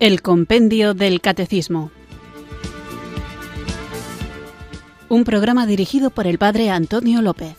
El 0.00 0.22
Compendio 0.22 0.94
del 0.94 1.20
Catecismo. 1.20 1.90
Un 5.08 5.24
programa 5.24 5.66
dirigido 5.66 6.10
por 6.10 6.28
el 6.28 6.38
Padre 6.38 6.70
Antonio 6.70 7.20
López. 7.20 7.56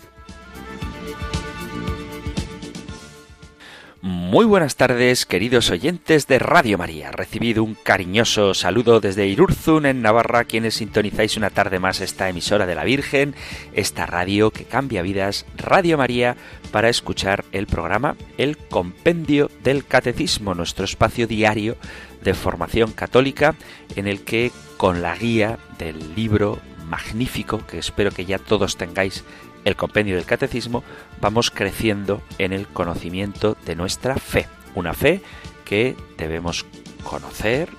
Muy 4.01 4.45
buenas 4.45 4.77
tardes, 4.77 5.25
queridos 5.25 5.69
oyentes 5.69 6.27
de 6.27 6.39
Radio 6.39 6.77
María. 6.77 7.11
Recibido 7.11 7.63
un 7.63 7.75
cariñoso 7.75 8.53
saludo 8.53 9.01
desde 9.01 9.27
Irurzun, 9.27 9.85
en 9.85 10.01
Navarra, 10.01 10.45
quienes 10.45 10.75
sintonizáis 10.75 11.35
una 11.35 11.49
tarde 11.49 11.79
más 11.79 11.99
esta 11.99 12.29
emisora 12.29 12.65
de 12.65 12.75
la 12.75 12.85
Virgen, 12.85 13.35
esta 13.73 14.05
radio 14.05 14.51
que 14.51 14.63
cambia 14.63 15.01
vidas, 15.01 15.45
Radio 15.57 15.97
María, 15.97 16.37
para 16.71 16.87
escuchar 16.87 17.43
el 17.51 17.67
programa 17.67 18.15
El 18.37 18.55
Compendio 18.55 19.51
del 19.63 19.85
Catecismo, 19.85 20.53
nuestro 20.53 20.85
espacio 20.85 21.27
diario 21.27 21.75
de 22.23 22.33
formación 22.33 22.91
católica 22.91 23.55
en 23.95 24.07
el 24.07 24.23
que 24.23 24.51
con 24.77 25.01
la 25.01 25.15
guía 25.15 25.57
del 25.77 26.15
libro 26.15 26.59
magnífico 26.87 27.65
que 27.65 27.79
espero 27.79 28.11
que 28.11 28.25
ya 28.25 28.39
todos 28.39 28.77
tengáis 28.77 29.23
el 29.65 29.75
compendio 29.75 30.15
del 30.15 30.25
catecismo, 30.25 30.83
vamos 31.21 31.51
creciendo 31.51 32.21
en 32.37 32.53
el 32.53 32.67
conocimiento 32.67 33.57
de 33.65 33.75
nuestra 33.75 34.15
fe. 34.15 34.47
Una 34.75 34.93
fe 34.93 35.21
que 35.65 35.95
debemos 36.17 36.65
conocer 37.03 37.69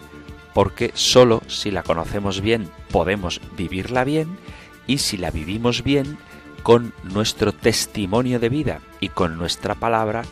porque 0.55 0.91
sólo 0.95 1.43
si 1.47 1.71
la 1.71 1.83
conocemos 1.83 2.41
bien 2.41 2.69
podemos 2.91 3.41
vivirla 3.57 4.05
bien 4.05 4.39
y 4.87 4.99
si 4.99 5.17
la 5.17 5.31
vivimos 5.31 5.83
bien 5.83 6.19
con 6.63 6.93
nuestro 7.03 7.53
testimonio 7.53 8.41
de 8.41 8.49
vida 8.49 8.81
y 9.01 9.09
con 9.09 9.39
nuestra 9.39 9.75
palabra 9.75 10.23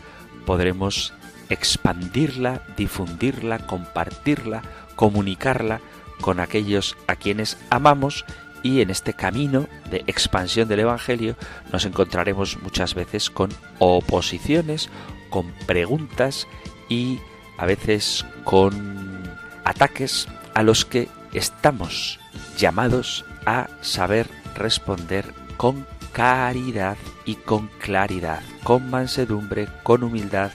podremos 0.45 1.13
expandirla, 1.49 2.61
difundirla, 2.77 3.59
compartirla, 3.59 4.61
comunicarla 4.95 5.81
con 6.21 6.39
aquellos 6.39 6.97
a 7.07 7.15
quienes 7.15 7.57
amamos 7.69 8.25
y 8.61 8.81
en 8.81 8.89
este 8.89 9.13
camino 9.13 9.67
de 9.89 10.03
expansión 10.07 10.67
del 10.67 10.81
Evangelio 10.81 11.35
nos 11.71 11.85
encontraremos 11.85 12.61
muchas 12.61 12.93
veces 12.93 13.29
con 13.29 13.49
oposiciones, 13.79 14.89
con 15.29 15.51
preguntas 15.65 16.47
y 16.89 17.19
a 17.57 17.65
veces 17.65 18.25
con 18.43 19.23
ataques 19.63 20.27
a 20.53 20.63
los 20.63 20.85
que 20.85 21.07
estamos 21.33 22.19
llamados 22.57 23.25
a 23.45 23.67
saber 23.81 24.27
responder 24.55 25.33
con 25.57 25.85
caridad 26.11 26.97
y 27.25 27.35
con 27.35 27.67
claridad, 27.79 28.41
con 28.63 28.89
mansedumbre, 28.89 29.67
con 29.83 30.03
humildad, 30.03 30.51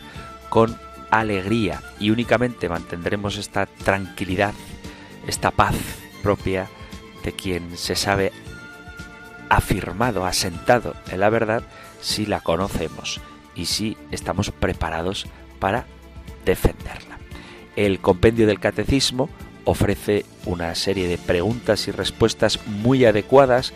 con 0.48 0.76
alegría 1.20 1.82
y 2.00 2.10
únicamente 2.10 2.68
mantendremos 2.68 3.36
esta 3.36 3.66
tranquilidad, 3.66 4.54
esta 5.26 5.50
paz 5.50 5.74
propia 6.22 6.68
de 7.22 7.32
quien 7.32 7.76
se 7.76 7.94
sabe 7.94 8.32
afirmado, 9.48 10.26
asentado 10.26 10.94
en 11.10 11.20
la 11.20 11.30
verdad, 11.30 11.62
si 12.00 12.26
la 12.26 12.40
conocemos 12.40 13.20
y 13.54 13.66
si 13.66 13.96
estamos 14.10 14.50
preparados 14.50 15.26
para 15.58 15.86
defenderla. 16.44 17.18
El 17.76 18.00
compendio 18.00 18.46
del 18.46 18.60
catecismo 18.60 19.28
ofrece 19.64 20.24
una 20.44 20.74
serie 20.74 21.08
de 21.08 21.18
preguntas 21.18 21.88
y 21.88 21.90
respuestas 21.90 22.66
muy 22.66 23.04
adecuadas, 23.04 23.72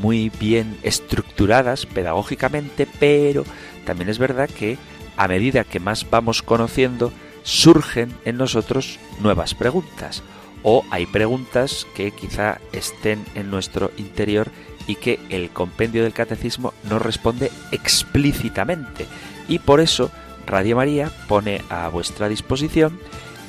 muy 0.00 0.30
bien 0.38 0.78
estructuradas 0.82 1.86
pedagógicamente, 1.86 2.86
pero 2.98 3.44
también 3.84 4.08
es 4.08 4.18
verdad 4.18 4.48
que 4.48 4.78
a 5.16 5.28
medida 5.28 5.64
que 5.64 5.80
más 5.80 6.08
vamos 6.08 6.42
conociendo, 6.42 7.12
surgen 7.42 8.12
en 8.24 8.36
nosotros 8.36 8.98
nuevas 9.20 9.54
preguntas 9.54 10.22
o 10.62 10.84
hay 10.90 11.06
preguntas 11.06 11.86
que 11.94 12.10
quizá 12.10 12.60
estén 12.72 13.24
en 13.34 13.50
nuestro 13.50 13.92
interior 13.98 14.50
y 14.88 14.96
que 14.96 15.20
el 15.30 15.50
compendio 15.50 16.02
del 16.02 16.12
catecismo 16.12 16.74
no 16.82 16.98
responde 16.98 17.52
explícitamente. 17.70 19.06
Y 19.48 19.60
por 19.60 19.80
eso 19.80 20.10
Radio 20.46 20.76
María 20.76 21.10
pone 21.28 21.62
a 21.68 21.88
vuestra 21.88 22.28
disposición 22.28 22.98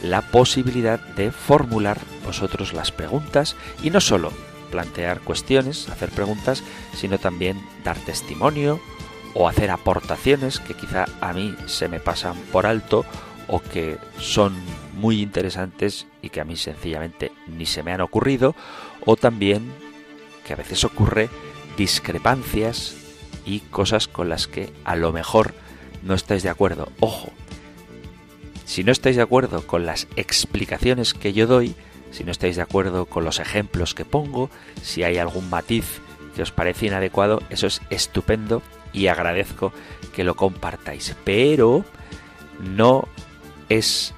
la 0.04 0.22
posibilidad 0.22 1.00
de 1.00 1.32
formular 1.32 2.00
vosotros 2.24 2.74
las 2.74 2.92
preguntas 2.92 3.56
y 3.82 3.90
no 3.90 4.00
solo 4.00 4.32
plantear 4.70 5.22
cuestiones, 5.22 5.90
hacer 5.90 6.12
preguntas, 6.12 6.64
sino 6.94 7.18
también 7.18 7.60
dar 7.84 7.98
testimonio 7.98 8.80
o 9.40 9.48
hacer 9.48 9.70
aportaciones 9.70 10.60
que 10.60 10.74
quizá 10.74 11.06
a 11.22 11.32
mí 11.32 11.56
se 11.68 11.88
me 11.88 12.00
pasan 12.00 12.36
por 12.52 12.66
alto 12.66 13.06
o 13.48 13.60
que 13.62 14.00
son 14.18 14.56
muy 14.96 15.22
interesantes 15.22 16.08
y 16.24 16.30
que 16.30 16.42
a 16.42 16.44
mí 16.44 16.56
sencillamente 16.56 17.32
ni 17.46 17.68
se 17.68 17.84
me 17.84 17.94
han 17.94 18.02
ocurrido, 18.02 18.56
o 19.06 19.16
también 19.16 19.72
que 20.44 20.54
a 20.54 20.56
veces 20.56 20.84
ocurre 20.84 21.30
discrepancias 21.78 22.96
y 23.46 23.60
cosas 23.60 24.08
con 24.08 24.28
las 24.28 24.48
que 24.48 24.74
a 24.84 24.96
lo 24.96 25.14
mejor 25.14 25.54
no 26.02 26.16
estáis 26.16 26.42
de 26.42 26.50
acuerdo. 26.50 26.92
Ojo, 27.00 27.30
si 28.66 28.84
no 28.84 28.92
estáis 28.92 29.18
de 29.18 29.22
acuerdo 29.22 29.68
con 29.68 29.86
las 29.86 30.08
explicaciones 30.16 31.14
que 31.14 31.34
yo 31.34 31.46
doy, 31.46 31.76
si 32.10 32.24
no 32.24 32.32
estáis 32.32 32.56
de 32.56 32.64
acuerdo 32.64 33.06
con 33.06 33.24
los 33.24 33.40
ejemplos 33.40 33.94
que 33.94 34.04
pongo, 34.04 34.50
si 34.82 35.04
hay 35.04 35.20
algún 35.20 35.48
matiz 35.48 36.02
que 36.36 36.42
os 36.42 36.52
parece 36.52 36.88
inadecuado, 36.88 37.44
eso 37.52 37.68
es 37.68 37.82
estupendo 37.92 38.64
y 38.98 39.08
agradezco 39.08 39.72
que 40.14 40.24
lo 40.24 40.36
compartáis. 40.36 41.16
Pero 41.24 41.86
no 42.60 43.08
es 43.70 44.14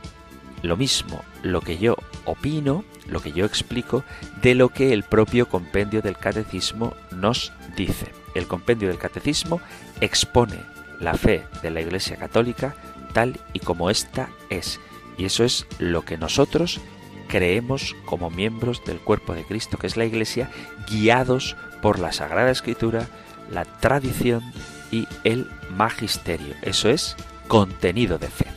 lo 0.62 0.78
mismo 0.78 1.22
lo 1.44 1.62
que 1.62 1.78
yo 1.78 1.97
opino, 2.25 2.85
lo 3.07 3.22
que 3.22 3.34
yo 3.34 3.45
explico, 3.45 4.03
de 4.41 4.56
lo 4.56 4.69
que 4.69 4.94
el 4.94 5.03
propio 5.03 5.50
compendio 5.50 6.01
del 6.01 6.18
catecismo 6.18 6.95
nos 7.12 7.51
dice. 7.75 8.13
El 8.35 8.47
compendio 8.47 8.88
del 8.88 8.97
catecismo 8.97 9.59
expone 10.00 10.59
la 11.00 11.16
fe 11.16 11.44
de 11.62 11.72
la 11.72 11.81
Iglesia 11.81 12.16
Católica 12.16 12.75
tal 13.13 13.38
y 13.53 13.59
como 13.59 13.89
ésta 13.89 14.29
es. 14.50 14.79
Y 15.18 15.25
eso 15.25 15.44
es 15.44 15.66
lo 15.78 16.06
que 16.06 16.18
nosotros 16.18 16.79
creemos 17.28 17.95
como 18.06 18.29
miembros 18.29 18.84
del 18.85 19.00
cuerpo 19.00 19.34
de 19.34 19.44
Cristo, 19.44 19.78
que 19.78 19.88
es 19.88 19.97
la 19.97 20.06
Iglesia, 20.06 20.50
guiados 20.89 21.57
por 21.81 22.00
la 22.00 22.12
Sagrada 22.12 22.51
Escritura, 22.51 23.07
la 23.51 23.65
tradición 23.65 24.43
y 24.91 25.07
el 25.23 25.49
magisterio. 25.75 26.55
Eso 26.61 26.89
es 26.89 27.15
contenido 27.47 28.17
de 28.17 28.27
fe. 28.27 28.47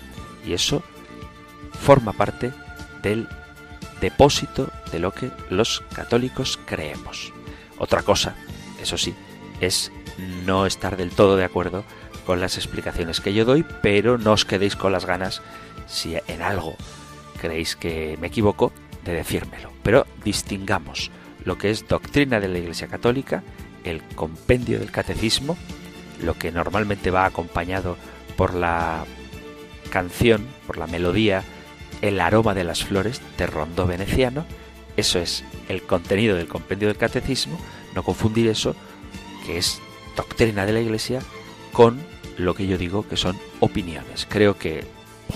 Y 0.46 0.52
eso 0.52 0.82
forma 1.80 2.12
parte 2.12 2.52
del 3.02 3.28
depósito 4.00 4.70
de 4.90 4.98
lo 4.98 5.12
que 5.12 5.30
los 5.50 5.82
católicos 5.94 6.58
creemos. 6.64 7.32
Otra 7.78 8.02
cosa, 8.02 8.34
eso 8.80 8.98
sí, 8.98 9.14
es 9.60 9.92
no 10.44 10.66
estar 10.66 10.96
del 10.96 11.10
todo 11.10 11.36
de 11.36 11.44
acuerdo 11.44 11.84
con 12.26 12.40
las 12.40 12.56
explicaciones 12.56 13.20
que 13.20 13.34
yo 13.34 13.44
doy, 13.44 13.64
pero 13.82 14.18
no 14.18 14.32
os 14.32 14.44
quedéis 14.44 14.76
con 14.76 14.92
las 14.92 15.06
ganas, 15.06 15.42
si 15.86 16.16
en 16.28 16.42
algo 16.42 16.76
creéis 17.40 17.74
que 17.74 18.16
me 18.20 18.28
equivoco, 18.28 18.72
de 19.04 19.12
decírmelo. 19.14 19.72
Pero 19.82 20.06
distingamos 20.24 21.10
lo 21.44 21.58
que 21.58 21.70
es 21.70 21.88
doctrina 21.88 22.38
de 22.38 22.48
la 22.48 22.58
Iglesia 22.58 22.86
Católica, 22.86 23.42
el 23.84 24.02
compendio 24.14 24.78
del 24.78 24.90
catecismo, 24.90 25.56
lo 26.22 26.34
que 26.34 26.52
normalmente 26.52 27.10
va 27.10 27.26
acompañado 27.26 27.96
por 28.36 28.54
la 28.54 29.04
canción, 29.90 30.46
por 30.66 30.78
la 30.78 30.86
melodía 30.86 31.44
el 32.00 32.20
aroma 32.20 32.52
de 32.54 32.64
las 32.64 32.84
flores 32.84 33.22
de 33.38 33.46
rondo 33.46 33.86
veneciano. 33.86 34.44
Eso 34.96 35.18
es 35.18 35.44
el 35.68 35.82
contenido 35.82 36.36
del 36.36 36.48
compendio 36.48 36.88
del 36.88 36.98
catecismo. 36.98 37.58
No 37.94 38.02
confundir 38.02 38.48
eso, 38.48 38.74
que 39.46 39.56
es 39.56 39.80
doctrina 40.16 40.66
de 40.66 40.72
la 40.72 40.80
Iglesia, 40.80 41.20
con 41.72 42.00
lo 42.36 42.54
que 42.54 42.66
yo 42.66 42.76
digo 42.76 43.08
que 43.08 43.16
son 43.16 43.38
opiniones. 43.60 44.26
Creo 44.28 44.58
que 44.58 44.84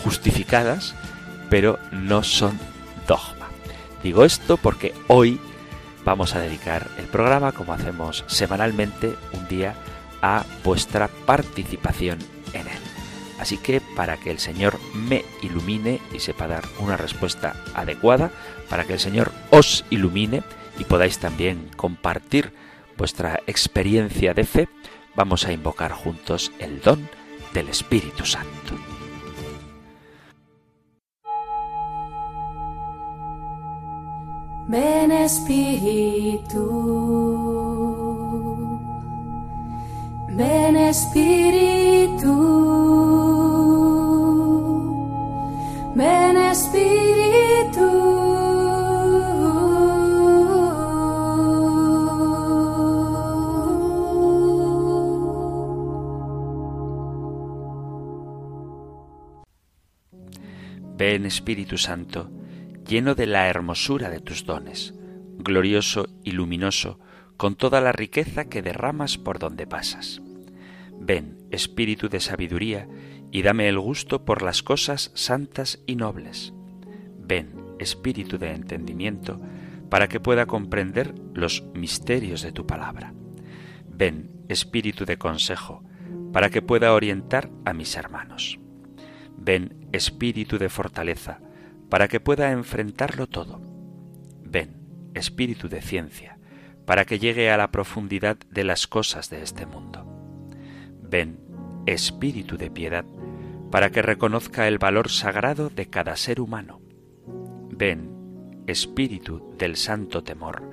justificadas, 0.03 0.95
pero 1.49 1.79
no 1.93 2.23
son 2.23 2.59
dogma. 3.07 3.49
Digo 4.03 4.25
esto 4.25 4.57
porque 4.57 4.93
hoy 5.07 5.41
vamos 6.07 6.37
a 6.37 6.41
dedicar 6.41 6.89
el 6.99 7.07
programa, 7.07 7.53
como 7.53 7.75
hacemos 7.75 8.25
semanalmente, 8.29 9.17
un 9.33 9.47
día 9.49 9.75
a 10.23 10.45
vuestra 10.65 11.09
participación 11.09 12.21
en 12.55 12.69
él. 12.69 12.79
Así 13.39 13.59
que 13.59 13.83
para 13.95 14.17
que 14.17 14.31
el 14.31 14.39
Señor 14.39 14.79
me 14.95 15.25
ilumine 15.43 16.01
y 16.15 16.21
sepa 16.21 16.47
dar 16.47 16.65
una 16.79 16.97
respuesta 16.97 17.57
adecuada, 17.75 18.31
para 18.71 18.85
que 18.85 18.95
el 18.95 19.01
Señor 19.01 19.33
os 19.51 19.85
ilumine 19.91 20.43
y 20.79 20.85
podáis 20.85 21.19
también 21.19 21.69
compartir 21.77 22.55
vuestra 22.97 23.41
experiencia 23.47 24.33
de 24.33 24.45
fe, 24.45 24.69
vamos 25.17 25.45
a 25.45 25.53
invocar 25.53 25.93
juntos 25.93 26.53
el 26.61 26.81
don 26.81 27.07
del 27.53 27.69
Espíritu 27.69 28.25
Santo. 28.25 28.96
Ven 34.69 35.13
Espíritu, 35.13 36.67
ven 40.31 40.77
Espíritu, 40.77 42.35
ven 45.95 46.37
Espíritu. 46.37 47.07
Ven 60.99 61.27
Espíritu 61.27 61.79
Santo 61.79 62.46
lleno 62.87 63.15
de 63.15 63.27
la 63.27 63.49
hermosura 63.49 64.11
de 64.11 64.21
tus 64.21 64.45
dones, 64.45 64.95
glorioso 65.39 66.09
y 66.25 66.33
luminoso, 66.33 66.99
con 67.37 67.55
toda 67.55 67.81
la 67.81 67.93
riqueza 67.93 68.47
que 68.47 68.63
derramas 68.63 69.19
por 69.19 69.39
donde 69.39 69.67
pasas. 69.67 70.23
Ven, 70.99 71.39
Espíritu 71.51 72.09
de 72.09 72.21
sabiduría, 72.21 72.89
y 73.31 73.43
dame 73.43 73.69
el 73.69 73.79
gusto 73.79 74.25
por 74.25 74.43
las 74.43 74.63
cosas 74.63 75.11
santas 75.15 75.83
y 75.87 75.97
nobles. 75.97 76.55
Ven, 77.19 77.53
Espíritu 77.79 78.39
de 78.39 78.53
entendimiento, 78.53 79.41
para 79.91 80.09
que 80.09 80.21
pueda 80.21 80.47
comprender 80.47 81.15
los 81.35 81.65
misterios 81.75 82.43
de 82.43 82.53
tu 82.53 82.67
palabra. 82.67 83.15
Ven, 83.89 84.31
Espíritu 84.49 85.05
de 85.05 85.19
consejo, 85.19 85.85
para 86.33 86.51
que 86.51 86.63
pueda 86.63 86.93
orientar 86.95 87.51
a 87.65 87.73
mis 87.73 87.97
hermanos. 87.97 88.59
Ven, 89.37 89.87
Espíritu 89.93 90.59
de 90.59 90.69
fortaleza, 90.69 91.41
para 91.89 92.09
que 92.09 92.21
pueda 92.21 92.53
enfrentarlo 92.53 93.27
todo. 93.27 93.61
Ven, 94.43 94.77
Espíritu 95.15 95.69
de 95.69 95.81
ciencia, 95.81 96.39
para 96.85 97.05
que 97.05 97.19
llegue 97.19 97.51
a 97.51 97.57
la 97.57 97.71
profundidad 97.71 98.37
de 98.51 98.65
las 98.65 98.87
cosas 98.87 99.31
de 99.31 99.43
este 99.43 99.67
mundo. 99.67 100.07
Ven, 101.03 101.41
Espíritu 101.87 102.57
de 102.57 102.71
piedad, 102.71 103.05
para 103.71 103.91
que 103.91 104.03
reconozca 104.03 104.69
el 104.69 104.79
valor 104.79 105.09
sagrado 105.09 105.71
de 105.71 105.87
cada 105.87 106.17
ser 106.17 106.41
humano. 106.41 106.81
Ven, 107.71 108.65
Espíritu 108.67 109.55
del 109.59 109.77
santo 109.77 110.23
temor, 110.23 110.71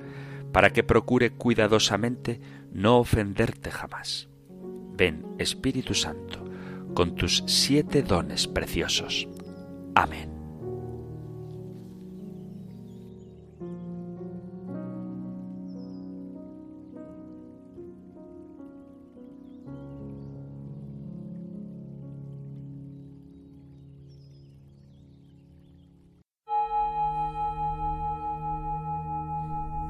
para 0.52 0.70
que 0.70 0.84
procure 0.84 1.30
cuidadosamente 1.30 2.40
no 2.72 2.98
ofenderte 2.98 3.70
jamás. 3.70 4.28
Ven, 4.96 5.24
Espíritu 5.38 5.94
Santo, 5.94 6.44
con 6.94 7.16
tus 7.16 7.42
siete 7.46 8.02
dones 8.02 8.46
preciosos. 8.46 9.28
Amén. 9.94 10.33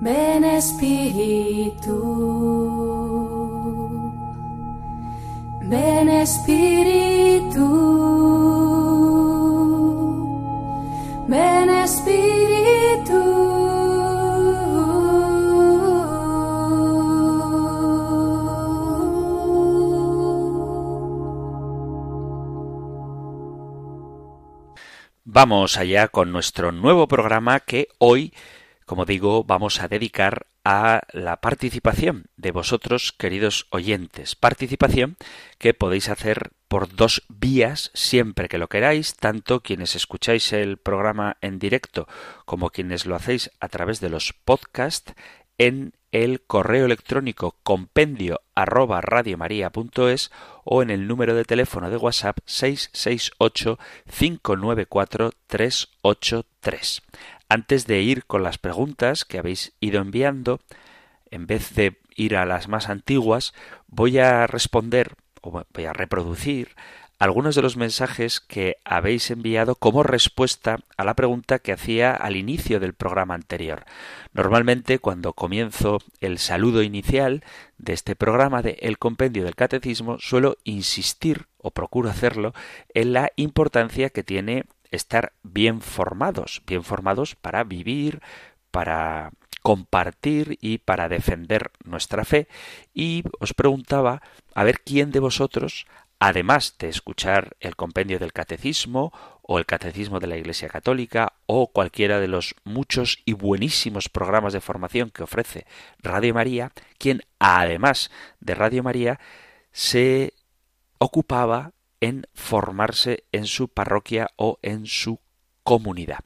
Ven 0.04 0.44
Espíritu, 0.44 1.96
ven 5.62 6.08
Espíritu, 6.10 7.64
ven 11.26 11.70
Espíritu. 11.70 13.22
Vamos 25.24 25.78
allá 25.78 26.08
con 26.08 26.30
nuestro 26.30 26.72
nuevo 26.72 27.08
programa 27.08 27.60
que 27.60 27.88
hoy 27.96 28.34
como 28.84 29.04
digo, 29.04 29.44
vamos 29.44 29.80
a 29.80 29.88
dedicar 29.88 30.46
a 30.64 31.02
la 31.12 31.40
participación 31.40 32.26
de 32.36 32.50
vosotros, 32.50 33.12
queridos 33.12 33.66
oyentes. 33.70 34.34
Participación 34.34 35.16
que 35.58 35.74
podéis 35.74 36.08
hacer 36.08 36.52
por 36.68 36.94
dos 36.94 37.22
vías 37.28 37.90
siempre 37.94 38.48
que 38.48 38.58
lo 38.58 38.68
queráis, 38.68 39.14
tanto 39.14 39.60
quienes 39.60 39.94
escucháis 39.94 40.52
el 40.52 40.78
programa 40.78 41.36
en 41.40 41.58
directo 41.58 42.08
como 42.46 42.70
quienes 42.70 43.06
lo 43.06 43.14
hacéis 43.14 43.50
a 43.60 43.68
través 43.68 44.00
de 44.00 44.08
los 44.08 44.32
podcasts 44.32 45.14
en 45.58 45.92
el 46.10 46.42
correo 46.42 46.86
electrónico 46.86 47.56
compendio 47.62 48.40
arroba 48.54 49.00
radiomaria.es 49.00 50.30
o 50.64 50.82
en 50.82 50.90
el 50.90 51.08
número 51.08 51.34
de 51.34 51.44
teléfono 51.44 51.90
de 51.90 51.96
WhatsApp 51.96 52.38
668 52.46 53.78
594 54.16 55.32
383. 55.48 57.02
Antes 57.48 57.86
de 57.86 58.00
ir 58.02 58.24
con 58.24 58.42
las 58.42 58.58
preguntas 58.58 59.24
que 59.24 59.38
habéis 59.38 59.74
ido 59.80 60.00
enviando, 60.00 60.60
en 61.30 61.46
vez 61.46 61.74
de 61.74 61.98
ir 62.16 62.36
a 62.36 62.46
las 62.46 62.68
más 62.68 62.88
antiguas, 62.88 63.54
voy 63.86 64.18
a 64.18 64.46
responder 64.46 65.14
o 65.42 65.50
voy 65.50 65.84
a 65.84 65.92
reproducir 65.92 66.74
algunos 67.18 67.54
de 67.54 67.62
los 67.62 67.76
mensajes 67.76 68.40
que 68.40 68.76
habéis 68.84 69.30
enviado 69.30 69.76
como 69.76 70.02
respuesta 70.02 70.80
a 70.96 71.04
la 71.04 71.14
pregunta 71.14 71.58
que 71.58 71.72
hacía 71.72 72.12
al 72.12 72.36
inicio 72.36 72.80
del 72.80 72.92
programa 72.92 73.34
anterior. 73.34 73.84
Normalmente 74.32 74.98
cuando 74.98 75.32
comienzo 75.32 75.98
el 76.20 76.38
saludo 76.38 76.82
inicial 76.82 77.44
de 77.78 77.92
este 77.92 78.16
programa 78.16 78.62
de 78.62 78.78
El 78.80 78.98
Compendio 78.98 79.44
del 79.44 79.54
Catecismo 79.54 80.18
suelo 80.18 80.58
insistir 80.64 81.46
o 81.58 81.70
procuro 81.70 82.10
hacerlo 82.10 82.52
en 82.92 83.12
la 83.12 83.30
importancia 83.36 84.10
que 84.10 84.24
tiene 84.24 84.64
estar 84.94 85.32
bien 85.42 85.80
formados, 85.80 86.62
bien 86.66 86.84
formados 86.84 87.34
para 87.34 87.64
vivir, 87.64 88.20
para 88.70 89.30
compartir 89.62 90.58
y 90.60 90.78
para 90.78 91.08
defender 91.08 91.70
nuestra 91.84 92.24
fe. 92.24 92.48
Y 92.92 93.24
os 93.40 93.54
preguntaba 93.54 94.22
a 94.54 94.64
ver 94.64 94.80
quién 94.80 95.10
de 95.10 95.20
vosotros, 95.20 95.86
además 96.18 96.76
de 96.78 96.88
escuchar 96.88 97.56
el 97.60 97.76
compendio 97.76 98.18
del 98.18 98.32
catecismo 98.32 99.12
o 99.42 99.58
el 99.58 99.66
catecismo 99.66 100.20
de 100.20 100.26
la 100.26 100.36
Iglesia 100.36 100.68
Católica 100.68 101.34
o 101.46 101.68
cualquiera 101.68 102.18
de 102.18 102.28
los 102.28 102.54
muchos 102.64 103.18
y 103.24 103.34
buenísimos 103.34 104.08
programas 104.08 104.52
de 104.52 104.60
formación 104.60 105.10
que 105.10 105.22
ofrece 105.22 105.66
Radio 105.98 106.32
María, 106.32 106.72
quien 106.98 107.22
además 107.38 108.10
de 108.40 108.54
Radio 108.54 108.82
María 108.82 109.20
se 109.70 110.32
ocupaba 110.98 111.73
en 112.04 112.26
formarse 112.34 113.24
en 113.32 113.46
su 113.46 113.68
parroquia 113.68 114.30
o 114.36 114.58
en 114.60 114.86
su 114.86 115.20
comunidad. 115.62 116.20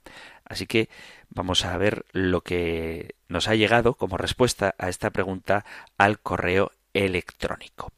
Así 0.45 0.67
que 0.67 0.89
vamos 1.31 1.65
a 1.65 1.77
ver 1.77 2.05
lo 2.11 2.41
que 2.41 3.15
nos 3.29 3.47
ha 3.47 3.55
llegado 3.55 3.95
como 3.95 4.17
respuesta 4.17 4.75
a 4.79 4.89
esta 4.89 5.11
pregunta 5.11 5.65
al 5.97 6.19
correo 6.19 6.73
electrónico. 6.95 7.93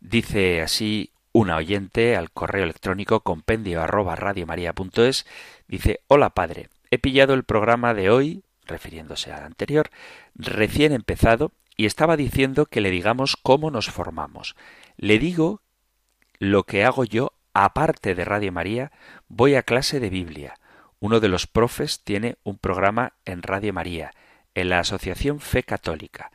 Dice 0.00 0.62
así 0.62 1.10
una 1.32 1.56
oyente 1.56 2.16
al 2.16 2.30
correo 2.30 2.64
electrónico 2.64 3.20
compendio 3.20 3.82
arroba 3.82 4.16
radiomaria.es 4.16 5.26
dice 5.68 6.00
Hola 6.08 6.30
padre, 6.30 6.70
he 6.90 6.96
pillado 6.96 7.34
el 7.34 7.44
programa 7.44 7.92
de 7.92 8.08
hoy, 8.08 8.42
refiriéndose 8.64 9.32
al 9.32 9.44
anterior, 9.44 9.90
recién 10.34 10.92
empezado 10.92 11.52
y 11.76 11.84
estaba 11.84 12.16
diciendo 12.16 12.64
que 12.64 12.80
le 12.80 12.90
digamos 12.90 13.36
cómo 13.36 13.70
nos 13.70 13.90
formamos. 13.90 14.56
Le 14.96 15.18
digo 15.18 15.60
lo 16.38 16.64
que 16.64 16.84
hago 16.84 17.04
yo, 17.04 17.32
aparte 17.54 18.14
de 18.14 18.24
Radio 18.24 18.52
María, 18.52 18.92
voy 19.28 19.54
a 19.54 19.62
clase 19.62 20.00
de 20.00 20.10
Biblia. 20.10 20.54
Uno 20.98 21.20
de 21.20 21.28
los 21.28 21.46
profes 21.46 22.02
tiene 22.02 22.36
un 22.42 22.58
programa 22.58 23.14
en 23.24 23.42
Radio 23.42 23.72
María, 23.72 24.12
en 24.54 24.68
la 24.68 24.80
Asociación 24.80 25.40
Fe 25.40 25.62
Católica. 25.62 26.30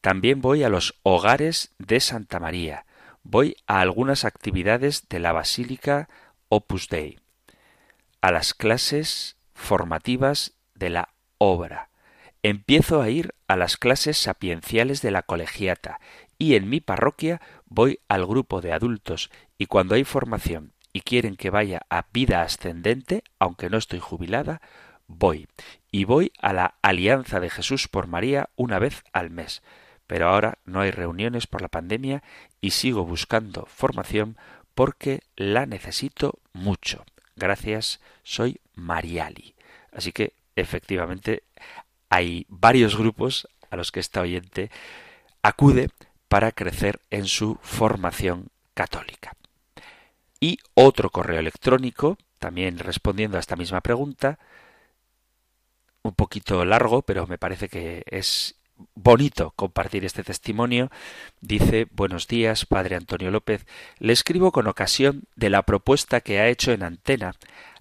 También 0.00 0.40
voy 0.40 0.62
a 0.62 0.68
los 0.68 0.98
hogares 1.02 1.74
de 1.78 2.00
Santa 2.00 2.40
María. 2.40 2.86
Voy 3.22 3.56
a 3.66 3.80
algunas 3.80 4.24
actividades 4.24 5.08
de 5.08 5.18
la 5.18 5.32
Basílica 5.32 6.08
Opus 6.48 6.88
Dei. 6.88 7.18
A 8.20 8.30
las 8.30 8.54
clases 8.54 9.36
formativas 9.54 10.52
de 10.74 10.90
la 10.90 11.08
obra. 11.38 11.90
Empiezo 12.42 13.02
a 13.02 13.08
ir 13.08 13.34
a 13.48 13.56
las 13.56 13.76
clases 13.76 14.16
sapienciales 14.16 15.02
de 15.02 15.10
la 15.10 15.22
colegiata 15.22 15.98
y 16.38 16.54
en 16.54 16.68
mi 16.68 16.80
parroquia 16.80 17.40
voy 17.66 18.00
al 18.08 18.26
grupo 18.26 18.60
de 18.60 18.72
adultos 18.72 19.30
y 19.58 19.66
cuando 19.66 19.94
hay 19.94 20.04
formación 20.04 20.72
y 20.92 21.00
quieren 21.00 21.36
que 21.36 21.50
vaya 21.50 21.82
a 21.90 22.06
vida 22.12 22.42
ascendente, 22.42 23.22
aunque 23.38 23.70
no 23.70 23.78
estoy 23.78 23.98
jubilada, 23.98 24.60
voy. 25.06 25.46
Y 25.90 26.04
voy 26.04 26.32
a 26.40 26.52
la 26.52 26.74
Alianza 26.82 27.40
de 27.40 27.50
Jesús 27.50 27.88
por 27.88 28.06
María 28.06 28.48
una 28.56 28.78
vez 28.78 29.04
al 29.12 29.30
mes. 29.30 29.62
Pero 30.06 30.28
ahora 30.28 30.58
no 30.64 30.80
hay 30.80 30.90
reuniones 30.90 31.46
por 31.46 31.62
la 31.62 31.68
pandemia 31.68 32.22
y 32.60 32.70
sigo 32.70 33.04
buscando 33.04 33.66
formación 33.66 34.36
porque 34.74 35.20
la 35.36 35.66
necesito 35.66 36.38
mucho. 36.52 37.04
Gracias, 37.34 38.00
soy 38.22 38.60
Mariali. 38.74 39.54
Así 39.92 40.12
que 40.12 40.34
efectivamente 40.54 41.42
hay 42.08 42.46
varios 42.48 42.96
grupos 42.96 43.48
a 43.70 43.76
los 43.76 43.90
que 43.92 44.00
esta 44.00 44.20
oyente 44.20 44.70
acude 45.42 45.90
para 46.28 46.52
crecer 46.52 47.00
en 47.10 47.26
su 47.26 47.58
formación 47.62 48.48
católica. 48.74 49.36
Y 50.40 50.58
otro 50.74 51.10
correo 51.10 51.40
electrónico, 51.40 52.18
también 52.38 52.78
respondiendo 52.78 53.36
a 53.36 53.40
esta 53.40 53.56
misma 53.56 53.80
pregunta, 53.80 54.38
un 56.02 56.14
poquito 56.14 56.64
largo, 56.64 57.02
pero 57.02 57.26
me 57.26 57.38
parece 57.38 57.68
que 57.68 58.04
es 58.06 58.56
bonito 58.94 59.52
compartir 59.56 60.04
este 60.04 60.22
testimonio. 60.22 60.90
Dice, 61.40 61.86
buenos 61.90 62.28
días, 62.28 62.66
Padre 62.66 62.96
Antonio 62.96 63.30
López. 63.30 63.66
Le 63.98 64.12
escribo 64.12 64.52
con 64.52 64.66
ocasión 64.66 65.24
de 65.34 65.50
la 65.50 65.62
propuesta 65.62 66.20
que 66.20 66.38
ha 66.40 66.48
hecho 66.48 66.72
en 66.72 66.82
antena, 66.82 67.34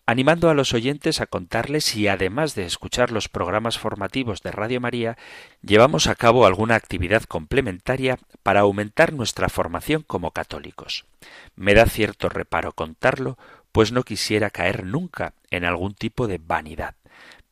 animando 0.05 0.49
a 0.49 0.53
los 0.53 0.73
oyentes 0.73 1.21
a 1.21 1.25
contarles 1.25 1.85
si, 1.85 2.07
además 2.07 2.55
de 2.55 2.65
escuchar 2.65 3.11
los 3.11 3.29
programas 3.29 3.79
formativos 3.79 4.41
de 4.41 4.51
Radio 4.51 4.79
María, 4.79 5.17
llevamos 5.61 6.07
a 6.07 6.15
cabo 6.15 6.45
alguna 6.45 6.75
actividad 6.75 7.23
complementaria 7.23 8.19
para 8.43 8.61
aumentar 8.61 9.13
nuestra 9.13 9.49
formación 9.49 10.03
como 10.03 10.31
católicos. 10.31 11.05
Me 11.55 11.73
da 11.73 11.85
cierto 11.85 12.29
reparo 12.29 12.73
contarlo, 12.73 13.37
pues 13.71 13.91
no 13.91 14.03
quisiera 14.03 14.49
caer 14.51 14.85
nunca 14.85 15.33
en 15.49 15.65
algún 15.65 15.93
tipo 15.93 16.27
de 16.27 16.39
vanidad 16.39 16.95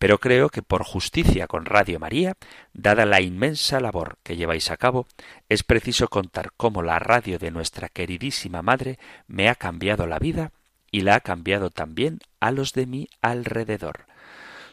pero 0.03 0.17
creo 0.17 0.49
que 0.49 0.61
por 0.61 0.83
justicia 0.83 1.47
con 1.47 1.63
Radio 1.63 1.97
María, 1.97 2.35
dada 2.73 3.05
la 3.05 3.21
inmensa 3.21 3.79
labor 3.79 4.17
que 4.21 4.35
lleváis 4.35 4.69
a 4.69 4.75
cabo, 4.75 5.07
es 5.47 5.63
preciso 5.63 6.09
contar 6.09 6.51
cómo 6.57 6.81
la 6.83 6.99
radio 6.99 7.39
de 7.39 7.51
nuestra 7.51 7.87
queridísima 7.87 8.61
Madre 8.61 8.99
me 9.27 9.47
ha 9.47 9.55
cambiado 9.55 10.05
la 10.05 10.19
vida 10.19 10.51
y 10.93 11.01
la 11.01 11.15
ha 11.15 11.19
cambiado 11.21 11.71
también 11.71 12.19
a 12.39 12.51
los 12.51 12.71
de 12.71 12.85
mi 12.85 13.09
alrededor. 13.19 14.05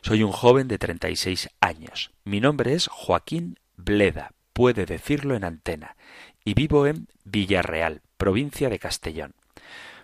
Soy 0.02 0.22
un 0.22 0.32
joven 0.32 0.68
de 0.68 0.78
treinta 0.78 1.08
y 1.08 1.16
seis 1.16 1.48
años. 1.60 2.12
Mi 2.24 2.40
nombre 2.40 2.74
es 2.74 2.88
Joaquín 2.88 3.58
Bleda, 3.76 4.32
puede 4.52 4.84
decirlo 4.84 5.34
en 5.34 5.44
antena, 5.44 5.96
y 6.44 6.52
vivo 6.52 6.86
en 6.86 7.08
Villarreal, 7.24 8.02
provincia 8.18 8.68
de 8.68 8.78
Castellón. 8.78 9.34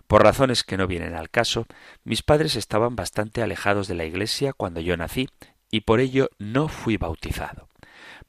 Por 0.06 0.22
razones 0.22 0.64
que 0.64 0.78
no 0.78 0.86
vienen 0.86 1.14
al 1.14 1.28
caso, 1.28 1.66
mis 2.02 2.22
padres 2.22 2.56
estaban 2.56 2.96
bastante 2.96 3.42
alejados 3.42 3.86
de 3.86 3.94
la 3.94 4.06
Iglesia 4.06 4.54
cuando 4.54 4.80
yo 4.80 4.96
nací 4.96 5.28
y 5.70 5.82
por 5.82 6.00
ello 6.00 6.30
no 6.38 6.68
fui 6.68 6.96
bautizado. 6.96 7.68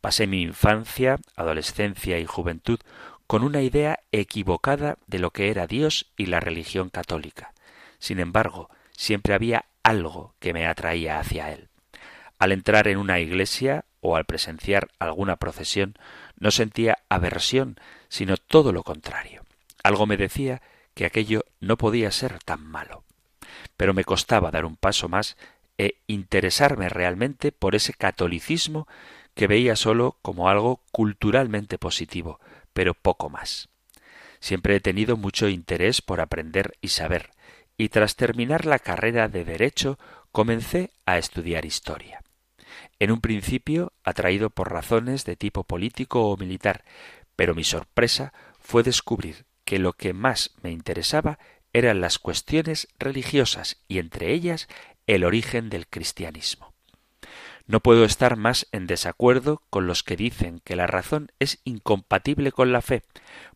Pasé 0.01 0.27
mi 0.27 0.41
infancia, 0.41 1.19
adolescencia 1.37 2.19
y 2.19 2.25
juventud 2.25 2.79
con 3.27 3.43
una 3.43 3.61
idea 3.61 3.99
equivocada 4.11 4.97
de 5.07 5.19
lo 5.19 5.31
que 5.31 5.49
era 5.49 5.67
Dios 5.67 6.11
y 6.17 6.25
la 6.25 6.41
religión 6.41 6.89
católica. 6.89 7.53
Sin 7.99 8.19
embargo, 8.19 8.69
siempre 8.91 9.33
había 9.33 9.65
algo 9.83 10.35
que 10.39 10.53
me 10.53 10.67
atraía 10.67 11.19
hacia 11.19 11.51
él. 11.51 11.69
Al 12.39 12.51
entrar 12.51 12.87
en 12.87 12.97
una 12.97 13.19
iglesia 13.19 13.85
o 14.01 14.15
al 14.15 14.25
presenciar 14.25 14.89
alguna 14.99 15.37
procesión, 15.37 15.95
no 16.37 16.51
sentía 16.51 16.99
aversión, 17.09 17.79
sino 18.09 18.37
todo 18.37 18.71
lo 18.71 18.83
contrario. 18.83 19.43
Algo 19.83 20.05
me 20.05 20.17
decía 20.17 20.61
que 20.93 21.05
aquello 21.05 21.45
no 21.59 21.77
podía 21.77 22.11
ser 22.11 22.39
tan 22.43 22.63
malo. 22.65 23.03
Pero 23.75 23.93
me 23.93 24.03
costaba 24.03 24.51
dar 24.51 24.65
un 24.65 24.75
paso 24.75 25.09
más 25.09 25.37
e 25.77 26.01
interesarme 26.07 26.89
realmente 26.89 27.51
por 27.51 27.75
ese 27.75 27.93
catolicismo 27.93 28.87
que 29.33 29.47
veía 29.47 29.75
solo 29.75 30.17
como 30.21 30.49
algo 30.49 30.81
culturalmente 30.91 31.77
positivo, 31.77 32.39
pero 32.73 32.95
poco 32.95 33.29
más. 33.29 33.69
Siempre 34.39 34.75
he 34.75 34.79
tenido 34.79 35.17
mucho 35.17 35.47
interés 35.47 36.01
por 36.01 36.21
aprender 36.21 36.73
y 36.81 36.89
saber, 36.89 37.29
y 37.77 37.89
tras 37.89 38.15
terminar 38.15 38.65
la 38.65 38.79
carrera 38.79 39.27
de 39.27 39.45
Derecho 39.45 39.99
comencé 40.31 40.91
a 41.05 41.17
estudiar 41.17 41.65
historia. 41.65 42.21
En 42.99 43.11
un 43.11 43.21
principio 43.21 43.93
atraído 44.03 44.49
por 44.49 44.71
razones 44.71 45.23
de 45.25 45.35
tipo 45.35 45.63
político 45.63 46.29
o 46.29 46.37
militar, 46.37 46.83
pero 47.35 47.53
mi 47.53 47.63
sorpresa 47.63 48.33
fue 48.59 48.83
descubrir 48.83 49.45
que 49.63 49.79
lo 49.79 49.93
que 49.93 50.13
más 50.13 50.51
me 50.63 50.71
interesaba 50.71 51.37
eran 51.73 52.01
las 52.01 52.17
cuestiones 52.17 52.87
religiosas 52.97 53.77
y 53.87 53.99
entre 53.99 54.33
ellas 54.33 54.67
el 55.05 55.23
origen 55.23 55.69
del 55.69 55.87
cristianismo. 55.87 56.73
No 57.67 57.81
puedo 57.81 58.05
estar 58.05 58.37
más 58.37 58.67
en 58.71 58.87
desacuerdo 58.87 59.61
con 59.69 59.87
los 59.87 60.01
que 60.01 60.15
dicen 60.15 60.61
que 60.63 60.75
la 60.75 60.87
razón 60.87 61.31
es 61.39 61.59
incompatible 61.65 62.51
con 62.51 62.71
la 62.71 62.81
fe, 62.81 63.03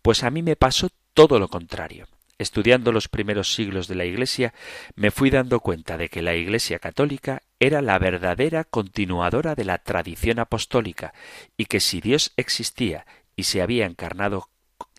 pues 0.01 0.23
a 0.23 0.29
mí 0.29 0.43
me 0.43 0.57
pasó 0.57 0.89
todo 1.13 1.39
lo 1.39 1.47
contrario. 1.47 2.07
Estudiando 2.41 2.91
los 2.91 3.07
primeros 3.07 3.53
siglos 3.53 3.87
de 3.87 3.93
la 3.93 4.03
Iglesia, 4.03 4.51
me 4.95 5.11
fui 5.11 5.29
dando 5.29 5.59
cuenta 5.59 5.95
de 5.95 6.09
que 6.09 6.23
la 6.23 6.33
Iglesia 6.33 6.79
católica 6.79 7.43
era 7.59 7.83
la 7.83 7.99
verdadera 7.99 8.63
continuadora 8.63 9.53
de 9.53 9.63
la 9.63 9.77
tradición 9.77 10.39
apostólica, 10.39 11.13
y 11.55 11.65
que 11.65 11.79
si 11.79 12.01
Dios 12.01 12.33
existía 12.37 13.05
y 13.35 13.43
se 13.43 13.61
había 13.61 13.85
encarnado 13.85 14.49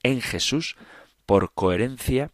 en 0.04 0.20
Jesús, 0.20 0.76
por 1.26 1.52
coherencia 1.52 2.30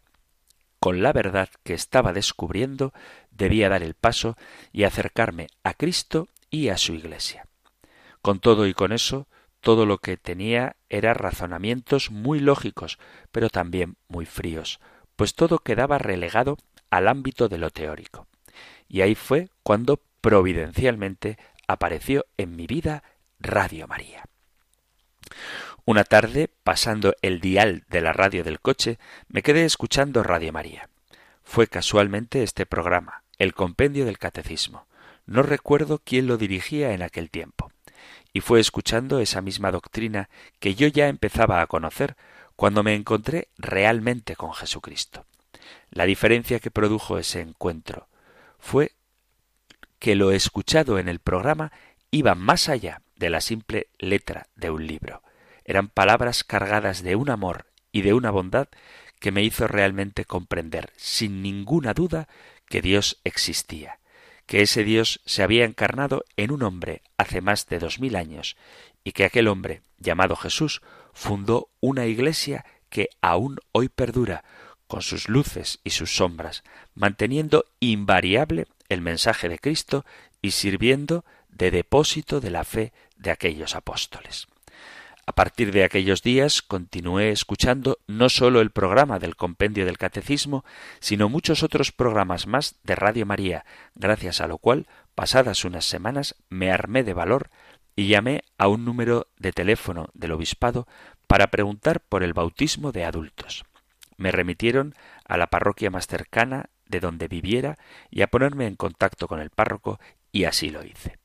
con 0.79 1.03
la 1.03 1.15
verdad 1.15 1.49
que 1.65 1.73
estaba 1.73 2.13
descubriendo, 2.13 2.93
debía 3.31 3.71
dar 3.71 3.83
el 3.83 3.95
paso 3.95 4.37
y 4.73 4.85
acercarme 4.85 5.47
a 5.65 5.73
Cristo 5.73 6.29
y 6.51 6.69
a 6.69 6.77
su 6.77 6.93
Iglesia. 6.93 7.47
Con 8.21 8.41
todo 8.41 8.67
y 8.67 8.75
con 8.75 8.93
eso, 8.93 9.27
todo 9.61 9.87
lo 9.87 9.97
que 10.03 10.19
tenía 10.19 10.77
era 10.91 11.15
razonamientos 11.15 12.11
muy 12.11 12.41
lógicos, 12.41 12.99
pero 13.33 13.49
también 13.49 13.97
muy 14.09 14.27
fríos, 14.27 14.81
pues 15.19 15.35
todo 15.35 15.59
quedaba 15.59 15.99
relegado 15.99 16.59
al 16.91 17.09
ámbito 17.09 17.49
de 17.49 17.59
lo 17.59 17.71
teórico. 17.71 18.29
Y 18.89 19.01
ahí 19.01 19.17
fue 19.17 19.49
cuando 19.65 20.01
providencialmente 20.21 21.39
apareció 21.67 22.25
en 22.37 22.55
mi 22.55 22.69
vida 22.69 23.03
Radio 23.41 23.89
María. 23.89 24.27
Una 25.85 26.05
tarde, 26.05 26.49
pasando 26.63 27.17
el 27.21 27.41
dial 27.41 27.85
de 27.91 28.01
la 28.01 28.13
radio 28.13 28.45
del 28.45 28.61
coche, 28.61 29.01
me 29.27 29.43
quedé 29.43 29.65
escuchando 29.65 30.23
Radio 30.23 30.53
María. 30.53 30.89
Fue 31.43 31.67
casualmente 31.67 32.45
este 32.45 32.65
programa, 32.65 33.25
el 33.39 33.55
Compendio 33.55 34.05
del 34.05 34.19
Catecismo. 34.19 34.87
No 35.27 35.43
recuerdo 35.43 36.01
quién 36.05 36.29
lo 36.29 36.37
dirigía 36.37 36.93
en 36.93 37.03
aquel 37.03 37.29
tiempo. 37.29 37.73
Y 38.33 38.41
fue 38.41 38.61
escuchando 38.61 39.19
esa 39.19 39.43
misma 39.43 39.73
doctrina 39.73 40.29
que 40.61 40.77
yo 40.77 40.87
ya 40.87 41.09
empezaba 41.09 41.61
a 41.61 41.67
conocer 41.67 42.15
cuando 42.59 42.83
me 42.83 42.95
encontré 42.97 43.47
realmente 43.57 44.35
con 44.35 44.53
Jesucristo. 44.53 45.25
La 45.91 46.05
diferencia 46.05 46.59
que 46.59 46.71
produjo 46.71 47.17
ese 47.17 47.41
encuentro 47.41 48.09
fue 48.59 48.93
que 49.99 50.17
lo 50.17 50.33
escuchado 50.33 50.99
en 50.99 51.09
el 51.09 51.21
programa 51.21 51.73
iba 52.11 52.35
más 52.35 52.69
allá 52.69 53.01
de 53.17 53.31
la 53.31 53.41
simple 53.41 53.87
letra 53.99 54.49
de 54.57 54.71
un 54.71 54.87
libro 54.87 55.23
eran 55.69 55.89
palabras 55.89 56.45
cargadas 56.45 57.03
de 57.03 57.15
un 57.15 57.29
amor 57.29 57.67
y 57.93 58.01
de 58.01 58.15
una 58.15 58.31
bondad 58.31 58.69
que 59.21 59.33
me 59.33 59.43
hizo 59.43 59.69
realmente 59.69 60.25
comprender, 60.25 60.91
sin 60.97 61.43
ninguna 61.43 61.93
duda, 61.93 62.27
que 62.71 62.81
Dios 62.81 63.21
existía, 63.23 63.99
que 64.47 64.63
ese 64.63 64.83
Dios 64.83 65.21
se 65.27 65.43
había 65.43 65.67
encarnado 65.67 66.25
en 66.39 66.53
un 66.53 66.63
hombre 66.63 67.03
hace 67.19 67.43
más 67.43 67.67
de 67.67 67.81
dos 67.81 68.01
mil 68.01 68.17
años, 68.17 68.57
y 69.05 69.13
que 69.13 69.27
aquel 69.27 69.47
hombre, 69.47 69.83
llamado 69.99 70.37
Jesús, 70.37 70.81
fundó 71.13 71.71
una 71.81 72.07
iglesia 72.07 72.65
que 72.89 73.09
aún 73.21 73.59
hoy 73.73 73.89
perdura, 73.89 74.45
con 74.87 75.03
sus 75.03 75.29
luces 75.29 75.81
y 75.85 75.91
sus 75.91 76.17
sombras, 76.17 76.65
manteniendo 76.95 77.67
invariable 77.79 78.67
el 78.89 79.03
mensaje 79.03 79.49
de 79.49 79.59
Cristo 79.59 80.05
y 80.41 80.53
sirviendo 80.53 81.25
de 81.49 81.71
depósito 81.71 82.41
de 82.41 82.51
la 82.51 82.65
fe 82.65 82.93
de 83.17 83.31
aquellos 83.31 83.75
apóstoles. 83.75 84.49
A 85.27 85.33
partir 85.33 85.73
de 85.73 85.85
aquellos 85.85 86.23
días 86.23 86.63
continué 86.63 87.31
escuchando 87.33 87.99
no 88.07 88.31
sólo 88.31 88.63
el 88.63 88.71
programa 88.71 89.19
del 89.19 89.37
Compendio 89.37 89.85
del 89.85 89.99
Catecismo, 89.99 90.65
sino 91.01 91.29
muchos 91.29 91.63
otros 91.63 91.93
programas 91.93 92.47
más 92.47 92.77
de 92.83 92.95
Radio 92.95 93.27
María, 93.27 93.67
gracias 93.95 94.41
a 94.41 94.47
lo 94.47 94.57
cual, 94.57 94.87
pasadas 95.15 95.67
unas 95.67 95.85
semanas, 95.85 96.35
me 96.49 96.73
armé 96.73 97.05
de 97.05 97.13
valor 97.13 97.51
y 97.99 98.07
llamé 98.07 98.45
a 98.59 98.69
un 98.69 98.85
número 98.85 99.27
de 99.39 99.51
teléfono 99.51 100.09
del 100.15 100.31
obispado 100.31 100.87
para 101.27 101.49
preguntar 101.49 101.99
por 101.99 102.23
el 102.23 102.33
bautismo 102.33 102.93
de 102.93 103.05
adultos. 103.05 103.65
Me 104.17 104.31
remitieron 104.31 104.95
a 105.25 105.37
la 105.37 105.49
parroquia 105.49 105.91
más 105.91 106.07
cercana 106.07 106.71
de 106.87 107.01
donde 107.01 107.27
viviera 107.27 107.77
y 108.09 108.23
a 108.23 108.29
ponerme 108.29 108.69
en 108.69 108.77
contacto 108.77 109.27
con 109.27 109.41
el 109.41 109.51
párroco 109.51 109.99
y 110.31 110.45
así 110.45 110.71
lo 110.71 110.85
hice. 110.85 111.19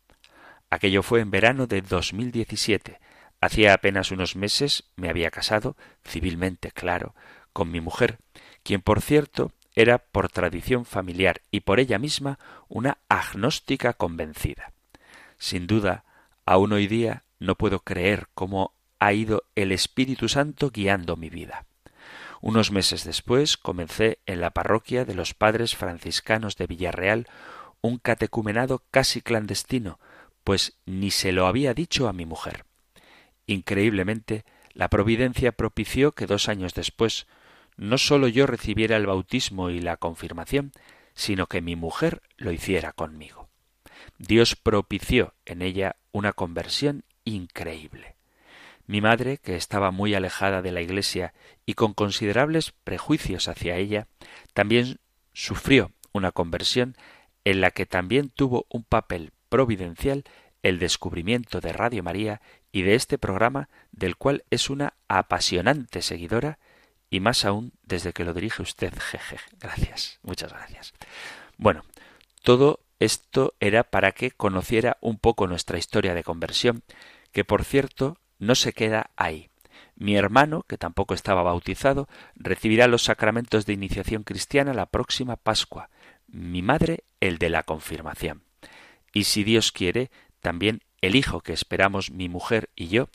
Aquello 0.72 1.04
fue 1.04 1.20
en 1.20 1.30
verano 1.30 1.68
de 1.68 1.84
2017 1.84 3.00
Hacía 3.40 3.76
apenas 3.76 4.10
unos 4.10 4.36
meses 4.36 4.86
me 4.96 5.10
había 5.10 5.30
casado, 5.30 5.78
civilmente 6.04 6.72
claro, 6.72 7.14
con 7.52 7.70
mi 7.70 7.82
mujer, 7.82 8.18
quien 8.64 8.82
por 8.82 9.00
cierto 9.00 9.52
era 9.76 10.00
por 10.00 10.30
tradición 10.30 10.86
familiar 10.86 11.42
y 11.52 11.60
por 11.60 11.80
ella 11.80 12.00
misma 12.00 12.40
una 12.68 12.98
agnóstica 13.10 13.94
convencida. 13.94 14.72
Sin 15.38 15.68
duda, 15.68 16.06
aún 16.46 16.74
hoy 16.74 16.88
día 16.88 17.26
no 17.40 17.56
puedo 17.56 17.80
creer 17.80 18.28
cómo 18.34 18.74
ha 19.00 19.14
ido 19.14 19.44
el 19.56 19.72
Espíritu 19.72 20.30
Santo 20.30 20.72
guiando 20.72 21.16
mi 21.16 21.30
vida. 21.30 21.66
Unos 22.42 22.72
meses 22.72 23.04
después 23.04 23.58
comencé 23.58 24.20
en 24.26 24.42
la 24.42 24.52
parroquia 24.52 25.06
de 25.06 25.16
los 25.16 25.34
padres 25.34 25.76
franciscanos 25.76 26.58
de 26.58 26.68
Villarreal 26.68 27.28
un 27.82 27.98
catecumenado 27.98 28.84
casi 28.92 29.22
clandestino, 29.22 30.00
pues 30.44 30.78
ni 30.86 31.12
se 31.12 31.32
lo 31.32 31.48
había 31.48 31.74
dicho 31.74 32.08
a 32.08 32.14
mi 32.14 32.26
mujer. 32.26 32.66
Increíblemente, 33.46 34.46
la 34.74 34.90
providencia 34.90 35.52
propició 35.52 36.14
que 36.14 36.26
dos 36.26 36.50
años 36.50 36.74
después 36.74 37.28
no 37.78 37.98
sólo 37.98 38.28
yo 38.28 38.48
recibiera 38.48 38.98
el 38.98 39.06
bautismo 39.06 39.70
y 39.70 39.80
la 39.80 39.98
confirmación, 39.98 40.72
sino 41.14 41.48
que 41.48 41.62
mi 41.62 41.76
mujer 41.76 42.22
lo 42.38 42.52
hiciera 42.52 42.92
conmigo. 42.94 43.43
Dios 44.26 44.56
propició 44.56 45.34
en 45.46 45.62
ella 45.62 45.98
una 46.14 46.32
conversión 46.32 47.04
increíble. 47.26 48.16
Mi 48.88 49.02
madre, 49.02 49.38
que 49.38 49.58
estaba 49.58 49.92
muy 49.92 50.16
alejada 50.16 50.62
de 50.62 50.72
la 50.72 50.82
Iglesia 50.82 51.34
y 51.66 51.74
con 51.74 51.94
considerables 51.94 52.74
prejuicios 52.86 53.50
hacia 53.50 53.76
ella, 53.76 54.08
también 54.54 55.00
sufrió 55.34 55.92
una 56.14 56.32
conversión 56.32 56.96
en 57.44 57.60
la 57.60 57.72
que 57.72 57.86
también 57.86 58.30
tuvo 58.30 58.66
un 58.70 58.86
papel 58.86 59.34
providencial 59.50 60.24
el 60.62 60.80
descubrimiento 60.80 61.60
de 61.60 61.74
Radio 61.74 62.02
María 62.02 62.42
y 62.72 62.84
de 62.84 62.96
este 62.96 63.18
programa 63.18 63.68
del 63.92 64.16
cual 64.16 64.46
es 64.50 64.70
una 64.70 64.94
apasionante 65.10 66.02
seguidora 66.02 66.60
y 67.10 67.20
más 67.20 67.44
aún 67.44 67.74
desde 67.84 68.14
que 68.14 68.24
lo 68.24 68.34
dirige 68.34 68.62
usted. 68.62 68.94
Jeje. 69.12 69.38
Gracias, 69.60 70.20
muchas 70.24 70.54
gracias. 70.54 70.94
Bueno, 71.58 71.84
todo 72.42 72.83
esto 73.04 73.54
era 73.60 73.84
para 73.84 74.12
que 74.12 74.32
conociera 74.32 74.98
un 75.02 75.18
poco 75.18 75.48
nuestra 75.48 75.78
historia 75.78 76.14
de 76.14 76.24
conversión, 76.24 76.84
que 77.32 77.44
por 77.44 77.64
cierto 77.64 78.18
no 78.40 78.56
se 78.56 78.74
queda 78.74 79.12
ahí. 79.16 79.50
Mi 79.96 80.16
hermano, 80.16 80.64
que 80.68 80.78
tampoco 80.78 81.14
estaba 81.14 81.44
bautizado, 81.44 82.08
recibirá 82.36 82.88
los 82.88 83.04
sacramentos 83.04 83.66
de 83.66 83.74
iniciación 83.74 84.24
cristiana 84.24 84.74
la 84.74 84.88
próxima 84.88 85.36
Pascua, 85.36 85.90
mi 86.28 86.62
madre 86.62 87.04
el 87.20 87.38
de 87.38 87.50
la 87.50 87.64
confirmación. 87.64 88.44
Y 89.14 89.26
si 89.26 89.44
Dios 89.44 89.72
quiere, 89.72 90.10
también 90.40 90.82
el 91.02 91.16
hijo 91.16 91.42
que 91.42 91.54
esperamos 91.54 92.12
mi 92.12 92.30
mujer 92.30 92.70
y 92.76 92.88
yo, 92.88 93.10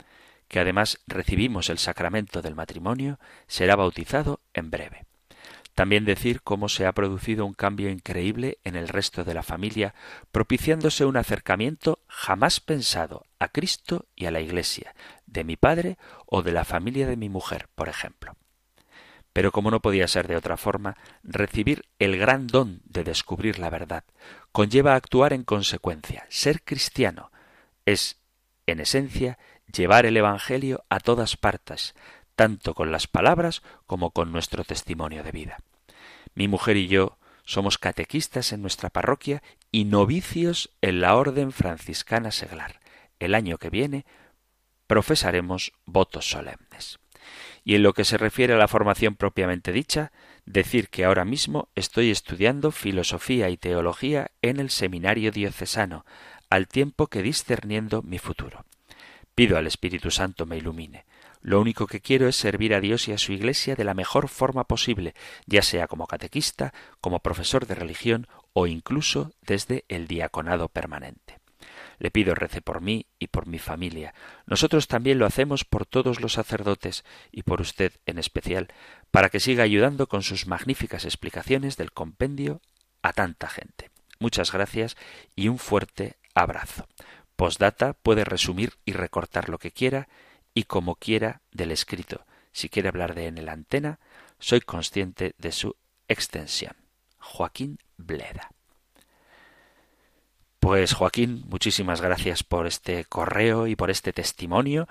que 0.47 0.61
además 0.61 1.00
recibimos 1.07 1.68
el 1.68 1.78
sacramento 1.78 2.42
del 2.42 2.54
matrimonio, 2.54 3.18
será 3.47 3.76
bautizado 3.76 4.40
en 4.54 4.71
breve. 4.71 5.08
También 5.78 6.04
decir 6.04 6.42
cómo 6.42 6.68
se 6.68 6.87
ha 6.87 6.92
producido 6.92 7.47
un 7.47 7.54
cambio 7.54 7.88
increíble 7.88 8.58
en 8.64 8.75
el 8.75 8.88
resto 8.88 9.23
de 9.23 9.32
la 9.32 9.44
familia, 9.44 9.94
propiciándose 10.32 11.04
un 11.04 11.16
acercamiento 11.16 12.00
jamás 12.08 12.58
pensado 12.58 13.23
a 13.38 13.47
Cristo 13.47 14.06
y 14.16 14.26
a 14.26 14.32
la 14.32 14.40
Iglesia, 14.40 14.97
de 15.26 15.44
mi 15.44 15.56
padre 15.56 15.97
o 16.26 16.42
de 16.42 16.50
la 16.50 16.64
familia 16.64 17.06
de 17.06 17.14
mi 17.14 17.28
mujer, 17.28 17.68
por 17.76 17.88
ejemplo. 17.88 18.35
Pero 19.32 19.52
como 19.52 19.70
no 19.70 19.78
podía 19.78 20.08
ser 20.08 20.26
de 20.26 20.35
otra 20.35 20.56
forma, 20.56 20.97
recibir 21.23 21.85
el 22.00 22.18
gran 22.18 22.49
don 22.49 22.80
de 22.85 23.04
descubrir 23.04 23.61
la 23.61 23.70
verdad 23.70 24.02
conlleva 24.50 24.97
actuar 24.97 25.32
en 25.32 25.44
consecuencia. 25.44 26.26
Ser 26.28 26.64
cristiano 26.64 27.30
es, 27.87 28.20
en 28.66 28.80
esencia, 28.80 29.38
llevar 29.73 30.06
el 30.06 30.16
Evangelio 30.16 30.85
a 30.88 30.99
todas 30.99 31.37
partes, 31.37 31.94
tanto 32.38 32.73
con 32.73 32.92
las 32.92 33.09
palabras 33.09 33.64
como 33.85 34.12
con 34.12 34.30
nuestro 34.30 34.62
testimonio 34.62 35.25
de 35.25 35.33
vida. 35.33 35.59
Mi 36.37 36.47
mujer 36.47 36.76
y 36.76 36.87
yo 36.87 37.18
somos 37.45 37.78
catequistas 37.78 38.52
en 38.52 38.62
nuestra 38.62 38.90
parroquia 38.90 39.42
y 39.73 39.87
novicios 39.87 40.71
en 40.80 41.00
la 41.00 41.16
Orden 41.16 41.50
Franciscana 41.50 42.30
Seglar. 42.30 42.78
El 43.18 43.35
año 43.35 43.59
que 43.59 43.71
viene 43.71 44.07
profesaremos 44.87 45.73
votos 45.85 46.30
solemnes. 46.30 47.00
Y 47.64 47.75
en 47.75 47.83
lo 47.83 47.92
que 47.92 48.04
se 48.04 48.18
refiere 48.18 48.54
a 48.54 48.59
la 48.59 48.68
formación 48.68 49.16
propiamente 49.16 49.73
dicha, 49.73 50.12
decir 50.47 50.90
que 50.90 51.04
ahora 51.04 51.25
mismo 51.25 51.71
estoy 51.75 52.12
estudiando 52.12 52.71
filosofía 52.71 53.50
y 53.50 53.57
teología 53.57 54.30
en 54.42 54.61
el 54.61 54.71
seminario 54.71 55.32
diocesano, 55.32 56.06
al 56.50 56.69
tiempo 56.69 57.08
que 57.08 57.25
discerniendo 57.25 58.02
mi 58.02 58.21
futuro. 58.21 58.65
Pido 59.34 59.58
al 59.58 59.67
Espíritu 59.67 60.13
Santo 60.13 60.47
me 60.47 60.56
ilumine. 60.56 61.04
Lo 61.41 61.61
único 61.61 61.87
que 61.87 62.01
quiero 62.01 62.29
es 62.29 62.37
servir 62.37 62.75
a 62.75 62.81
Dios 62.81 63.09
y 63.09 63.13
a 63.13 63.19
su 63.19 63.33
Iglesia 63.33 63.77
de 63.77 63.85
la 63.85 63.95
mejor 63.95 64.29
forma 64.29 64.65
posible, 64.65 65.15
ya 65.47 65.63
sea 65.63 65.87
como 65.87 66.07
catequista, 66.07 66.73
como 67.01 67.21
profesor 67.21 67.67
de 67.67 67.75
religión 67.75 68.27
o 68.53 68.67
incluso 68.67 69.33
desde 69.43 69.85
el 69.89 70.09
diaconado 70.09 70.69
permanente. 70.69 71.39
Le 71.99 72.11
pido 72.11 72.35
rece 72.35 72.61
por 72.61 72.81
mí 72.81 73.07
y 73.19 73.29
por 73.29 73.47
mi 73.47 73.59
familia. 73.59 74.15
Nosotros 74.47 74.87
también 74.87 75.19
lo 75.19 75.27
hacemos 75.27 75.65
por 75.65 75.85
todos 75.85 76.21
los 76.21 76.35
sacerdotes 76.35 77.05
y 77.33 77.43
por 77.43 77.61
usted 77.61 77.93
en 78.07 78.19
especial, 78.19 78.69
para 79.11 79.31
que 79.31 79.41
siga 79.41 79.65
ayudando 79.65 80.07
con 80.07 80.23
sus 80.23 80.47
magníficas 80.47 81.05
explicaciones 81.05 81.77
del 81.77 81.93
compendio 81.93 82.61
a 83.03 83.13
tanta 83.13 83.49
gente. 83.49 83.91
Muchas 84.21 84.53
gracias 84.53 84.97
y 85.35 85.49
un 85.49 85.59
fuerte 85.59 86.17
abrazo. 86.35 86.87
Postdata 87.37 87.95
puede 87.95 88.25
resumir 88.25 88.75
y 88.85 88.93
recortar 88.93 89.49
lo 89.49 89.59
que 89.59 89.71
quiera 89.71 90.09
y 90.58 90.64
como 90.64 90.97
quiera 90.97 91.40
del 91.52 91.71
escrito. 91.71 92.26
Si 92.50 92.68
quiere 92.68 92.88
hablar 92.88 93.14
de 93.14 93.28
en 93.28 93.38
el 93.38 93.49
antena, 93.49 94.00
soy 94.40 94.60
consciente 94.60 95.36
de 95.38 95.52
su 95.52 95.76
extensión. 96.08 96.75
Joaquín 97.21 97.78
Bleda. 97.97 98.50
Pues 100.58 100.94
Joaquín, 100.94 101.44
muchísimas 101.47 102.00
gracias 102.00 102.42
por 102.42 102.66
este 102.66 103.04
correo 103.04 103.68
y 103.68 103.76
por 103.76 103.88
este 103.88 104.12
testimonio. 104.12 104.88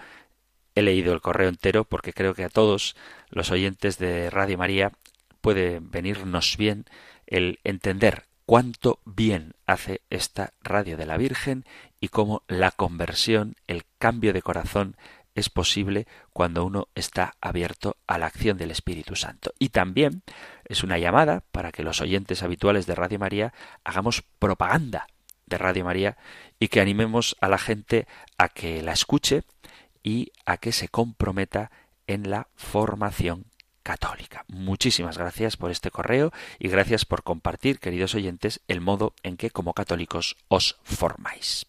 He 0.73 0.83
leído 0.83 1.11
el 1.11 1.19
correo 1.19 1.49
entero 1.49 1.83
porque 1.83 2.13
creo 2.13 2.33
que 2.33 2.45
a 2.45 2.49
todos 2.49 2.95
los 3.29 3.51
oyentes 3.51 3.97
de 3.97 4.29
Radio 4.29 4.57
María 4.57 4.93
puede 5.41 5.79
venirnos 5.81 6.55
bien 6.55 6.85
el 7.25 7.59
entender 7.65 8.23
cuánto 8.45 9.01
bien 9.03 9.51
hace 9.65 9.99
esta 10.09 10.53
radio 10.61 10.95
de 10.95 11.07
la 11.07 11.17
Virgen 11.17 11.65
y 11.99 12.07
cómo 12.07 12.43
la 12.47 12.71
conversión, 12.71 13.57
el 13.67 13.83
cambio 13.97 14.31
de 14.31 14.41
corazón 14.41 14.95
es 15.37 15.51
posible 15.51 16.07
cuando 16.33 16.65
uno 16.65 16.87
está 16.95 17.35
abierto 17.41 17.97
a 18.07 18.17
la 18.17 18.25
acción 18.25 18.57
del 18.57 18.71
Espíritu 18.71 19.15
Santo. 19.15 19.53
Y 19.59 19.69
también 19.69 20.23
es 20.65 20.83
una 20.83 20.97
llamada 20.97 21.43
para 21.51 21.71
que 21.71 21.83
los 21.83 22.01
oyentes 22.01 22.41
habituales 22.41 22.87
de 22.87 22.95
Radio 22.95 23.19
María 23.19 23.53
hagamos 23.83 24.23
propaganda 24.39 25.05
de 25.45 25.59
Radio 25.59 25.85
María 25.85 26.17
y 26.59 26.69
que 26.69 26.81
animemos 26.81 27.37
a 27.39 27.49
la 27.49 27.59
gente 27.59 28.07
a 28.39 28.49
que 28.49 28.81
la 28.81 28.93
escuche 28.93 29.43
y 30.01 30.31
a 30.47 30.57
que 30.57 30.71
se 30.71 30.89
comprometa 30.89 31.69
en 32.07 32.31
la 32.31 32.47
formación 32.55 33.45
católica. 33.83 34.43
Muchísimas 34.47 35.19
gracias 35.19 35.55
por 35.55 35.69
este 35.69 35.91
correo 35.91 36.31
y 36.57 36.67
gracias 36.67 37.05
por 37.05 37.21
compartir, 37.21 37.79
queridos 37.79 38.15
oyentes, 38.15 38.61
el 38.67 38.81
modo 38.81 39.13
en 39.21 39.37
que 39.37 39.51
como 39.51 39.73
católicos 39.73 40.35
os 40.47 40.79
formáis. 40.83 41.67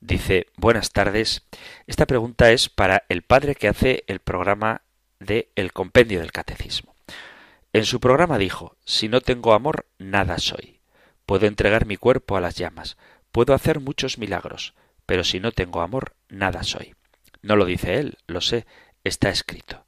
Dice, 0.00 0.48
buenas 0.56 0.90
tardes. 0.90 1.44
Esta 1.86 2.06
pregunta 2.06 2.50
es 2.50 2.68
para 2.68 3.04
el 3.08 3.22
padre 3.22 3.54
que 3.54 3.68
hace 3.68 4.02
el 4.08 4.18
programa 4.18 4.82
de 5.20 5.52
El 5.54 5.72
Compendio 5.72 6.18
del 6.20 6.32
Catecismo. 6.32 6.96
En 7.72 7.84
su 7.84 8.00
programa 8.00 8.38
dijo, 8.38 8.76
si 8.84 9.08
no 9.08 9.20
tengo 9.20 9.54
amor, 9.54 9.86
nada 9.98 10.38
soy. 10.38 10.80
Puedo 11.24 11.46
entregar 11.46 11.86
mi 11.86 11.96
cuerpo 11.96 12.36
a 12.36 12.40
las 12.40 12.56
llamas, 12.56 12.96
puedo 13.30 13.54
hacer 13.54 13.80
muchos 13.80 14.18
milagros, 14.18 14.74
pero 15.06 15.24
si 15.24 15.40
no 15.40 15.52
tengo 15.52 15.80
amor, 15.80 16.14
nada 16.28 16.64
soy. 16.64 16.94
No 17.40 17.56
lo 17.56 17.64
dice 17.64 17.98
él, 17.98 18.18
lo 18.26 18.40
sé, 18.40 18.66
está 19.04 19.30
escrito. 19.30 19.84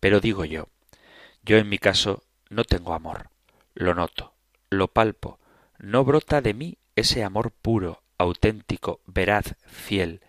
Pero 0.00 0.20
digo 0.20 0.44
yo, 0.44 0.68
yo 1.42 1.56
en 1.56 1.68
mi 1.68 1.78
caso 1.78 2.22
no 2.48 2.64
tengo 2.64 2.94
amor, 2.94 3.30
lo 3.74 3.94
noto, 3.94 4.34
lo 4.70 4.88
palpo, 4.88 5.38
no 5.78 6.04
brota 6.04 6.40
de 6.40 6.54
mí 6.54 6.78
ese 6.96 7.24
amor 7.24 7.50
puro, 7.50 8.02
auténtico, 8.18 9.00
veraz, 9.06 9.56
fiel, 9.66 10.20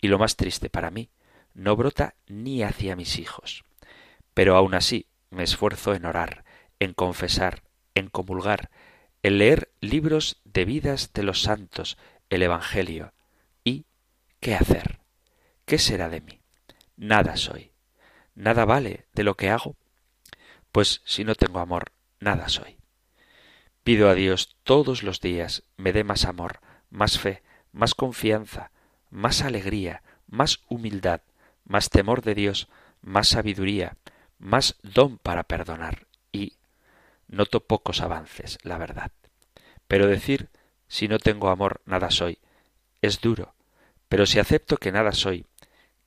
y 0.00 0.08
lo 0.08 0.18
más 0.18 0.36
triste 0.36 0.70
para 0.70 0.90
mí, 0.90 1.10
no 1.54 1.76
brota 1.76 2.14
ni 2.26 2.62
hacia 2.62 2.96
mis 2.96 3.18
hijos. 3.18 3.64
Pero 4.34 4.56
aun 4.56 4.74
así 4.74 5.06
me 5.30 5.42
esfuerzo 5.42 5.94
en 5.94 6.04
orar, 6.04 6.44
en 6.78 6.94
confesar, 6.94 7.62
en 7.94 8.08
comulgar, 8.08 8.70
en 9.22 9.38
leer 9.38 9.72
libros 9.80 10.40
de 10.44 10.64
vidas 10.64 11.12
de 11.12 11.24
los 11.24 11.42
santos, 11.42 11.98
el 12.30 12.42
Evangelio. 12.42 13.12
¿Y 13.64 13.86
qué 14.40 14.54
hacer? 14.54 14.98
¿qué 15.68 15.78
será 15.78 16.08
de 16.08 16.22
mí? 16.22 16.40
Nada 16.98 17.36
soy. 17.36 17.70
Nada 18.34 18.64
vale 18.64 19.06
de 19.14 19.22
lo 19.22 19.36
que 19.36 19.50
hago. 19.50 19.76
Pues 20.72 21.00
si 21.04 21.22
no 21.22 21.36
tengo 21.36 21.60
amor, 21.60 21.92
nada 22.18 22.48
soy. 22.48 22.76
Pido 23.84 24.10
a 24.10 24.14
Dios 24.14 24.56
todos 24.64 25.04
los 25.04 25.20
días 25.20 25.62
me 25.76 25.92
dé 25.92 26.02
más 26.02 26.24
amor, 26.24 26.58
más 26.90 27.20
fe, 27.20 27.42
más 27.70 27.94
confianza, 27.94 28.72
más 29.10 29.42
alegría, 29.42 30.02
más 30.26 30.60
humildad, 30.68 31.22
más 31.64 31.88
temor 31.88 32.22
de 32.22 32.34
Dios, 32.34 32.68
más 33.00 33.28
sabiduría, 33.28 33.96
más 34.38 34.76
don 34.82 35.18
para 35.18 35.44
perdonar 35.44 36.08
y 36.32 36.54
noto 37.28 37.60
pocos 37.60 38.00
avances, 38.00 38.58
la 38.64 38.76
verdad. 38.76 39.12
Pero 39.86 40.08
decir 40.08 40.48
si 40.88 41.06
no 41.06 41.20
tengo 41.20 41.48
amor 41.48 41.80
nada 41.86 42.10
soy 42.10 42.38
es 43.02 43.20
duro, 43.20 43.54
pero 44.08 44.26
si 44.26 44.40
acepto 44.40 44.78
que 44.78 44.90
nada 44.90 45.12
soy, 45.12 45.46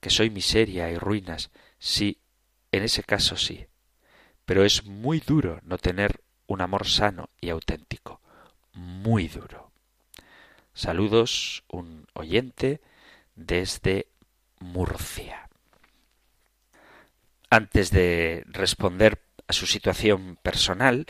que 0.01 0.09
soy 0.09 0.29
miseria 0.29 0.91
y 0.91 0.97
ruinas, 0.97 1.51
sí, 1.79 2.19
en 2.71 2.83
ese 2.83 3.03
caso 3.03 3.37
sí. 3.37 3.67
Pero 4.43 4.65
es 4.65 4.85
muy 4.85 5.19
duro 5.19 5.61
no 5.63 5.77
tener 5.77 6.21
un 6.47 6.59
amor 6.59 6.87
sano 6.87 7.29
y 7.39 7.49
auténtico. 7.49 8.19
Muy 8.73 9.29
duro. 9.29 9.71
Saludos, 10.73 11.63
un 11.69 12.07
oyente 12.13 12.81
desde 13.35 14.07
Murcia. 14.59 15.49
Antes 17.49 17.91
de 17.91 18.43
responder 18.47 19.21
a 19.47 19.53
su 19.53 19.67
situación 19.67 20.37
personal, 20.41 21.05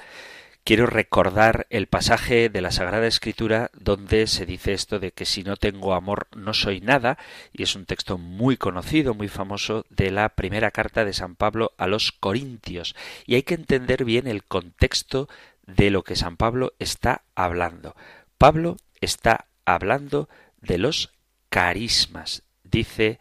quiero 0.63 0.85
recordar 0.85 1.67
el 1.69 1.87
pasaje 1.87 2.49
de 2.49 2.61
la 2.61 2.71
Sagrada 2.71 3.07
Escritura 3.07 3.71
donde 3.73 4.27
se 4.27 4.45
dice 4.45 4.73
esto 4.73 4.99
de 4.99 5.11
que 5.11 5.25
si 5.25 5.43
no 5.43 5.57
tengo 5.57 5.93
amor 5.93 6.27
no 6.35 6.53
soy 6.53 6.81
nada, 6.81 7.17
y 7.51 7.63
es 7.63 7.75
un 7.75 7.85
texto 7.85 8.17
muy 8.17 8.57
conocido, 8.57 9.13
muy 9.13 9.27
famoso 9.27 9.85
de 9.89 10.11
la 10.11 10.29
primera 10.29 10.71
carta 10.71 11.05
de 11.05 11.13
San 11.13 11.35
Pablo 11.35 11.71
a 11.77 11.87
los 11.87 12.11
Corintios, 12.11 12.95
y 13.25 13.35
hay 13.35 13.43
que 13.43 13.55
entender 13.55 14.05
bien 14.05 14.27
el 14.27 14.43
contexto 14.43 15.27
de 15.65 15.89
lo 15.89 16.03
que 16.03 16.15
San 16.15 16.37
Pablo 16.37 16.73
está 16.79 17.23
hablando. 17.35 17.95
Pablo 18.37 18.77
está 18.99 19.47
hablando 19.65 20.29
de 20.61 20.77
los 20.77 21.11
carismas. 21.49 22.43
Dice 22.63 23.19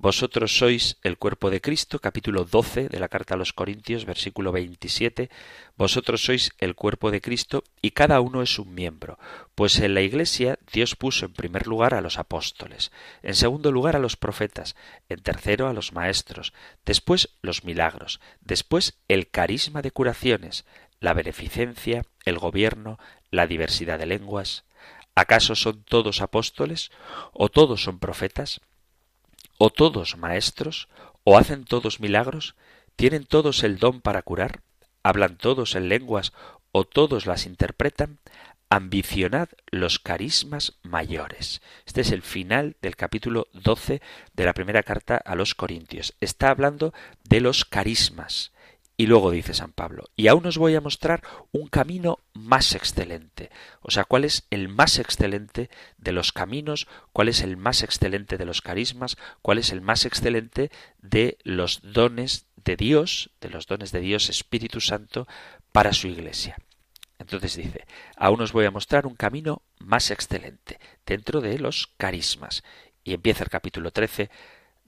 vosotros 0.00 0.56
sois 0.56 0.96
el 1.02 1.18
cuerpo 1.18 1.50
de 1.50 1.60
Cristo, 1.60 1.98
capítulo 1.98 2.46
12 2.46 2.88
de 2.88 2.98
la 2.98 3.10
carta 3.10 3.34
a 3.34 3.36
los 3.36 3.52
Corintios, 3.52 4.06
versículo 4.06 4.50
27. 4.50 5.28
Vosotros 5.76 6.24
sois 6.24 6.52
el 6.56 6.74
cuerpo 6.74 7.10
de 7.10 7.20
Cristo 7.20 7.64
y 7.82 7.90
cada 7.90 8.22
uno 8.22 8.40
es 8.40 8.58
un 8.58 8.74
miembro. 8.74 9.18
Pues 9.54 9.78
en 9.78 9.92
la 9.92 10.00
Iglesia 10.00 10.58
Dios 10.72 10.96
puso 10.96 11.26
en 11.26 11.34
primer 11.34 11.66
lugar 11.66 11.92
a 11.92 12.00
los 12.00 12.18
apóstoles, 12.18 12.92
en 13.22 13.34
segundo 13.34 13.72
lugar 13.72 13.94
a 13.94 13.98
los 13.98 14.16
profetas, 14.16 14.74
en 15.10 15.20
tercero 15.20 15.68
a 15.68 15.74
los 15.74 15.92
maestros, 15.92 16.54
después 16.86 17.36
los 17.42 17.64
milagros, 17.64 18.20
después 18.40 18.94
el 19.06 19.28
carisma 19.28 19.82
de 19.82 19.90
curaciones, 19.90 20.64
la 20.98 21.12
beneficencia, 21.12 22.06
el 22.24 22.38
gobierno, 22.38 22.98
la 23.30 23.46
diversidad 23.46 23.98
de 23.98 24.06
lenguas. 24.06 24.64
¿Acaso 25.14 25.54
son 25.56 25.82
todos 25.84 26.22
apóstoles? 26.22 26.90
¿O 27.34 27.50
todos 27.50 27.82
son 27.82 27.98
profetas? 27.98 28.62
¿O 29.62 29.68
todos 29.68 30.16
maestros? 30.16 30.88
¿O 31.22 31.36
hacen 31.36 31.66
todos 31.66 32.00
milagros? 32.00 32.54
¿Tienen 32.96 33.26
todos 33.26 33.62
el 33.62 33.76
don 33.76 34.00
para 34.00 34.22
curar? 34.22 34.62
¿Hablan 35.02 35.36
todos 35.36 35.74
en 35.74 35.90
lenguas? 35.90 36.32
¿O 36.72 36.84
todos 36.84 37.26
las 37.26 37.44
interpretan? 37.44 38.20
Ambicionad 38.70 39.50
los 39.70 39.98
carismas 39.98 40.78
mayores. 40.82 41.60
Este 41.84 42.00
es 42.00 42.10
el 42.10 42.22
final 42.22 42.76
del 42.80 42.96
capítulo 42.96 43.48
12 43.52 44.00
de 44.32 44.44
la 44.46 44.54
primera 44.54 44.82
carta 44.82 45.18
a 45.18 45.34
los 45.34 45.54
Corintios. 45.54 46.14
Está 46.22 46.48
hablando 46.48 46.94
de 47.28 47.42
los 47.42 47.66
carismas. 47.66 48.52
Y 49.00 49.06
luego 49.06 49.30
dice 49.30 49.54
San 49.54 49.72
Pablo, 49.72 50.10
y 50.14 50.28
aún 50.28 50.44
os 50.44 50.58
voy 50.58 50.74
a 50.74 50.82
mostrar 50.82 51.22
un 51.52 51.68
camino 51.68 52.18
más 52.34 52.74
excelente. 52.74 53.48
O 53.80 53.90
sea, 53.90 54.04
cuál 54.04 54.26
es 54.26 54.46
el 54.50 54.68
más 54.68 54.98
excelente 54.98 55.70
de 55.96 56.12
los 56.12 56.32
caminos, 56.32 56.86
cuál 57.14 57.30
es 57.30 57.40
el 57.40 57.56
más 57.56 57.82
excelente 57.82 58.36
de 58.36 58.44
los 58.44 58.60
carismas, 58.60 59.16
cuál 59.40 59.56
es 59.56 59.72
el 59.72 59.80
más 59.80 60.04
excelente 60.04 60.70
de 60.98 61.38
los 61.44 61.80
dones 61.80 62.44
de 62.62 62.76
Dios, 62.76 63.30
de 63.40 63.48
los 63.48 63.66
dones 63.66 63.90
de 63.90 64.00
Dios 64.00 64.28
Espíritu 64.28 64.82
Santo 64.82 65.26
para 65.72 65.94
su 65.94 66.06
iglesia. 66.06 66.58
Entonces 67.18 67.56
dice, 67.56 67.86
aún 68.18 68.42
os 68.42 68.52
voy 68.52 68.66
a 68.66 68.70
mostrar 68.70 69.06
un 69.06 69.14
camino 69.14 69.62
más 69.78 70.10
excelente 70.10 70.78
dentro 71.06 71.40
de 71.40 71.58
los 71.58 71.86
carismas. 71.96 72.64
Y 73.02 73.14
empieza 73.14 73.44
el 73.44 73.50
capítulo 73.50 73.92
13 73.92 74.28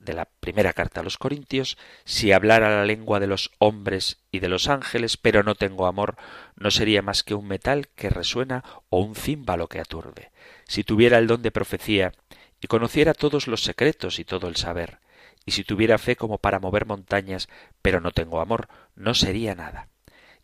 de 0.03 0.13
la 0.15 0.27
primera 0.27 0.73
carta 0.73 1.01
a 1.01 1.03
los 1.05 1.17
Corintios, 1.17 1.79
si 2.05 2.33
hablara 2.33 2.71
la 2.71 2.85
lengua 2.85 3.21
de 3.21 3.27
los 3.27 3.51
hombres 3.59 4.19
y 4.31 4.41
de 4.41 4.49
los 4.49 4.69
ángeles, 4.69 5.17
pero 5.17 5.43
no 5.43 5.55
tengo 5.55 5.87
amor, 5.87 6.17
no 6.57 6.71
sería 6.71 7.03
más 7.03 7.23
que 7.23 7.35
un 7.35 7.47
metal 7.47 7.89
que 7.95 8.11
resuena 8.11 8.65
o 8.89 9.01
un 9.01 9.15
címbalo 9.15 9.69
que 9.69 9.81
aturde. 9.81 10.33
Si 10.67 10.85
tuviera 10.85 11.19
el 11.19 11.27
don 11.27 11.43
de 11.43 11.53
profecía 11.53 12.13
y 12.61 12.67
conociera 12.67 13.15
todos 13.15 13.47
los 13.47 13.63
secretos 13.63 14.19
y 14.19 14.25
todo 14.25 14.49
el 14.49 14.57
saber, 14.57 14.99
y 15.45 15.53
si 15.53 15.65
tuviera 15.65 15.99
fe 15.99 16.17
como 16.17 16.39
para 16.39 16.59
mover 16.61 16.87
montañas, 16.87 17.49
pero 17.81 18.01
no 18.01 18.11
tengo 18.11 18.41
amor, 18.41 18.69
no 18.95 19.15
sería 19.15 19.55
nada. 19.55 19.89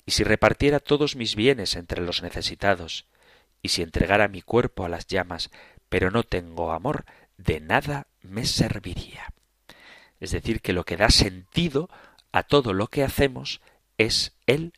Y 0.07 0.13
si 0.13 0.25
repartiera 0.25 0.81
todos 0.81 1.17
mis 1.17 1.37
bienes 1.37 1.77
entre 1.77 2.03
los 2.03 2.23
necesitados, 2.23 3.07
y 3.61 3.71
si 3.71 3.83
entregara 3.83 4.29
mi 4.29 4.43
cuerpo 4.43 4.85
a 4.85 4.89
las 4.89 5.07
llamas, 5.07 5.51
pero 5.89 6.11
no 6.11 6.23
tengo 6.23 6.73
amor, 6.73 7.05
de 7.37 7.61
nada 7.61 8.07
me 8.23 8.45
serviría. 8.45 9.33
Es 10.21 10.33
decir, 10.33 10.61
que 10.61 10.73
lo 10.73 10.85
que 10.85 10.97
da 10.97 11.11
sentido 11.11 11.89
a 12.33 12.43
todo 12.43 12.73
lo 12.73 12.89
que 12.89 13.05
hacemos 13.05 13.61
es 13.97 14.33
el 14.47 14.73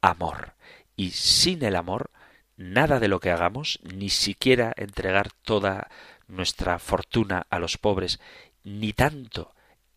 amor. 0.00 0.54
Y 0.96 1.10
sin 1.10 1.64
el 1.64 1.76
amor, 1.76 2.10
nada 2.56 3.00
de 3.00 3.08
lo 3.08 3.20
que 3.20 3.30
hagamos, 3.30 3.80
ni 3.82 4.10
siquiera 4.10 4.72
entregar 4.76 5.30
toda 5.42 5.88
nuestra 6.28 6.78
fortuna 6.78 7.46
a 7.50 7.58
los 7.58 7.78
pobres, 7.78 8.20
ni 8.64 8.92
tanto, 8.92 9.54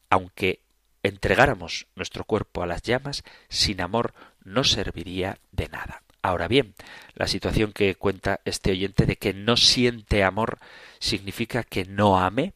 aunque 0.09 0.61
entregáramos 1.03 1.87
nuestro 1.95 2.23
cuerpo 2.23 2.61
a 2.61 2.67
las 2.67 2.83
llamas, 2.83 3.23
sin 3.47 3.81
amor 3.81 4.13
no 4.43 4.63
serviría 4.63 5.39
de 5.51 5.69
nada. 5.69 6.03
Ahora 6.21 6.47
bien, 6.47 6.75
la 7.13 7.27
situación 7.27 7.71
que 7.71 7.95
cuenta 7.95 8.41
este 8.43 8.71
oyente 8.71 9.05
de 9.05 9.15
que 9.15 9.33
no 9.33 9.55
siente 9.55 10.23
amor 10.23 10.59
significa 10.99 11.63
que 11.63 11.85
no 11.85 12.19
ame, 12.19 12.53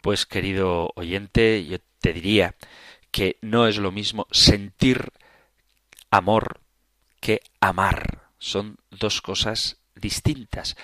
pues 0.00 0.26
querido 0.26 0.90
oyente, 0.96 1.64
yo 1.66 1.78
te 2.00 2.12
diría 2.12 2.54
que 3.10 3.36
no 3.42 3.66
es 3.66 3.78
lo 3.78 3.92
mismo 3.92 4.26
sentir 4.30 5.12
amor 6.10 6.60
que 7.20 7.42
amar. 7.60 8.22
Son 8.38 8.78
dos 8.90 9.20
cosas 9.20 9.78
distintas. 9.94 10.76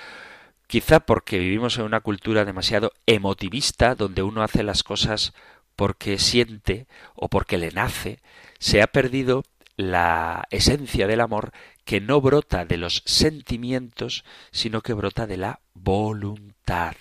Quizá 0.67 1.01
porque 1.01 1.39
vivimos 1.39 1.79
en 1.79 1.85
una 1.85 2.01
cultura 2.01 2.45
demasiado 2.45 2.93
emotivista, 3.07 3.95
donde 3.95 4.23
uno 4.23 4.43
hace 4.43 4.63
las 4.63 4.83
cosas 4.83 5.33
porque 5.77 6.19
siente 6.19 6.87
o 7.15 7.29
porque 7.29 7.59
le 7.59 7.71
nace, 7.71 8.21
se 8.59 8.83
ha 8.83 8.87
perdido 8.87 9.45
la 9.77 10.47
esencia 10.51 11.07
del 11.07 11.21
amor 11.21 11.53
que 11.85 12.01
no 12.01 12.21
brota 12.21 12.65
de 12.65 12.79
los 12.79 13.03
sentimientos, 13.05 14.25
sino 14.51 14.81
que 14.81 14.95
brota 14.95 15.27
de 15.27 15.37
la 15.37 15.61
voluntad. 15.75 16.97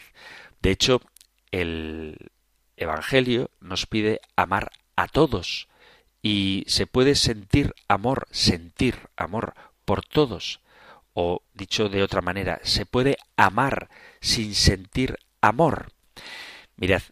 De 0.61 0.71
hecho, 0.71 1.01
el 1.61 2.31
Evangelio 2.75 3.49
nos 3.61 3.85
pide 3.85 4.19
amar 4.35 4.71
a 4.97 5.07
todos 5.07 5.69
y 6.21 6.65
se 6.67 6.85
puede 6.85 7.15
sentir 7.15 7.73
amor, 7.87 8.27
sentir 8.31 9.09
amor 9.15 9.53
por 9.85 10.03
todos. 10.03 10.59
O 11.13 11.43
dicho 11.53 11.87
de 11.87 12.03
otra 12.03 12.21
manera, 12.21 12.59
se 12.63 12.85
puede 12.85 13.17
amar 13.37 13.89
sin 14.19 14.53
sentir 14.53 15.17
amor. 15.39 15.93
Mirad, 16.75 17.03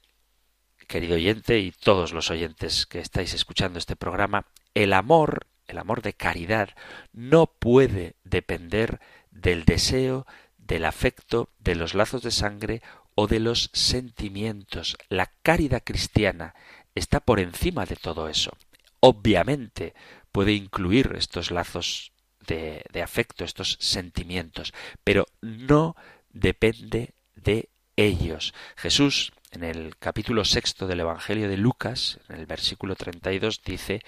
querido 0.88 1.16
oyente 1.16 1.60
y 1.60 1.72
todos 1.72 2.12
los 2.12 2.30
oyentes 2.30 2.86
que 2.86 3.00
estáis 3.00 3.34
escuchando 3.34 3.80
este 3.80 3.96
programa, 3.96 4.46
el 4.74 4.92
amor, 4.92 5.48
el 5.68 5.78
amor 5.78 6.02
de 6.02 6.14
caridad, 6.14 6.72
no 7.14 7.46
puede 7.46 8.16
depender 8.26 9.00
del 9.32 9.64
deseo, 9.64 10.28
del 10.58 10.84
afecto, 10.84 11.50
de 11.60 11.76
los 11.76 11.94
lazos 11.94 12.24
de 12.24 12.32
sangre 12.32 12.82
o 13.16 13.28
de 13.28 13.40
los 13.40 13.70
sentimientos. 13.74 14.98
La 15.10 15.32
caridad 15.42 15.84
cristiana 15.84 16.56
está 16.96 17.20
por 17.20 17.40
encima 17.40 17.86
de 17.86 17.96
todo 17.96 18.28
eso. 18.28 18.52
Obviamente 19.00 19.94
puede 20.32 20.54
incluir 20.54 21.14
estos 21.16 21.52
lazos 21.52 22.12
de, 22.48 22.84
de, 22.92 23.02
afecto, 23.02 23.44
estos 23.44 23.78
sentimientos, 23.80 24.74
pero 25.04 25.26
no 25.42 25.96
depende 26.30 27.14
de 27.36 27.70
ellos. 27.96 28.54
Jesús, 28.76 29.34
en 29.52 29.64
el 29.64 29.98
capítulo 29.98 30.46
sexto 30.46 30.88
del 30.88 31.02
Evangelio 31.02 31.48
de 31.48 31.58
Lucas, 31.58 32.20
en 32.30 32.40
el 32.40 32.46
versículo 32.46 32.96
32, 32.96 33.62
dice, 33.64 34.02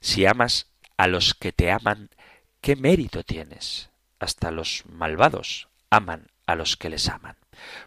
si 0.00 0.26
amas 0.26 0.66
a 0.96 1.06
los 1.08 1.34
que 1.34 1.52
te 1.52 1.70
aman, 1.70 2.10
¿qué 2.60 2.76
mérito 2.76 3.24
tienes? 3.24 3.90
Hasta 4.18 4.50
los 4.50 4.84
malvados 4.86 5.68
aman 5.90 6.28
a 6.46 6.54
los 6.54 6.76
que 6.76 6.90
les 6.90 7.08
aman. 7.08 7.36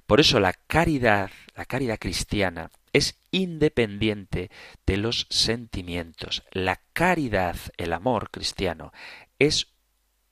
Por 0.06 0.20
eso 0.20 0.40
la 0.40 0.54
caridad, 0.54 1.32
la 1.56 1.66
caridad 1.66 2.00
cristiana, 2.00 2.72
es 2.94 3.20
independiente 3.32 4.50
de 4.86 4.98
los 4.98 5.28
sentimientos. 5.30 6.44
La 6.52 6.80
caridad, 6.94 7.58
el 7.78 7.94
amor 7.94 8.32
cristiano, 8.32 8.94
es 9.38 9.68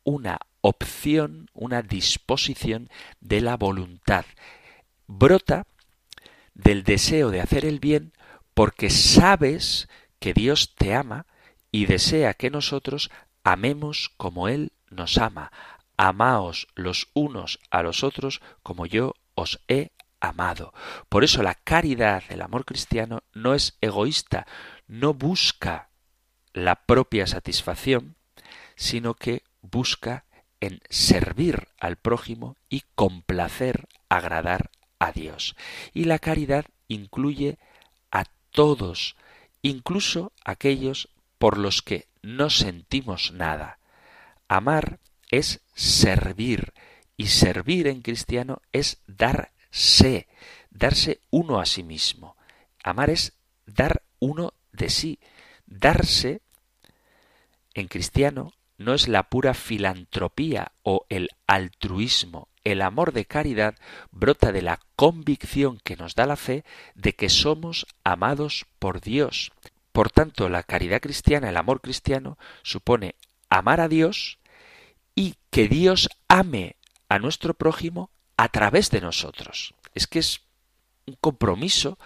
una 0.03 0.39
opción, 0.61 1.49
una 1.53 1.81
disposición 1.81 2.89
de 3.19 3.41
la 3.41 3.57
voluntad. 3.57 4.25
Brota 5.07 5.65
del 6.53 6.83
deseo 6.83 7.31
de 7.31 7.41
hacer 7.41 7.65
el 7.65 7.79
bien 7.79 8.13
porque 8.53 8.89
sabes 8.89 9.89
que 10.19 10.33
Dios 10.33 10.73
te 10.75 10.93
ama 10.93 11.25
y 11.71 11.85
desea 11.85 12.33
que 12.33 12.49
nosotros 12.49 13.11
amemos 13.43 14.11
como 14.15 14.47
Él 14.47 14.71
nos 14.89 15.17
ama. 15.17 15.51
Amaos 15.97 16.67
los 16.75 17.09
unos 17.13 17.59
a 17.69 17.83
los 17.83 18.03
otros 18.03 18.41
como 18.61 18.85
yo 18.85 19.15
os 19.35 19.59
he 19.67 19.91
amado. 20.19 20.73
Por 21.09 21.23
eso 21.23 21.43
la 21.43 21.55
caridad, 21.55 22.23
el 22.29 22.41
amor 22.41 22.65
cristiano, 22.65 23.23
no 23.33 23.53
es 23.53 23.77
egoísta, 23.81 24.47
no 24.87 25.13
busca 25.13 25.89
la 26.53 26.85
propia 26.85 27.27
satisfacción, 27.27 28.15
sino 28.75 29.15
que 29.15 29.43
busca 29.61 30.25
en 30.61 30.79
servir 30.89 31.67
al 31.77 31.97
prójimo 31.97 32.55
y 32.69 32.83
complacer, 32.95 33.87
agradar 34.07 34.71
a 34.97 35.11
Dios. 35.11 35.55
Y 35.93 36.05
la 36.05 36.19
caridad 36.19 36.65
incluye 36.87 37.57
a 38.11 38.25
todos, 38.51 39.17
incluso 39.61 40.31
aquellos 40.45 41.09
por 41.37 41.57
los 41.57 41.81
que 41.81 42.07
no 42.21 42.49
sentimos 42.49 43.33
nada. 43.33 43.79
Amar 44.47 44.99
es 45.29 45.61
servir, 45.73 46.73
y 47.17 47.27
servir 47.27 47.87
en 47.87 48.01
cristiano 48.01 48.61
es 48.71 49.01
darse, 49.07 50.27
darse 50.69 51.21
uno 51.29 51.59
a 51.59 51.65
sí 51.65 51.83
mismo. 51.83 52.35
Amar 52.83 53.09
es 53.09 53.33
dar 53.65 54.03
uno 54.19 54.53
de 54.71 54.89
sí. 54.89 55.19
Darse 55.65 56.41
en 57.73 57.87
cristiano 57.87 58.53
no 58.77 58.93
es 58.93 59.07
la 59.07 59.23
pura 59.23 59.53
filantropía 59.53 60.71
o 60.83 61.05
el 61.09 61.29
altruismo. 61.47 62.49
El 62.63 62.81
amor 62.81 63.11
de 63.11 63.25
caridad 63.25 63.75
brota 64.11 64.51
de 64.51 64.61
la 64.61 64.79
convicción 64.95 65.79
que 65.83 65.97
nos 65.97 66.15
da 66.15 66.25
la 66.25 66.37
fe 66.37 66.63
de 66.95 67.13
que 67.13 67.29
somos 67.29 67.85
amados 68.03 68.65
por 68.79 69.01
Dios. 69.01 69.51
Por 69.91 70.09
tanto, 70.09 70.49
la 70.49 70.63
caridad 70.63 71.01
cristiana, 71.01 71.49
el 71.49 71.57
amor 71.57 71.81
cristiano, 71.81 72.37
supone 72.63 73.15
amar 73.49 73.81
a 73.81 73.87
Dios 73.87 74.39
y 75.13 75.35
que 75.51 75.67
Dios 75.67 76.09
ame 76.27 76.77
a 77.13 77.19
nuestro 77.19 77.53
prójimo 77.53 78.09
a 78.37 78.49
través 78.49 78.89
de 78.89 78.99
nosotros. 78.99 79.75
Es 79.93 80.07
que 80.07 80.17
es 80.17 80.41
un 81.05 81.15
compromiso 81.21 81.99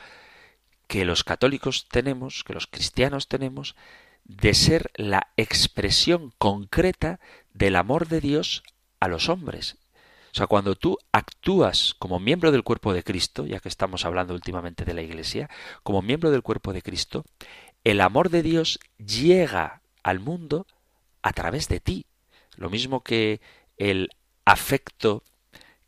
que 0.87 1.05
los 1.05 1.23
católicos 1.23 1.87
tenemos, 1.89 2.43
que 2.43 2.53
los 2.53 2.67
cristianos 2.67 3.29
tenemos, 3.29 3.77
de 4.25 4.53
ser 4.53 4.91
la 4.95 5.31
expresión 5.37 6.33
concreta 6.37 7.21
del 7.53 7.77
amor 7.77 8.09
de 8.09 8.19
Dios 8.19 8.63
a 8.99 9.07
los 9.07 9.29
hombres. 9.29 9.77
O 10.33 10.35
sea, 10.35 10.47
cuando 10.47 10.75
tú 10.75 10.97
actúas 11.13 11.95
como 11.97 12.19
miembro 12.19 12.51
del 12.51 12.65
cuerpo 12.65 12.91
de 12.91 13.03
Cristo, 13.03 13.45
ya 13.45 13.61
que 13.61 13.69
estamos 13.69 14.03
hablando 14.03 14.33
últimamente 14.33 14.83
de 14.83 14.93
la 14.93 15.03
Iglesia, 15.03 15.49
como 15.83 16.01
miembro 16.01 16.31
del 16.31 16.43
cuerpo 16.43 16.73
de 16.73 16.81
Cristo, 16.81 17.23
el 17.85 18.01
amor 18.01 18.29
de 18.29 18.43
Dios 18.43 18.77
llega 18.97 19.81
al 20.03 20.19
mundo 20.19 20.67
a 21.21 21.31
través 21.31 21.69
de 21.69 21.79
ti. 21.79 22.07
Lo 22.57 22.69
mismo 22.69 23.05
que 23.05 23.39
el 23.77 24.09
afecto 24.47 25.23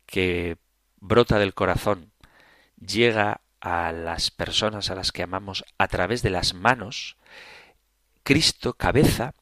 que 0.04 0.58
brota 0.98 1.38
del 1.38 1.54
corazón 1.54 2.12
llega 2.78 3.40
a 3.58 3.90
las 3.90 4.30
personas 4.30 4.90
a 4.90 4.94
las 4.94 5.12
que 5.12 5.22
amamos 5.22 5.64
a 5.78 5.88
través 5.88 6.22
de 6.22 6.28
las 6.28 6.52
manos, 6.52 7.16
Cristo, 8.22 8.74
cabeza, 8.74 9.34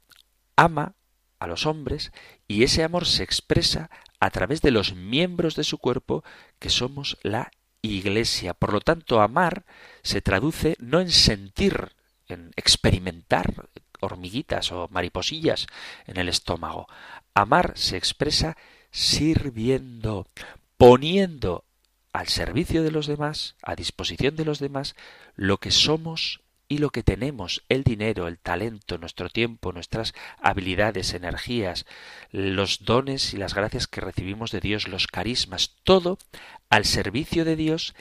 ama 0.55 0.95
a 1.41 1.49
los 1.49 1.67
hombres 1.67 2.13
y 2.47 2.63
ese 2.63 2.85
amor 2.85 3.07
se 3.07 3.25
expresa 3.25 3.91
a 4.21 4.31
través 4.31 4.63
de 4.63 4.71
los 4.71 4.95
miembros 4.95 5.57
de 5.57 5.65
su 5.65 5.79
cuerpo 5.79 6.23
que 6.61 6.71
somos 6.71 7.19
la 7.23 7.51
Iglesia. 7.83 8.55
Por 8.55 8.73
lo 8.73 8.81
tanto, 8.81 9.21
amar 9.21 9.65
se 10.03 10.21
traduce 10.21 10.77
no 10.79 11.01
en 11.01 11.11
sentir, 11.11 11.93
en 12.29 12.53
experimentar 12.55 13.69
hormiguitas 13.99 14.71
o 14.71 14.87
mariposillas 14.93 15.67
en 16.07 16.19
el 16.19 16.29
estómago. 16.29 16.87
Amar 17.35 17.73
se 17.75 17.97
expresa 17.97 18.57
sirviendo, 18.91 20.27
poniendo 20.77 21.65
al 22.13 22.29
servicio 22.29 22.83
de 22.83 22.91
los 22.91 23.07
demás, 23.07 23.57
a 23.63 23.77
disposición 23.77 24.37
de 24.37 24.45
los 24.45 24.59
demás, 24.59 24.97
lo 25.37 25.59
que 25.59 25.71
somos 25.71 26.41
y 26.69 26.79
lo 26.79 26.91
que 26.91 27.03
tenemos, 27.03 27.65
el 27.69 27.83
dinero, 27.83 28.29
el 28.29 28.39
talento, 28.39 28.99
nuestro 28.99 29.31
tiempo, 29.31 29.73
nuestras 29.73 30.15
habilidades, 30.41 31.15
energías, 31.15 31.87
los 32.31 32.85
dones 32.85 33.33
y 33.33 33.39
las 33.39 33.55
gracias 33.55 33.87
que 33.87 34.03
recibimos 34.03 34.51
de 34.51 34.61
Dios, 34.61 34.87
los 34.87 35.07
carismas, 35.07 35.77
todo 35.83 36.19
al 36.69 36.85
servicio 36.85 37.45
de 37.45 37.57
Dios 37.57 37.95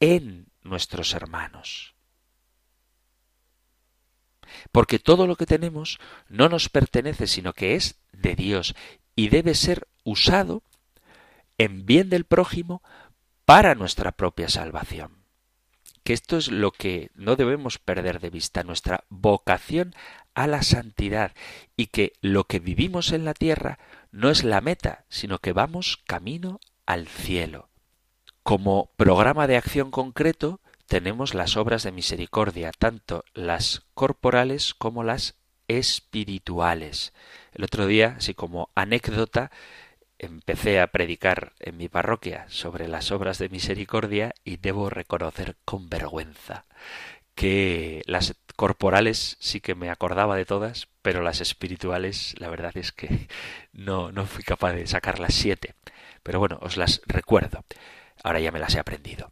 en 0.00 0.46
nuestros 0.62 1.14
hermanos. 1.14 1.94
Porque 4.70 4.98
todo 4.98 5.26
lo 5.26 5.36
que 5.36 5.46
tenemos 5.46 5.98
no 6.28 6.48
nos 6.48 6.68
pertenece, 6.68 7.26
sino 7.26 7.52
que 7.52 7.74
es 7.74 7.96
de 8.12 8.34
Dios 8.34 8.74
y 9.18 9.30
debe 9.30 9.56
ser 9.56 9.88
usado 10.04 10.62
en 11.58 11.86
bien 11.86 12.08
del 12.08 12.24
prójimo 12.24 12.84
para 13.44 13.74
nuestra 13.74 14.12
propia 14.12 14.48
salvación. 14.48 15.24
Que 16.04 16.12
esto 16.12 16.36
es 16.36 16.52
lo 16.52 16.70
que 16.70 17.10
no 17.16 17.34
debemos 17.34 17.78
perder 17.80 18.20
de 18.20 18.30
vista, 18.30 18.62
nuestra 18.62 19.02
vocación 19.08 19.92
a 20.34 20.46
la 20.46 20.62
santidad 20.62 21.32
y 21.76 21.88
que 21.88 22.12
lo 22.20 22.44
que 22.44 22.60
vivimos 22.60 23.10
en 23.10 23.24
la 23.24 23.34
tierra 23.34 23.80
no 24.12 24.30
es 24.30 24.44
la 24.44 24.60
meta, 24.60 25.04
sino 25.08 25.40
que 25.40 25.52
vamos 25.52 25.98
camino 26.06 26.60
al 26.86 27.08
cielo. 27.08 27.70
Como 28.44 28.92
programa 28.94 29.48
de 29.48 29.56
acción 29.56 29.90
concreto 29.90 30.60
tenemos 30.86 31.34
las 31.34 31.56
obras 31.56 31.82
de 31.82 31.90
misericordia, 31.90 32.70
tanto 32.70 33.24
las 33.34 33.82
corporales 33.94 34.74
como 34.74 35.02
las 35.02 35.34
espirituales. 35.68 37.12
El 37.52 37.64
otro 37.64 37.86
día, 37.86 38.16
así 38.18 38.34
como 38.34 38.70
anécdota, 38.74 39.50
empecé 40.18 40.80
a 40.80 40.88
predicar 40.88 41.52
en 41.60 41.76
mi 41.76 41.88
parroquia 41.88 42.46
sobre 42.48 42.88
las 42.88 43.12
obras 43.12 43.38
de 43.38 43.48
misericordia 43.48 44.34
y 44.44 44.56
debo 44.56 44.90
reconocer 44.90 45.56
con 45.64 45.88
vergüenza 45.88 46.64
que 47.38 48.02
las 48.06 48.34
corporales 48.56 49.36
sí 49.38 49.60
que 49.60 49.76
me 49.76 49.90
acordaba 49.90 50.34
de 50.34 50.44
todas, 50.44 50.88
pero 51.02 51.22
las 51.22 51.40
espirituales 51.40 52.34
la 52.38 52.48
verdad 52.48 52.76
es 52.76 52.90
que 52.90 53.28
no, 53.72 54.10
no 54.10 54.26
fui 54.26 54.42
capaz 54.42 54.72
de 54.72 54.88
sacar 54.88 55.20
las 55.20 55.34
siete. 55.34 55.76
Pero 56.24 56.40
bueno, 56.40 56.58
os 56.62 56.76
las 56.76 57.00
recuerdo. 57.06 57.64
Ahora 58.24 58.40
ya 58.40 58.50
me 58.50 58.58
las 58.58 58.74
he 58.74 58.80
aprendido. 58.80 59.30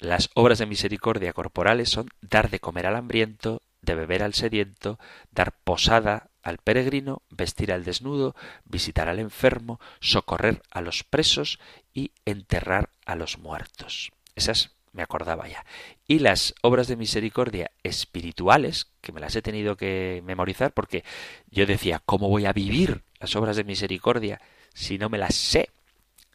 Las 0.00 0.30
obras 0.34 0.58
de 0.58 0.66
misericordia 0.66 1.32
corporales 1.32 1.88
son 1.88 2.08
dar 2.20 2.50
de 2.50 2.58
comer 2.58 2.86
al 2.86 2.96
hambriento, 2.96 3.62
de 3.82 3.94
beber 3.94 4.22
al 4.22 4.34
sediento, 4.34 4.98
dar 5.30 5.52
posada 5.52 6.30
al 6.42 6.58
peregrino, 6.58 7.22
vestir 7.30 7.72
al 7.72 7.84
desnudo, 7.84 8.34
visitar 8.64 9.08
al 9.08 9.18
enfermo, 9.18 9.80
socorrer 10.00 10.62
a 10.70 10.80
los 10.80 11.04
presos 11.04 11.58
y 11.92 12.12
enterrar 12.24 12.90
a 13.04 13.14
los 13.14 13.38
muertos. 13.38 14.10
Esas 14.34 14.72
me 14.92 15.02
acordaba 15.02 15.48
ya. 15.48 15.64
Y 16.06 16.18
las 16.18 16.54
obras 16.62 16.88
de 16.88 16.96
misericordia 16.96 17.70
espirituales, 17.82 18.88
que 19.00 19.12
me 19.12 19.20
las 19.20 19.36
he 19.36 19.42
tenido 19.42 19.76
que 19.76 20.22
memorizar 20.24 20.72
porque 20.72 21.04
yo 21.50 21.66
decía, 21.66 22.02
¿cómo 22.04 22.28
voy 22.28 22.46
a 22.46 22.52
vivir 22.52 23.02
las 23.18 23.36
obras 23.36 23.56
de 23.56 23.64
misericordia 23.64 24.40
si 24.74 24.98
no 24.98 25.08
me 25.08 25.18
las 25.18 25.34
sé? 25.34 25.70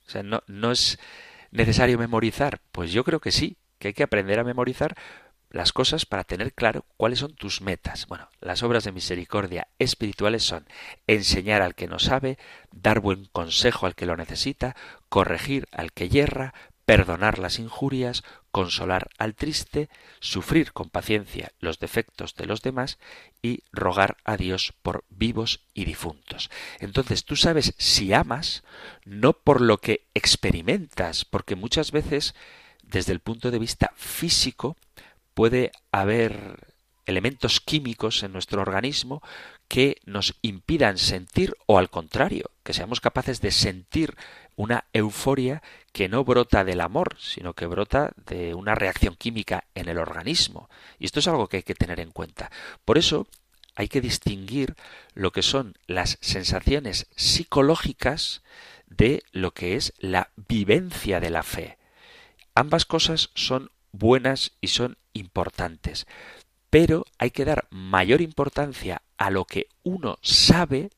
O 0.08 0.10
sea, 0.10 0.24
no, 0.24 0.44
no 0.48 0.72
es 0.72 1.00
necesario 1.52 1.98
memorizar. 1.98 2.62
Pues 2.72 2.92
yo 2.92 3.04
creo 3.04 3.20
que 3.20 3.32
sí, 3.32 3.58
que 3.80 3.90
hay 3.90 3.94
que 3.94 4.04
aprender 4.04 4.40
a 4.40 4.44
memorizar 4.44 4.96
las 5.56 5.72
cosas 5.72 6.06
para 6.06 6.26
tener 6.26 6.54
claro 6.54 6.84
cuáles 6.98 7.20
son 7.20 7.34
tus 7.34 7.62
metas. 7.62 8.08
Bueno, 8.08 8.30
las 8.42 8.62
obras 8.62 8.84
de 8.84 8.92
misericordia 8.92 9.70
espirituales 9.80 10.44
son 10.44 10.68
enseñar 11.08 11.62
al 11.62 11.76
que 11.76 11.88
no 11.88 11.98
sabe, 11.98 12.38
dar 12.74 13.00
buen 13.00 13.24
consejo 13.28 13.86
al 13.86 13.96
que 13.96 14.06
lo 14.06 14.18
necesita, 14.18 14.76
corregir 15.08 15.66
al 15.72 15.94
que 15.94 16.10
yerra, 16.10 16.54
perdonar 16.84 17.40
las 17.40 17.58
injurias, 17.58 18.26
consolar 18.52 19.08
al 19.18 19.34
triste, 19.34 19.88
sufrir 20.20 20.74
con 20.74 20.90
paciencia 20.90 21.54
los 21.60 21.80
defectos 21.80 22.36
de 22.36 22.48
los 22.48 22.62
demás 22.62 23.00
y 23.42 23.64
rogar 23.72 24.18
a 24.26 24.36
Dios 24.36 24.74
por 24.82 25.06
vivos 25.08 25.62
y 25.74 25.86
difuntos. 25.86 26.50
Entonces 26.80 27.24
tú 27.24 27.38
sabes 27.38 27.76
si 27.78 28.12
amas 28.12 28.66
no 29.06 29.32
por 29.32 29.62
lo 29.62 29.78
que 29.78 30.06
experimentas, 30.16 31.24
porque 31.24 31.56
muchas 31.56 31.94
veces 31.94 32.36
desde 32.84 33.14
el 33.14 33.22
punto 33.22 33.52
de 33.52 33.60
vista 33.60 33.94
físico 33.96 34.76
puede 35.36 35.72
haber 35.92 36.74
elementos 37.06 37.60
químicos 37.60 38.24
en 38.24 38.34
nuestro 38.34 38.62
organismo 38.62 39.22
que 39.68 39.98
nos 40.06 40.36
impidan 40.42 40.98
sentir 40.98 41.56
o 41.68 41.78
al 41.78 41.92
contrario, 41.92 42.50
que 42.64 42.74
seamos 42.74 43.00
capaces 43.00 43.42
de 43.42 43.52
sentir 43.52 44.16
una 44.56 44.86
euforia 44.94 45.62
que 45.92 46.10
no 46.10 46.24
brota 46.24 46.64
del 46.64 46.82
amor, 46.82 47.16
sino 47.20 47.54
que 47.54 47.68
brota 47.68 48.14
de 48.26 48.56
una 48.56 48.74
reacción 48.74 49.16
química 49.16 49.66
en 49.76 49.88
el 49.88 49.98
organismo. 49.98 50.70
Y 50.98 51.06
esto 51.06 51.20
es 51.20 51.28
algo 51.28 51.48
que 51.48 51.58
hay 51.58 51.64
que 51.64 51.76
tener 51.76 52.00
en 52.00 52.12
cuenta. 52.12 52.50
Por 52.86 52.98
eso 52.98 53.28
hay 53.76 53.88
que 53.88 54.02
distinguir 54.02 54.76
lo 55.14 55.32
que 55.32 55.42
son 55.42 55.78
las 55.86 56.18
sensaciones 56.22 57.08
psicológicas 57.16 58.42
de 58.88 59.24
lo 59.32 59.52
que 59.52 59.76
es 59.76 59.94
la 60.00 60.32
vivencia 60.36 61.20
de 61.20 61.30
la 61.30 61.44
fe. 61.44 61.78
Ambas 62.56 62.86
cosas 62.86 63.32
son 63.36 63.70
buenas 63.92 64.54
y 64.62 64.68
son 64.68 64.98
importantes. 65.16 66.06
Pero 66.70 67.06
hay 67.18 67.32
que 67.32 67.46
dar 67.46 67.68
mayor 67.72 68.22
importancia 68.22 69.02
a 69.18 69.32
lo 69.32 69.46
que 69.46 69.68
uno 69.84 70.18
sabe, 70.22 70.92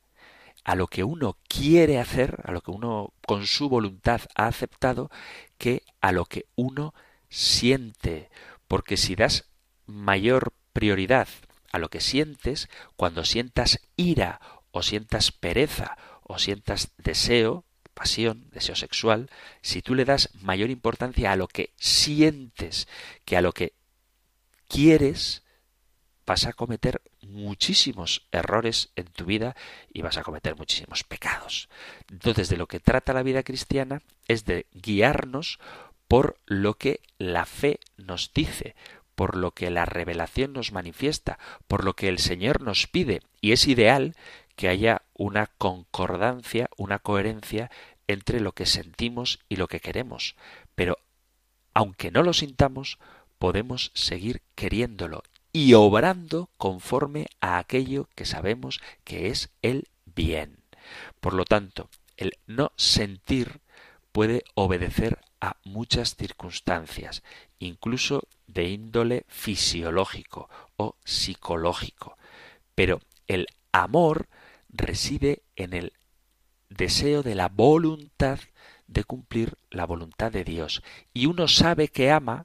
a 0.63 0.75
lo 0.75 0.88
que 0.88 1.03
uno 1.03 1.38
quiere 1.47 1.99
hacer, 1.99 2.41
a 2.43 2.51
lo 2.51 2.62
que 2.62 2.71
uno 2.71 3.13
con 3.25 3.47
su 3.47 3.69
voluntad 3.69 4.21
ha 4.36 4.47
aceptado, 4.47 5.10
que 5.58 5.84
a 6.01 6.12
lo 6.12 6.25
que 6.25 6.45
uno 6.56 6.93
siente. 7.30 8.30
Porque 8.67 8.97
si 8.97 9.15
das 9.15 9.45
mayor 9.86 10.51
prioridad 10.73 11.27
a 11.71 11.80
lo 11.80 11.89
que 11.89 12.01
sientes, 12.01 12.69
cuando 12.95 13.23
sientas 13.23 13.80
ira 13.95 14.41
o 14.71 14.84
sientas 14.84 15.32
pereza 15.32 15.97
o 16.23 16.39
sientas 16.39 16.91
deseo, 16.97 17.63
pasión, 17.93 18.49
deseo 18.51 18.75
sexual, 18.75 19.30
si 19.62 19.82
tú 19.82 19.95
le 19.95 20.06
das 20.06 20.30
mayor 20.41 20.69
importancia 20.69 21.32
a 21.32 21.36
lo 21.36 21.47
que 21.47 21.71
sientes 21.77 22.88
que 23.25 23.38
a 23.38 23.41
lo 23.41 23.53
que 23.53 23.73
quieres, 24.67 25.43
vas 26.25 26.45
a 26.45 26.53
cometer 26.53 27.01
muchísimos 27.21 28.27
errores 28.32 28.91
en 28.95 29.06
tu 29.06 29.25
vida 29.25 29.56
y 29.91 30.01
vas 30.01 30.17
a 30.17 30.23
cometer 30.23 30.56
muchísimos 30.56 31.03
pecados. 31.03 31.69
Entonces, 32.12 32.49
de 32.49 32.58
lo 32.58 32.67
que 32.67 32.80
trata 32.80 33.13
la 33.13 33.23
vida 33.23 33.43
cristiana 33.43 34.01
es 34.27 34.45
de 34.45 34.67
guiarnos 34.73 35.60
por 36.08 36.39
lo 36.45 36.75
que 36.75 37.01
la 37.17 37.45
fe 37.45 37.80
nos 37.97 38.34
dice, 38.34 38.75
por 39.15 39.36
lo 39.36 39.51
que 39.51 39.69
la 39.69 39.86
revelación 39.86 40.53
nos 40.53 40.71
manifiesta, 40.71 41.39
por 41.67 41.84
lo 41.84 41.95
que 41.95 42.08
el 42.08 42.19
Señor 42.19 42.62
nos 42.62 42.88
pide. 42.88 43.21
Y 43.41 43.51
es 43.51 43.67
ideal 43.67 44.15
que 44.56 44.67
haya 44.67 45.03
una 45.13 45.47
concordancia, 45.58 46.69
una 46.77 46.99
coherencia 46.99 47.71
entre 48.08 48.39
lo 48.39 48.53
que 48.53 48.65
sentimos 48.65 49.39
y 49.49 49.56
lo 49.56 49.67
que 49.67 49.80
queremos. 49.80 50.36
Pero 50.75 50.97
aunque 51.73 52.12
no 52.12 52.23
lo 52.23 52.34
sintamos, 52.34 52.99
podemos 53.38 53.91
seguir 53.93 54.41
queriéndolo 54.56 55.23
y 55.54 55.73
obrando 55.73 56.50
conforme 56.58 57.28
a 57.41 57.58
aquello 57.58 58.10
que 58.15 58.26
sabemos 58.26 58.80
que 59.04 59.30
es 59.30 59.50
el 59.62 59.88
bien. 60.06 60.58
Por 61.19 61.34
lo 61.34 61.45
tanto, 61.45 61.89
el 62.15 62.34
no 62.47 62.71
sentir 62.76 63.62
puede 64.12 64.43
obedecer 64.56 65.19
a 65.41 65.58
muchas 65.63 66.15
circunstancias, 66.15 67.23
incluso 67.60 68.28
de 68.47 68.69
índole 68.69 69.26
fisiológico 69.28 70.50
o 70.76 70.95
psicológico. 71.04 72.17
Pero 72.76 73.02
el 73.28 73.47
amor 73.71 74.28
reside 74.69 75.43
en 75.56 75.73
el 75.73 75.93
deseo 76.69 77.23
de 77.23 77.36
la 77.36 77.50
voluntad 77.50 78.39
de 78.88 79.04
cumplir 79.04 79.58
la 79.69 79.86
voluntad 79.86 80.32
de 80.32 80.43
Dios. 80.43 80.82
Y 81.13 81.26
uno 81.26 81.47
sabe 81.47 81.88
que 81.89 82.12
ama 82.12 82.43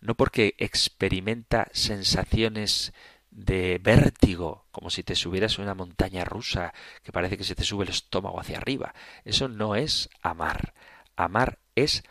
no 0.00 0.14
porque 0.14 0.54
experimenta 0.58 1.68
sensaciones 1.72 2.92
de 3.30 3.78
vértigo, 3.82 4.66
como 4.72 4.90
si 4.90 5.02
te 5.02 5.14
subieras 5.14 5.58
a 5.58 5.62
una 5.62 5.74
montaña 5.74 6.24
rusa 6.24 6.74
que 7.02 7.12
parece 7.12 7.36
que 7.36 7.44
se 7.44 7.54
te 7.54 7.64
sube 7.64 7.84
el 7.84 7.90
estómago 7.90 8.40
hacia 8.40 8.58
arriba. 8.58 8.94
Eso 9.24 9.48
no 9.48 9.76
es 9.76 10.10
amar. 10.22 10.74
Amar 11.16 11.58
es 11.74 12.02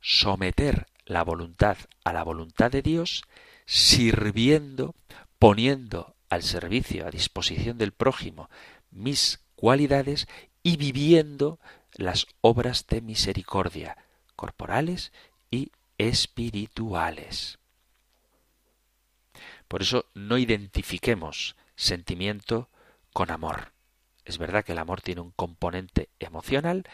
someter 0.00 0.86
la 1.06 1.24
voluntad 1.24 1.76
a 2.04 2.12
la 2.12 2.22
voluntad 2.22 2.70
de 2.70 2.82
Dios, 2.82 3.24
sirviendo, 3.66 4.94
poniendo 5.38 6.14
al 6.28 6.42
servicio, 6.42 7.06
a 7.06 7.10
disposición 7.10 7.78
del 7.78 7.92
prójimo, 7.92 8.48
mis 8.90 9.40
cualidades 9.56 10.28
y 10.62 10.76
viviendo 10.76 11.58
las 11.92 12.26
obras 12.40 12.86
de 12.86 13.00
misericordia, 13.00 13.96
corporales 14.36 15.12
y 15.50 15.72
espirituales. 16.00 17.58
Por 19.68 19.82
eso 19.82 20.06
no 20.14 20.38
identifiquemos 20.38 21.56
sentimiento 21.76 22.70
con 23.12 23.30
amor. 23.30 23.72
Es 24.24 24.38
verdad 24.38 24.64
que 24.64 24.72
el 24.72 24.78
amor 24.78 25.02
tiene 25.02 25.20
un 25.20 25.30
componente 25.32 26.08
emocional, 26.18 26.84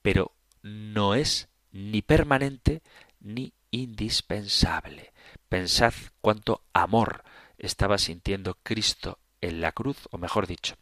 pero 0.00 0.30
no 0.62 1.16
es 1.16 1.48
ni 1.72 2.02
permanente 2.02 2.82
ni 3.18 3.52
indispensable. 3.72 5.12
Pensad 5.48 5.94
cuánto 6.20 6.62
amor 6.72 7.24
estaba 7.58 7.98
sintiendo 7.98 8.58
Cristo 8.62 9.18
en 9.40 9.60
la 9.60 9.72
cruz, 9.72 10.08
o 10.12 10.18
mejor 10.18 10.46
dicho, 10.46 10.76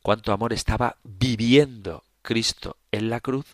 cuánto 0.00 0.32
amor 0.32 0.52
estaba 0.52 0.98
viviendo 1.02 2.04
Cristo 2.22 2.76
en 2.92 3.10
la 3.10 3.18
cruz 3.18 3.46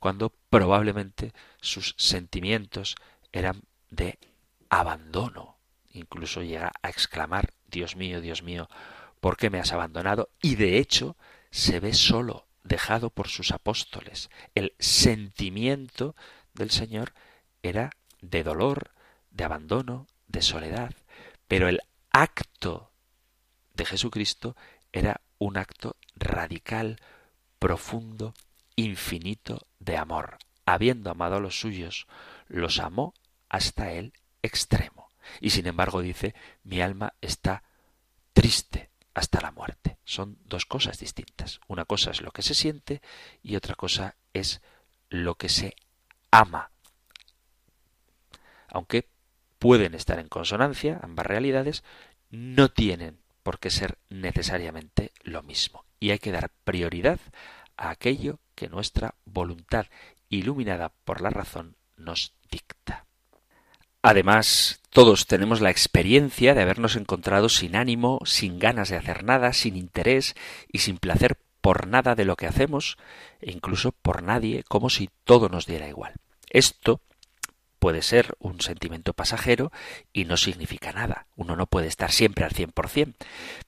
cuando 0.00 0.32
probablemente 0.50 1.32
sus 1.60 1.94
sentimientos 1.96 2.96
eran 3.32 3.62
de 3.90 4.18
abandono. 4.68 5.56
Incluso 5.90 6.42
llega 6.42 6.72
a 6.82 6.88
exclamar, 6.88 7.52
Dios 7.66 7.96
mío, 7.96 8.20
Dios 8.20 8.42
mío, 8.42 8.68
¿por 9.20 9.36
qué 9.36 9.50
me 9.50 9.58
has 9.58 9.72
abandonado? 9.72 10.30
Y 10.40 10.56
de 10.56 10.78
hecho 10.78 11.16
se 11.50 11.80
ve 11.80 11.92
solo, 11.92 12.46
dejado 12.64 13.10
por 13.10 13.28
sus 13.28 13.50
apóstoles. 13.52 14.30
El 14.54 14.74
sentimiento 14.78 16.14
del 16.54 16.70
Señor 16.70 17.12
era 17.62 17.90
de 18.20 18.42
dolor, 18.42 18.92
de 19.30 19.44
abandono, 19.44 20.06
de 20.28 20.42
soledad, 20.42 20.94
pero 21.48 21.68
el 21.68 21.80
acto 22.10 22.90
de 23.74 23.84
Jesucristo 23.84 24.56
era 24.92 25.20
un 25.38 25.56
acto 25.56 25.96
radical, 26.14 27.00
profundo, 27.58 28.34
infinito 28.76 29.66
de 29.78 29.96
amor. 29.96 30.38
Habiendo 30.64 31.10
amado 31.10 31.36
a 31.36 31.40
los 31.40 31.58
suyos, 31.58 32.06
los 32.48 32.78
amó 32.78 33.14
hasta 33.52 33.92
el 33.92 34.14
extremo. 34.42 35.10
Y 35.40 35.50
sin 35.50 35.66
embargo 35.68 36.02
dice, 36.02 36.34
mi 36.64 36.80
alma 36.80 37.14
está 37.20 37.62
triste 38.32 38.90
hasta 39.14 39.40
la 39.40 39.52
muerte. 39.52 39.98
Son 40.04 40.38
dos 40.46 40.64
cosas 40.64 40.98
distintas. 40.98 41.60
Una 41.68 41.84
cosa 41.84 42.10
es 42.10 42.22
lo 42.22 42.32
que 42.32 42.42
se 42.42 42.54
siente 42.54 43.02
y 43.42 43.54
otra 43.54 43.76
cosa 43.76 44.16
es 44.32 44.62
lo 45.10 45.36
que 45.36 45.50
se 45.50 45.76
ama. 46.30 46.70
Aunque 48.68 49.06
pueden 49.58 49.94
estar 49.94 50.18
en 50.18 50.28
consonancia, 50.28 50.98
ambas 51.02 51.26
realidades, 51.26 51.84
no 52.30 52.70
tienen 52.70 53.18
por 53.42 53.58
qué 53.58 53.70
ser 53.70 53.98
necesariamente 54.08 55.12
lo 55.22 55.42
mismo. 55.42 55.84
Y 56.00 56.10
hay 56.10 56.18
que 56.18 56.32
dar 56.32 56.50
prioridad 56.64 57.20
a 57.76 57.90
aquello 57.90 58.40
que 58.54 58.70
nuestra 58.70 59.14
voluntad, 59.26 59.86
iluminada 60.30 60.88
por 61.04 61.20
la 61.20 61.28
razón, 61.28 61.76
nos 61.98 62.32
dicta. 62.50 63.04
Además, 64.02 64.80
todos 64.90 65.26
tenemos 65.26 65.60
la 65.60 65.70
experiencia 65.70 66.54
de 66.54 66.62
habernos 66.62 66.96
encontrado 66.96 67.48
sin 67.48 67.76
ánimo, 67.76 68.18
sin 68.24 68.58
ganas 68.58 68.88
de 68.88 68.96
hacer 68.96 69.22
nada, 69.22 69.52
sin 69.52 69.76
interés 69.76 70.34
y 70.70 70.78
sin 70.78 70.98
placer 70.98 71.38
por 71.60 71.86
nada 71.86 72.16
de 72.16 72.24
lo 72.24 72.34
que 72.34 72.48
hacemos, 72.48 72.98
e 73.40 73.52
incluso 73.52 73.92
por 73.92 74.24
nadie, 74.24 74.64
como 74.64 74.90
si 74.90 75.08
todo 75.22 75.48
nos 75.48 75.66
diera 75.66 75.88
igual. 75.88 76.14
Esto 76.50 77.00
puede 77.78 78.02
ser 78.02 78.34
un 78.38 78.60
sentimiento 78.60 79.12
pasajero 79.12 79.72
y 80.12 80.24
no 80.24 80.36
significa 80.36 80.92
nada. 80.92 81.26
Uno 81.36 81.56
no 81.56 81.66
puede 81.66 81.86
estar 81.86 82.10
siempre 82.10 82.44
al 82.44 82.52
cien 82.52 82.70
por 82.70 82.88
cien. 82.88 83.14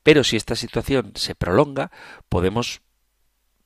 Pero 0.03 0.25
si 0.25 0.37
esta 0.37 0.57
situación 0.57 1.13
se 1.15 1.35
prolonga, 1.35 1.91
podemos 2.29 2.83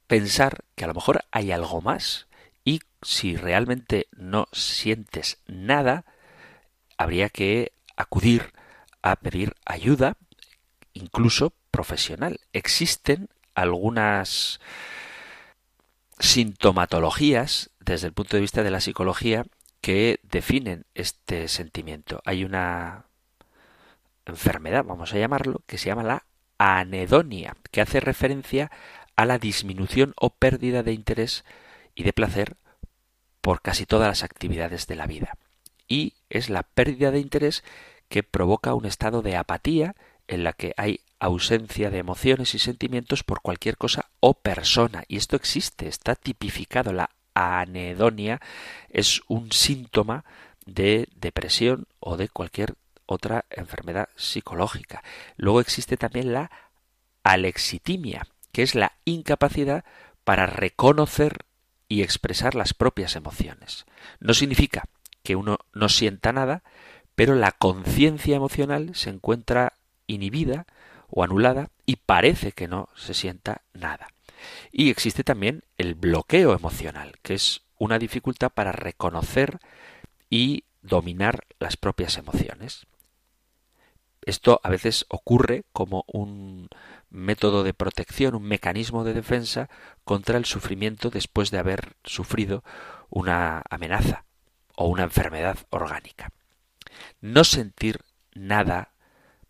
pensar 0.06 0.64
que 0.74 0.84
a 0.84 0.86
lo 0.88 0.94
mejor 0.94 1.24
hay 1.30 1.52
algo 1.52 1.80
más 1.80 2.28
y 2.64 2.80
si 3.02 3.36
realmente 3.36 4.06
no 4.12 4.48
sientes 4.52 5.38
nada, 5.46 6.04
habría 6.98 7.30
que 7.30 7.72
acudir 7.96 8.52
a 9.00 9.16
pedir 9.16 9.54
ayuda, 9.64 10.16
incluso 10.92 11.54
profesional. 11.70 12.40
Existen 12.52 13.28
algunas 13.54 14.60
sintomatologías 16.18 17.70
desde 17.80 18.08
el 18.08 18.12
punto 18.12 18.36
de 18.36 18.42
vista 18.42 18.62
de 18.62 18.70
la 18.70 18.80
psicología 18.80 19.46
que 19.80 20.20
definen 20.24 20.84
este 20.94 21.48
sentimiento. 21.48 22.20
Hay 22.24 22.44
una 22.44 23.06
enfermedad, 24.26 24.84
vamos 24.84 25.14
a 25.14 25.18
llamarlo, 25.18 25.62
que 25.66 25.78
se 25.78 25.86
llama 25.86 26.02
la 26.02 26.26
anedonia, 26.58 27.56
que 27.70 27.80
hace 27.80 28.00
referencia 28.00 28.70
a 29.14 29.24
la 29.24 29.38
disminución 29.38 30.12
o 30.16 30.30
pérdida 30.30 30.82
de 30.82 30.92
interés 30.92 31.44
y 31.94 32.02
de 32.02 32.12
placer 32.12 32.56
por 33.40 33.62
casi 33.62 33.86
todas 33.86 34.08
las 34.08 34.24
actividades 34.24 34.88
de 34.88 34.96
la 34.96 35.06
vida 35.06 35.38
y 35.88 36.14
es 36.30 36.50
la 36.50 36.62
pérdida 36.62 37.10
de 37.10 37.20
interés 37.20 37.64
que 38.08 38.22
provoca 38.22 38.74
un 38.74 38.86
estado 38.86 39.22
de 39.22 39.36
apatía 39.36 39.94
en 40.26 40.44
la 40.44 40.52
que 40.52 40.74
hay 40.76 41.00
ausencia 41.18 41.90
de 41.90 41.98
emociones 41.98 42.54
y 42.54 42.58
sentimientos 42.58 43.24
por 43.24 43.40
cualquier 43.40 43.76
cosa 43.76 44.10
o 44.20 44.34
persona. 44.34 45.04
Y 45.08 45.16
esto 45.16 45.36
existe, 45.36 45.88
está 45.88 46.14
tipificado. 46.14 46.92
La 46.92 47.10
anedonia 47.34 48.40
es 48.90 49.22
un 49.26 49.52
síntoma 49.52 50.24
de 50.66 51.08
depresión 51.16 51.86
o 51.98 52.16
de 52.16 52.28
cualquier 52.28 52.74
otra 53.06 53.46
enfermedad 53.50 54.10
psicológica. 54.16 55.02
Luego 55.36 55.60
existe 55.60 55.96
también 55.96 56.32
la 56.32 56.50
alexitimia, 57.22 58.26
que 58.52 58.62
es 58.62 58.74
la 58.74 58.92
incapacidad 59.04 59.84
para 60.24 60.46
reconocer 60.46 61.46
y 61.88 62.02
expresar 62.02 62.54
las 62.54 62.74
propias 62.74 63.16
emociones. 63.16 63.86
No 64.20 64.34
significa 64.34 64.84
que 65.28 65.36
uno 65.36 65.58
no 65.74 65.90
sienta 65.90 66.32
nada, 66.32 66.62
pero 67.14 67.34
la 67.34 67.52
conciencia 67.52 68.34
emocional 68.34 68.92
se 68.94 69.10
encuentra 69.10 69.74
inhibida 70.06 70.64
o 71.06 71.22
anulada 71.22 71.68
y 71.84 71.96
parece 71.96 72.52
que 72.52 72.66
no 72.66 72.88
se 72.96 73.12
sienta 73.12 73.60
nada. 73.74 74.08
Y 74.72 74.88
existe 74.88 75.24
también 75.24 75.64
el 75.76 75.96
bloqueo 75.96 76.54
emocional, 76.54 77.18
que 77.20 77.34
es 77.34 77.60
una 77.76 77.98
dificultad 77.98 78.48
para 78.48 78.72
reconocer 78.72 79.58
y 80.30 80.64
dominar 80.80 81.44
las 81.58 81.76
propias 81.76 82.16
emociones. 82.16 82.86
Esto 84.24 84.62
a 84.64 84.70
veces 84.70 85.04
ocurre 85.10 85.64
como 85.74 86.04
un 86.06 86.70
método 87.10 87.64
de 87.64 87.74
protección, 87.74 88.34
un 88.34 88.44
mecanismo 88.44 89.04
de 89.04 89.12
defensa 89.12 89.68
contra 90.04 90.38
el 90.38 90.46
sufrimiento 90.46 91.10
después 91.10 91.50
de 91.50 91.58
haber 91.58 91.96
sufrido 92.02 92.64
una 93.10 93.62
amenaza 93.68 94.24
o 94.80 94.86
una 94.86 95.02
enfermedad 95.02 95.58
orgánica. 95.70 96.30
No 97.20 97.42
sentir 97.42 98.02
nada, 98.32 98.92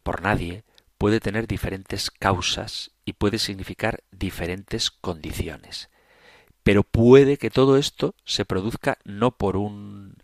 por 0.03 0.23
nadie, 0.23 0.65
puede 0.97 1.21
tener 1.21 1.47
diferentes 1.47 2.11
causas 2.11 2.93
y 3.05 3.13
puede 3.13 3.39
significar 3.39 4.03
diferentes 4.11 4.91
condiciones. 4.91 5.91
Pero 6.63 6.83
puede 6.83 7.37
que 7.37 7.51
todo 7.51 7.77
esto 7.77 8.15
se 8.25 8.47
produzca 8.47 8.97
no 9.05 9.33
por 9.33 9.59
un 9.59 10.17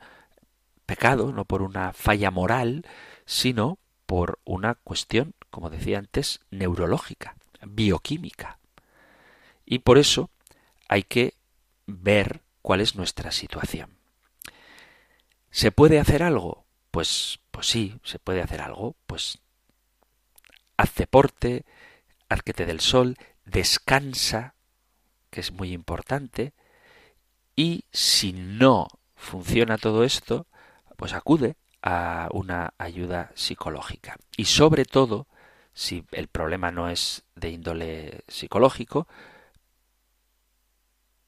pecado, 0.87 1.33
no 1.33 1.45
por 1.45 1.61
una 1.61 1.93
falla 1.93 2.31
moral, 2.31 2.87
sino 3.27 3.77
por 4.07 4.39
una 4.45 4.75
cuestión, 4.75 5.35
como 5.51 5.69
decía 5.69 5.99
antes, 5.99 6.41
neurológica, 6.51 7.37
bioquímica. 7.61 8.59
Y 9.67 9.81
por 9.81 9.99
eso 9.99 10.31
hay 10.89 11.03
que 11.03 11.35
ver 11.87 12.41
cuál 12.63 12.81
es 12.81 12.97
nuestra 12.97 13.33
situación. 13.33 13.94
¿Se 15.55 15.71
puede 15.71 16.01
hacer 16.01 16.25
algo? 16.25 16.67
Pues, 16.91 17.39
pues 17.53 17.69
sí, 17.69 17.97
se 18.03 18.19
puede 18.19 18.43
hacer 18.43 18.61
algo. 18.61 18.97
Pues 19.07 19.39
haz 20.77 20.93
deporte, 20.97 21.65
haz 22.29 22.43
que 22.43 22.81
sol, 22.81 23.17
descansa, 23.45 24.57
que 25.31 25.39
es 25.39 25.53
muy 25.53 25.73
importante, 25.73 26.55
y 27.55 27.85
si 27.93 28.33
no 28.33 28.89
funciona 29.15 29.79
todo 29.79 30.03
esto, 30.03 30.49
pues 30.97 31.13
acude 31.13 31.55
a 31.83 32.31
una 32.33 32.75
ayuda 32.77 33.31
psicológica. 33.37 34.17
Y 34.37 34.47
sobre 34.47 34.85
todo, 34.85 35.29
si 35.73 36.05
el 36.11 36.27
problema 36.27 36.73
no 36.73 36.91
es 36.91 37.23
de 37.37 37.51
índole 37.51 38.25
psicológico, 38.27 39.07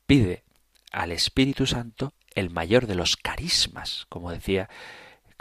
pide 0.05 0.43
al 0.91 1.13
Espíritu 1.13 1.65
Santo 1.65 2.13
el 2.37 2.51
mayor 2.51 2.87
de 2.87 2.95
los 2.95 3.17
carismas, 3.17 4.07
como 4.09 4.31
decía 4.31 4.69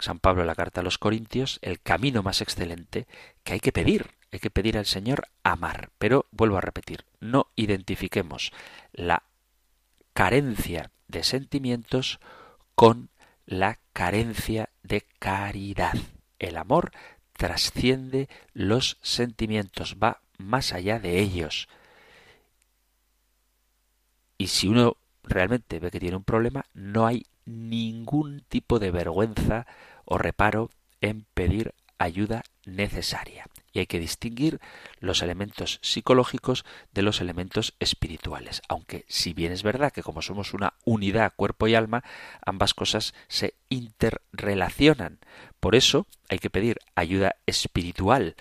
San 0.00 0.18
Pablo 0.18 0.42
en 0.42 0.48
la 0.48 0.56
carta 0.56 0.80
a 0.80 0.84
los 0.84 0.98
Corintios, 0.98 1.60
el 1.62 1.80
camino 1.80 2.22
más 2.22 2.40
excelente 2.40 3.06
que 3.44 3.52
hay 3.52 3.60
que 3.60 3.72
pedir. 3.72 4.10
Hay 4.32 4.40
que 4.40 4.50
pedir 4.50 4.76
al 4.76 4.86
Señor 4.86 5.28
amar. 5.44 5.90
Pero 5.98 6.26
vuelvo 6.32 6.56
a 6.56 6.60
repetir, 6.60 7.04
no 7.20 7.48
identifiquemos 7.54 8.52
la 8.92 9.22
carencia 10.12 10.90
de 11.06 11.22
sentimientos 11.22 12.18
con 12.74 13.10
la 13.46 13.78
carencia 13.92 14.70
de 14.82 15.02
caridad. 15.18 15.94
El 16.38 16.56
amor 16.56 16.90
trasciende 17.34 18.28
los 18.52 18.98
sentimientos, 19.02 19.96
va 20.02 20.20
más 20.38 20.72
allá 20.72 20.98
de 20.98 21.20
ellos. 21.20 21.68
Y 24.38 24.48
si 24.48 24.68
uno 24.68 24.96
realmente 25.26 25.78
ve 25.78 25.90
que 25.90 26.00
tiene 26.00 26.16
un 26.16 26.24
problema, 26.24 26.64
no 26.72 27.06
hay 27.06 27.26
ningún 27.44 28.44
tipo 28.48 28.78
de 28.78 28.90
vergüenza 28.90 29.66
o 30.04 30.18
reparo 30.18 30.70
en 31.00 31.26
pedir 31.34 31.74
ayuda 31.98 32.42
necesaria. 32.64 33.46
Y 33.72 33.80
hay 33.80 33.86
que 33.86 34.00
distinguir 34.00 34.60
los 35.00 35.22
elementos 35.22 35.78
psicológicos 35.82 36.64
de 36.92 37.02
los 37.02 37.20
elementos 37.20 37.74
espirituales. 37.78 38.62
Aunque 38.68 39.04
si 39.08 39.34
bien 39.34 39.52
es 39.52 39.62
verdad 39.62 39.92
que 39.92 40.02
como 40.02 40.22
somos 40.22 40.54
una 40.54 40.74
unidad 40.84 41.34
cuerpo 41.36 41.68
y 41.68 41.74
alma, 41.74 42.02
ambas 42.44 42.72
cosas 42.72 43.14
se 43.28 43.54
interrelacionan. 43.68 45.18
Por 45.60 45.74
eso 45.74 46.06
hay 46.28 46.38
que 46.38 46.50
pedir 46.50 46.78
ayuda 46.94 47.36
espiritual 47.44 48.34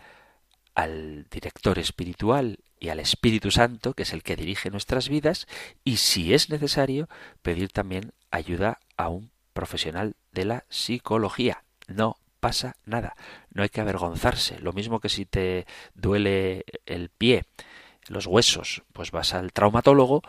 al 0.73 1.25
director 1.29 1.79
espiritual 1.79 2.59
y 2.85 2.89
al 2.89 2.99
Espíritu 2.99 3.49
Santo, 3.49 3.95
que 3.95 4.03
es 4.03 4.13
el 4.13 4.21
que 4.21 4.35
dirige 4.35 4.69
nuestras 4.69 5.09
vidas, 5.09 5.47
y 5.83 5.97
si 5.97 6.35
es 6.35 6.51
necesario, 6.51 7.09
pedir 7.41 7.69
también 7.69 8.13
ayuda 8.29 8.79
a 8.95 9.09
un 9.09 9.31
profesional 9.53 10.15
de 10.31 10.45
la 10.45 10.65
psicología. 10.69 11.63
No 11.87 12.17
pasa 12.39 12.75
nada, 12.85 13.15
no 13.49 13.63
hay 13.63 13.69
que 13.69 13.81
avergonzarse. 13.81 14.59
Lo 14.59 14.71
mismo 14.71 14.99
que 14.99 15.09
si 15.09 15.25
te 15.25 15.65
duele 15.95 16.65
el 16.85 17.09
pie, 17.09 17.45
los 18.07 18.27
huesos, 18.27 18.83
pues 18.93 19.09
vas 19.09 19.33
al 19.33 19.51
traumatólogo, 19.51 20.21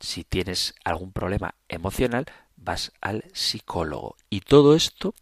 si 0.00 0.24
tienes 0.24 0.74
algún 0.84 1.12
problema 1.12 1.54
emocional, 1.68 2.26
vas 2.56 2.90
al 3.00 3.24
psicólogo. 3.32 4.16
Y 4.30 4.40
todo 4.40 4.74
esto 4.74 5.14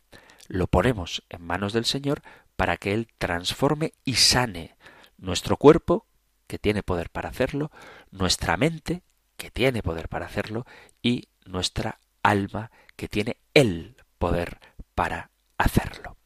lo 0.46 0.68
ponemos 0.68 1.22
en 1.28 1.44
manos 1.44 1.74
del 1.74 1.84
Señor 1.84 2.22
para 2.56 2.78
que 2.78 2.94
Él 2.94 3.08
transforme 3.18 3.92
y 4.06 4.14
sane 4.14 4.74
nuestro 5.18 5.58
cuerpo, 5.58 6.06
que 6.48 6.58
tiene 6.58 6.82
poder 6.82 7.10
para 7.10 7.28
hacerlo, 7.28 7.70
nuestra 8.10 8.56
mente, 8.56 9.02
que 9.36 9.52
tiene 9.52 9.82
poder 9.82 10.08
para 10.08 10.26
hacerlo, 10.26 10.66
y 11.00 11.28
nuestra 11.44 12.00
alma, 12.24 12.72
que 12.96 13.06
tiene 13.06 13.36
el 13.54 13.94
poder 14.18 14.58
para 14.96 15.30
hacerlo. 15.56 16.16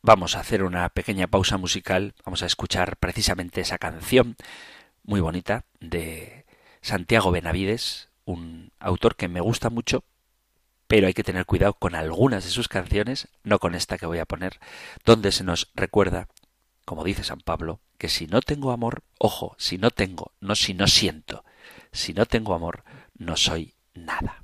Vamos 0.00 0.36
a 0.36 0.40
hacer 0.40 0.62
una 0.62 0.88
pequeña 0.88 1.26
pausa 1.26 1.58
musical, 1.58 2.14
vamos 2.24 2.42
a 2.42 2.46
escuchar 2.46 2.96
precisamente 2.96 3.60
esa 3.60 3.78
canción 3.78 4.36
muy 5.02 5.20
bonita 5.20 5.64
de 5.80 6.46
Santiago 6.80 7.30
Benavides, 7.30 8.08
un 8.24 8.72
autor 8.78 9.16
que 9.16 9.28
me 9.28 9.40
gusta 9.40 9.68
mucho 9.68 10.04
pero 10.86 11.06
hay 11.06 11.14
que 11.14 11.24
tener 11.24 11.46
cuidado 11.46 11.74
con 11.74 11.94
algunas 11.94 12.44
de 12.44 12.50
sus 12.50 12.68
canciones, 12.68 13.28
no 13.42 13.58
con 13.58 13.74
esta 13.74 13.98
que 13.98 14.06
voy 14.06 14.18
a 14.18 14.26
poner, 14.26 14.60
donde 15.04 15.32
se 15.32 15.44
nos 15.44 15.70
recuerda, 15.74 16.28
como 16.84 17.04
dice 17.04 17.24
San 17.24 17.40
Pablo, 17.40 17.80
que 17.98 18.08
si 18.08 18.26
no 18.26 18.40
tengo 18.40 18.70
amor, 18.72 19.02
ojo, 19.18 19.54
si 19.58 19.78
no 19.78 19.90
tengo, 19.90 20.32
no 20.40 20.54
si 20.54 20.74
no 20.74 20.86
siento, 20.86 21.44
si 21.92 22.12
no 22.12 22.26
tengo 22.26 22.54
amor, 22.54 22.84
no 23.14 23.36
soy 23.36 23.74
nada. 23.94 24.43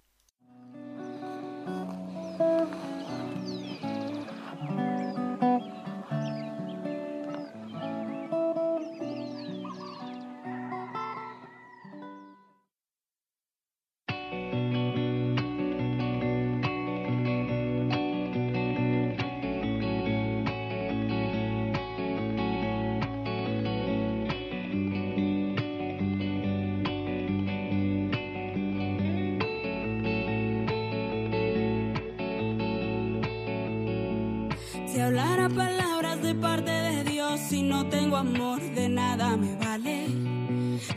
Si 34.87 35.01
hablara 35.01 35.49
palabras 35.49 36.23
de 36.23 36.35
parte 36.35 36.71
de 36.71 37.05
Dios 37.05 37.53
y 37.53 37.63
no 37.63 37.89
tengo 37.89 38.17
amor, 38.17 38.61
de 38.61 38.89
nada 38.89 39.37
me 39.37 39.57
vale, 39.57 40.07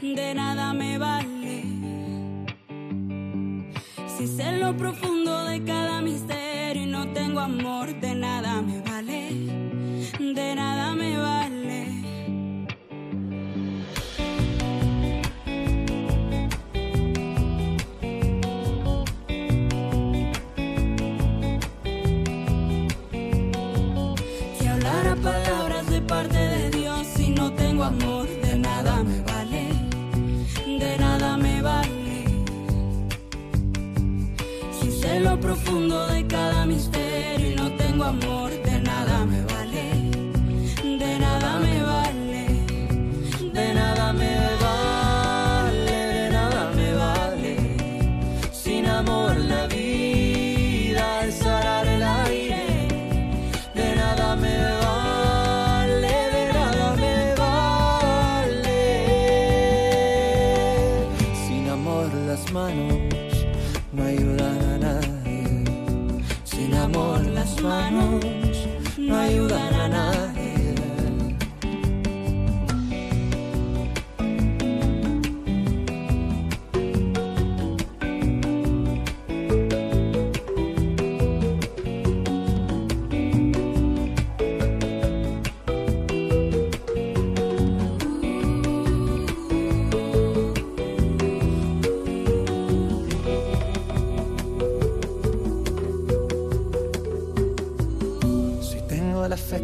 de 0.01 0.33
nada 0.35 0.73
me 0.73 0.97
vale. 0.97 1.63
Si 4.17 4.27
sé 4.27 4.57
lo 4.57 4.75
profundo 4.75 5.45
de 5.45 5.63
cada 5.63 6.01
misterio 6.01 6.83
y 6.83 6.85
no 6.85 7.11
tengo 7.13 7.39
amor, 7.39 7.99
de 7.99 8.15
nada 8.15 8.61
me 8.61 8.81
vale, 8.81 9.29
de 10.19 10.55
nada 10.55 10.93
me 10.93 11.17
vale. 11.17 11.32
amor. 38.03 38.42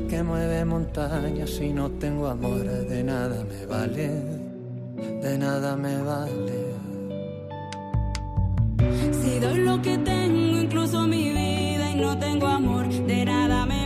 Que 0.08 0.24
mueve 0.24 0.64
montañas. 0.64 1.50
Si 1.50 1.74
no 1.74 1.90
tengo 1.92 2.28
amor, 2.28 2.64
de 2.64 3.04
nada 3.04 3.44
me 3.44 3.66
vale, 3.66 4.08
de 5.22 5.38
nada 5.38 5.76
me 5.76 6.02
vale. 6.02 6.60
Si 9.22 9.40
doy 9.40 9.60
lo 9.60 9.82
que 9.82 9.98
tengo, 9.98 10.62
incluso 10.62 11.06
mi 11.08 11.30
vida, 11.30 11.92
y 11.92 11.96
no 11.96 12.18
tengo 12.18 12.48
amor, 12.48 12.88
de 12.88 13.26
nada 13.26 13.66
me 13.66 13.79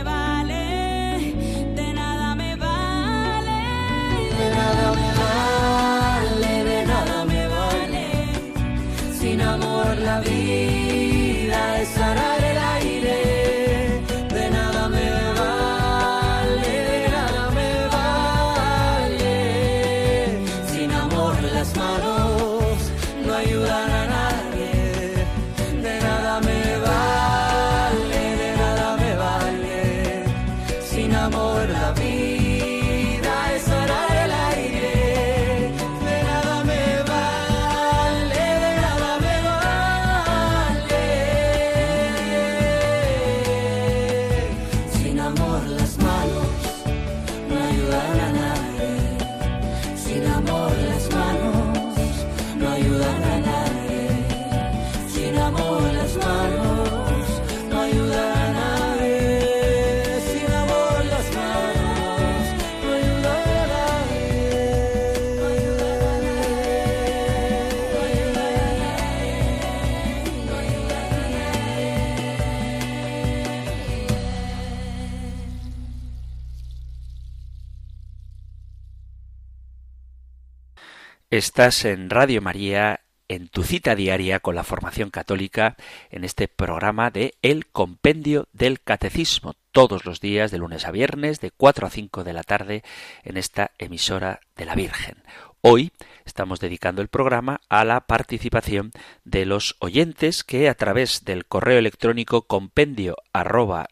Estás 81.36 81.84
en 81.84 82.10
Radio 82.10 82.40
María, 82.40 83.00
en 83.26 83.48
tu 83.48 83.64
cita 83.64 83.96
diaria 83.96 84.38
con 84.38 84.54
la 84.54 84.62
formación 84.62 85.10
católica, 85.10 85.74
en 86.10 86.22
este 86.22 86.46
programa 86.46 87.10
de 87.10 87.34
El 87.42 87.66
Compendio 87.66 88.46
del 88.52 88.80
Catecismo, 88.80 89.56
todos 89.72 90.04
los 90.04 90.20
días, 90.20 90.52
de 90.52 90.58
lunes 90.58 90.86
a 90.86 90.92
viernes, 90.92 91.40
de 91.40 91.50
4 91.50 91.88
a 91.88 91.90
5 91.90 92.22
de 92.22 92.32
la 92.34 92.44
tarde, 92.44 92.84
en 93.24 93.36
esta 93.36 93.72
emisora 93.78 94.38
de 94.54 94.64
la 94.64 94.76
Virgen. 94.76 95.24
Hoy 95.66 95.92
estamos 96.26 96.60
dedicando 96.60 97.00
el 97.00 97.08
programa 97.08 97.62
a 97.70 97.86
la 97.86 98.02
participación 98.02 98.92
de 99.24 99.46
los 99.46 99.76
oyentes 99.78 100.44
que 100.44 100.68
a 100.68 100.74
través 100.74 101.24
del 101.24 101.46
correo 101.46 101.78
electrónico 101.78 102.42
compendio 102.42 103.16
arroba 103.32 103.88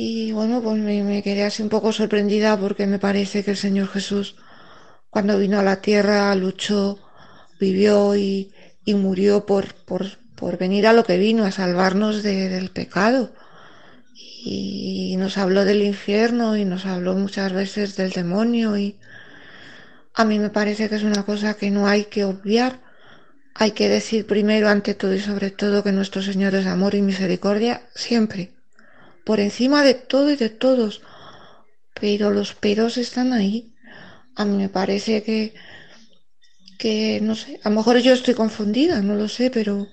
y 0.00 0.30
bueno, 0.30 0.62
pues 0.62 0.78
me, 0.78 1.02
me, 1.02 1.24
quedé 1.24 1.42
así 1.42 1.60
un 1.60 1.68
poco 1.68 1.92
sorprendida 1.92 2.56
porque 2.56 2.86
me 2.86 3.00
parece 3.00 3.42
que 3.42 3.50
el 3.50 3.56
Señor 3.56 3.88
Jesús, 3.88 4.36
cuando 5.10 5.36
vino 5.36 5.58
a 5.58 5.64
la 5.64 5.80
tierra, 5.80 6.32
luchó, 6.36 7.00
vivió 7.58 8.14
y, 8.14 8.52
y 8.84 8.94
murió 8.94 9.44
por, 9.44 9.74
por, 9.74 10.06
por, 10.36 10.56
venir 10.56 10.86
a 10.86 10.92
lo 10.92 11.02
que 11.02 11.18
vino, 11.18 11.44
a 11.44 11.50
salvarnos 11.50 12.22
de, 12.22 12.48
del 12.48 12.70
pecado. 12.70 13.32
Y 14.44 15.16
nos 15.18 15.36
habló 15.36 15.64
del 15.64 15.82
infierno 15.82 16.56
y 16.56 16.64
nos 16.64 16.86
habló 16.86 17.14
muchas 17.14 17.52
veces 17.52 17.96
del 17.96 18.12
demonio 18.12 18.76
y 18.78 19.00
a 20.14 20.24
mí 20.24 20.38
me 20.38 20.50
parece 20.50 20.88
que 20.88 20.94
es 20.94 21.02
una 21.02 21.24
cosa 21.24 21.54
que 21.54 21.72
no 21.72 21.88
hay 21.88 22.04
que 22.04 22.24
obviar. 22.24 22.78
Hay 23.52 23.72
que 23.72 23.88
decir 23.88 24.28
primero, 24.28 24.68
ante 24.68 24.94
todo 24.94 25.12
y 25.12 25.20
sobre 25.20 25.50
todo, 25.50 25.82
que 25.82 25.90
nuestro 25.90 26.22
Señor 26.22 26.54
es 26.54 26.66
amor 26.66 26.94
y 26.94 27.02
misericordia 27.02 27.82
siempre 27.96 28.57
por 29.28 29.40
encima 29.40 29.82
de 29.82 29.92
todo 29.92 30.30
y 30.30 30.36
de 30.36 30.48
todos. 30.48 31.02
Pero 32.00 32.30
los 32.30 32.54
peros 32.54 32.96
están 32.96 33.34
ahí. 33.34 33.74
A 34.34 34.46
mí 34.46 34.56
me 34.56 34.70
parece 34.70 35.22
que, 35.22 35.52
que, 36.78 37.20
no 37.20 37.34
sé, 37.34 37.60
a 37.62 37.68
lo 37.68 37.76
mejor 37.76 37.98
yo 37.98 38.14
estoy 38.14 38.32
confundida, 38.32 39.02
no 39.02 39.14
lo 39.16 39.28
sé, 39.28 39.50
pero 39.50 39.86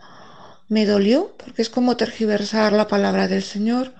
me 0.69 0.86
dolió, 0.86 1.36
porque 1.38 1.61
es 1.63 1.69
como 1.69 1.97
tergiversar 1.97 2.71
la 2.71 2.88
palabra 2.88 3.27
del 3.27 3.43
Señor 3.43 3.93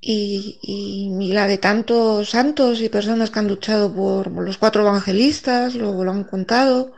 y, 0.00 0.58
y, 0.62 1.32
la 1.34 1.46
de 1.46 1.58
tantos 1.58 2.30
santos 2.30 2.80
y 2.80 2.88
personas 2.88 3.30
que 3.30 3.38
han 3.38 3.48
luchado 3.48 3.94
por 3.94 4.30
los 4.30 4.56
cuatro 4.56 4.80
evangelistas, 4.80 5.74
luego 5.74 6.04
lo 6.04 6.12
han 6.12 6.24
contado. 6.24 6.94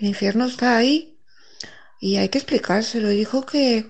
El 0.00 0.08
infierno 0.08 0.46
está 0.46 0.76
ahí 0.76 1.20
y 2.00 2.16
hay 2.16 2.30
que 2.30 2.38
explicárselo. 2.38 3.10
Dijo 3.10 3.46
que, 3.46 3.88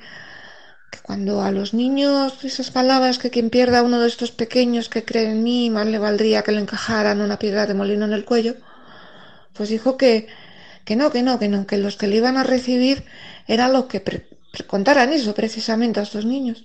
cuando 1.02 1.42
a 1.42 1.50
los 1.50 1.74
niños 1.74 2.44
esas 2.44 2.70
palabras 2.70 3.18
que 3.18 3.30
quien 3.30 3.50
pierda 3.50 3.82
uno 3.82 4.00
de 4.00 4.08
estos 4.08 4.30
pequeños 4.32 4.88
que 4.88 5.04
cree 5.04 5.30
en 5.30 5.42
mí, 5.42 5.70
más 5.70 5.86
le 5.86 5.98
valdría 5.98 6.42
que 6.42 6.52
le 6.52 6.60
encajaran 6.60 7.20
una 7.20 7.38
piedra 7.38 7.66
de 7.66 7.74
molino 7.74 8.04
en 8.04 8.12
el 8.12 8.24
cuello, 8.24 8.56
pues 9.54 9.68
dijo 9.68 9.96
que, 9.96 10.26
que 10.84 10.96
no, 10.96 11.10
que 11.10 11.22
no, 11.22 11.38
que 11.38 11.48
no, 11.48 11.66
que 11.66 11.78
los 11.78 11.96
que 11.96 12.06
le 12.08 12.16
iban 12.16 12.36
a 12.36 12.44
recibir 12.44 13.04
eran 13.46 13.72
los 13.72 13.86
que 13.86 14.02
contaran 14.66 15.12
eso 15.12 15.34
precisamente 15.34 16.00
a 16.00 16.04
estos 16.04 16.24
niños. 16.26 16.64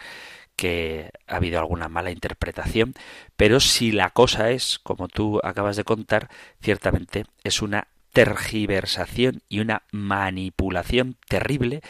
que 0.57 1.11
ha 1.27 1.37
habido 1.37 1.59
alguna 1.59 1.89
mala 1.89 2.11
interpretación, 2.11 2.95
pero 3.37 3.61
si 3.61 3.93
la 3.93 4.11
cosa 4.11 4.51
es, 4.51 4.79
como 4.79 5.09
tú 5.09 5.41
acabas 5.45 5.77
de 5.77 5.85
contar, 5.85 6.31
ciertamente 6.63 7.27
es 7.45 7.61
una 7.61 7.89
tergiversación 8.17 9.43
y 9.47 9.61
una 9.61 9.83
manipulación 9.93 11.19
terrible 11.29 11.83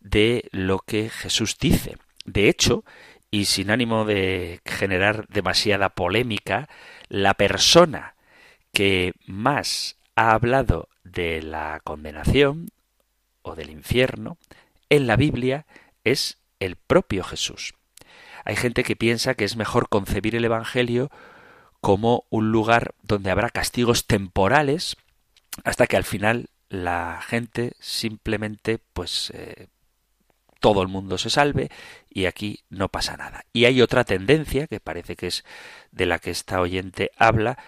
de 0.00 0.48
lo 0.50 0.78
que 0.78 1.10
Jesús 1.10 1.58
dice. 1.60 1.98
De 2.24 2.48
hecho, 2.48 2.84
y 3.30 3.44
sin 3.44 3.70
ánimo 3.70 4.06
de 4.06 4.62
generar 4.64 5.28
demasiada 5.28 5.90
polémica, 5.90 6.70
la 7.10 7.34
persona 7.34 8.14
que 8.72 9.12
más 9.26 9.98
ha 10.16 10.32
hablado 10.32 10.88
de 11.04 11.42
la 11.42 11.82
condenación 11.84 12.70
o 13.42 13.54
del 13.54 13.68
infierno 13.68 14.38
en 14.88 15.06
la 15.06 15.16
Biblia 15.16 15.66
es 16.02 16.38
el 16.60 16.76
propio 16.76 17.24
Jesús. 17.24 17.74
Hay 18.46 18.56
gente 18.56 18.84
que 18.84 18.96
piensa 18.96 19.34
que 19.34 19.44
es 19.44 19.56
mejor 19.56 19.90
concebir 19.90 20.34
el 20.34 20.46
Evangelio 20.46 21.10
como 21.82 22.24
un 22.30 22.52
lugar 22.52 22.94
donde 23.02 23.30
habrá 23.30 23.50
castigos 23.50 24.06
temporales 24.06 24.96
hasta 25.62 25.86
que 25.86 25.96
al 25.96 26.04
final 26.04 26.48
la 26.68 27.20
gente 27.22 27.74
simplemente 27.78 28.78
pues 28.92 29.30
eh, 29.34 29.68
todo 30.60 30.82
el 30.82 30.88
mundo 30.88 31.18
se 31.18 31.30
salve 31.30 31.70
y 32.08 32.24
aquí 32.24 32.60
no 32.70 32.88
pasa 32.88 33.16
nada. 33.16 33.44
Y 33.52 33.66
hay 33.66 33.82
otra 33.82 34.04
tendencia 34.04 34.66
que 34.66 34.80
parece 34.80 35.14
que 35.14 35.26
es 35.26 35.44
de 35.92 36.06
la 36.06 36.18
que 36.18 36.30
esta 36.30 36.60
oyente 36.60 37.10
habla, 37.18 37.58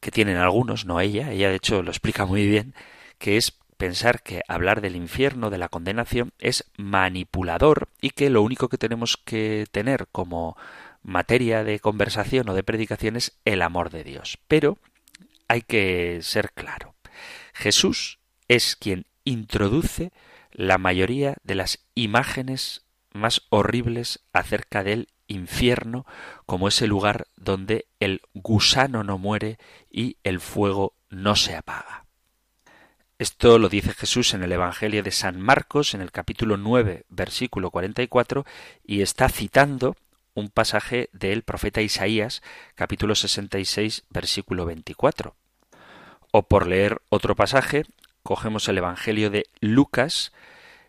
que 0.00 0.10
tienen 0.10 0.36
algunos, 0.36 0.84
no 0.84 1.00
ella, 1.00 1.32
ella 1.32 1.48
de 1.48 1.56
hecho 1.56 1.82
lo 1.82 1.90
explica 1.90 2.26
muy 2.26 2.46
bien, 2.46 2.74
que 3.18 3.36
es 3.36 3.52
pensar 3.78 4.22
que 4.22 4.42
hablar 4.48 4.82
del 4.82 4.96
infierno, 4.96 5.48
de 5.48 5.56
la 5.56 5.70
condenación, 5.70 6.32
es 6.38 6.70
manipulador 6.76 7.88
y 8.02 8.10
que 8.10 8.28
lo 8.28 8.42
único 8.42 8.68
que 8.68 8.76
tenemos 8.76 9.16
que 9.16 9.66
tener 9.70 10.06
como 10.12 10.58
materia 11.02 11.64
de 11.64 11.80
conversación 11.80 12.50
o 12.50 12.54
de 12.54 12.62
predicación 12.62 13.16
es 13.16 13.38
el 13.46 13.62
amor 13.62 13.88
de 13.88 14.04
Dios. 14.04 14.38
Pero 14.46 14.76
hay 15.48 15.62
que 15.62 16.18
ser 16.20 16.52
claro. 16.52 16.94
Jesús 17.60 18.18
es 18.48 18.74
quien 18.74 19.04
introduce 19.24 20.12
la 20.50 20.78
mayoría 20.78 21.36
de 21.44 21.54
las 21.54 21.80
imágenes 21.94 22.86
más 23.12 23.42
horribles 23.50 24.20
acerca 24.32 24.82
del 24.82 25.08
infierno 25.26 26.06
como 26.46 26.68
ese 26.68 26.86
lugar 26.86 27.26
donde 27.36 27.86
el 28.00 28.22
gusano 28.32 29.04
no 29.04 29.18
muere 29.18 29.58
y 29.90 30.16
el 30.24 30.40
fuego 30.40 30.94
no 31.10 31.36
se 31.36 31.54
apaga. 31.54 32.06
Esto 33.18 33.58
lo 33.58 33.68
dice 33.68 33.92
Jesús 33.92 34.32
en 34.32 34.42
el 34.42 34.52
Evangelio 34.52 35.02
de 35.02 35.10
San 35.10 35.38
Marcos, 35.38 35.92
en 35.92 36.00
el 36.00 36.10
capítulo 36.10 36.56
9, 36.56 37.04
versículo 37.10 37.70
44, 37.70 38.46
y 38.82 39.02
está 39.02 39.28
citando 39.28 39.96
un 40.32 40.48
pasaje 40.48 41.10
del 41.12 41.42
profeta 41.42 41.82
Isaías, 41.82 42.42
capítulo 42.74 43.14
66, 43.14 44.04
versículo 44.08 44.64
24. 44.64 45.36
O 46.32 46.42
por 46.42 46.66
leer 46.66 47.02
otro 47.08 47.34
pasaje, 47.34 47.84
cogemos 48.22 48.68
el 48.68 48.78
Evangelio 48.78 49.30
de 49.30 49.46
Lucas, 49.60 50.32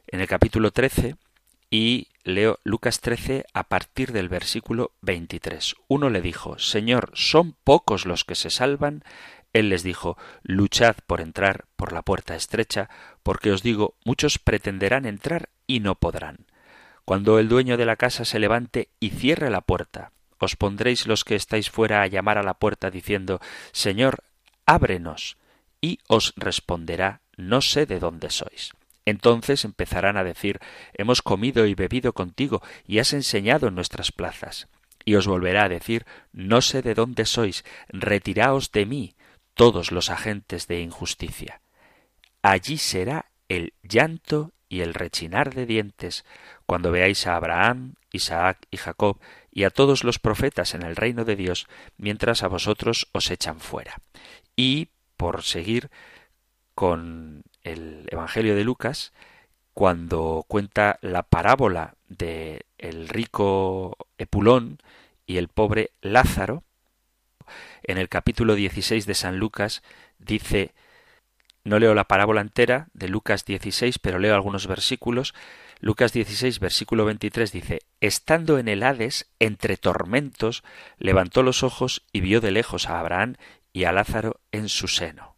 en 0.08 0.22
el 0.22 0.28
capítulo 0.28 0.72
13, 0.72 1.16
y 1.72 2.10
leo 2.24 2.60
Lucas 2.64 3.00
13 3.00 3.46
a 3.54 3.64
partir 3.64 4.12
del 4.12 4.30
versículo 4.30 4.92
23. 5.02 5.76
Uno 5.88 6.10
le 6.10 6.22
dijo, 6.22 6.60
Señor, 6.60 7.10
¿son 7.14 7.56
pocos 7.64 8.06
los 8.06 8.24
que 8.24 8.36
se 8.36 8.52
salvan? 8.52 9.04
Él 9.54 9.70
les 9.70 9.82
dijo, 9.82 10.18
Luchad 10.44 10.96
por 11.08 11.22
entrar 11.22 11.66
por 11.76 11.92
la 11.92 12.04
puerta 12.04 12.36
estrecha, 12.36 12.89
porque 13.24 13.52
os 13.52 13.64
digo, 13.64 13.96
muchos 14.06 14.38
pretenderán 14.38 15.06
entrar 15.06 15.50
y 15.66 15.80
no 15.80 15.96
podrán. 15.96 16.46
Cuando 17.04 17.39
el 17.39 17.50
dueño 17.50 17.78
de 17.78 17.86
la 17.86 17.96
casa 17.96 18.26
se 18.26 18.39
levante 18.39 18.89
y 19.00 19.10
cierre 19.10 19.50
la 19.50 19.62
puerta, 19.62 20.12
os 20.38 20.56
pondréis 20.56 21.08
los 21.08 21.24
que 21.24 21.36
estáis 21.36 21.70
fuera 21.70 22.02
a 22.02 22.08
llamar 22.08 22.38
a 22.38 22.44
la 22.44 22.54
puerta 22.54 22.92
diciendo 22.92 23.39
Señor, 23.72 24.24
ábrenos, 24.72 25.38
y 25.82 25.99
os 26.07 26.34
responderá 26.38 27.22
No 27.36 27.61
sé 27.61 27.86
de 27.86 27.99
dónde 27.99 28.30
sois. 28.30 28.72
Entonces 29.05 29.65
empezarán 29.65 30.15
a 30.15 30.24
decir 30.24 30.59
Hemos 30.93 31.22
comido 31.22 31.65
y 31.65 31.76
bebido 31.76 32.13
contigo, 32.13 32.61
y 32.88 32.99
has 32.99 33.13
enseñado 33.13 33.67
en 33.67 33.76
nuestras 33.76 34.11
plazas. 34.11 34.67
Y 35.03 35.15
os 35.15 35.28
volverá 35.28 35.63
a 35.63 35.69
decir 35.69 36.05
No 36.32 36.61
sé 36.61 36.82
de 36.82 36.93
dónde 36.93 37.26
sois, 37.26 37.65
retiraos 37.89 38.72
de 38.72 38.86
mí, 38.86 39.15
todos 39.55 39.91
los 39.91 40.09
agentes 40.09 40.67
de 40.67 40.82
injusticia. 40.82 41.61
Allí 42.41 42.78
será 42.78 43.32
el 43.49 43.74
llanto 43.84 44.53
y 44.69 44.82
el 44.82 44.93
rechinar 44.93 45.53
de 45.53 45.65
dientes 45.65 46.24
cuando 46.65 46.91
veáis 46.91 47.28
a 47.28 47.36
Abraham, 47.36 47.95
Isaac 48.13 48.67
y 48.72 48.78
Jacob 48.78 49.19
y 49.51 49.65
a 49.65 49.69
todos 49.69 50.05
los 50.05 50.17
profetas 50.19 50.74
en 50.74 50.84
el 50.84 50.95
reino 50.95 51.26
de 51.26 51.36
Dios, 51.36 51.67
mientras 51.97 52.43
a 52.43 52.47
vosotros 52.47 53.09
os 53.11 53.30
echan 53.30 53.59
fuera. 53.59 53.97
Y, 54.56 54.89
por 55.18 55.43
seguir 55.43 55.89
con 56.76 57.43
el 57.64 58.08
Evangelio 58.12 58.56
de 58.56 58.64
Lucas, 58.64 59.14
cuando 59.74 60.45
cuenta 60.47 60.97
la 61.02 61.24
parábola 61.24 61.95
de 62.10 62.66
el 62.78 63.08
rico 63.08 63.97
Epulón 64.18 64.80
y 65.26 65.38
el 65.38 65.47
pobre 65.47 65.91
Lázaro, 66.02 66.64
en 67.84 67.97
el 67.97 68.10
capítulo 68.10 68.56
16 68.56 69.06
de 69.06 69.16
San 69.16 69.38
Lucas 69.38 69.82
dice, 70.20 70.74
no 71.64 71.80
leo 71.80 71.93
la 71.93 72.06
parábola 72.06 72.41
entera 72.41 72.88
de 72.93 73.08
Lucas 73.08 73.45
16, 73.45 73.99
pero 73.99 74.20
leo 74.20 74.34
algunos 74.34 74.68
versículos. 74.68 75.34
Lucas 75.80 76.14
16, 76.14 76.60
versículo 76.60 77.06
23 77.06 77.52
dice, 77.52 77.80
Estando 77.99 78.58
en 78.58 78.68
el 78.68 78.84
Hades, 78.84 79.30
entre 79.39 79.78
tormentos, 79.78 80.64
levantó 80.97 81.43
los 81.43 81.64
ojos 81.64 82.04
y 82.12 82.22
vio 82.22 82.41
de 82.41 82.52
lejos 82.52 82.88
a 82.89 82.99
Abraham 82.99 83.36
y 83.74 83.86
a 83.86 83.91
Lázaro 83.91 84.39
en 84.51 84.69
su 84.69 84.88
seno. 84.88 85.36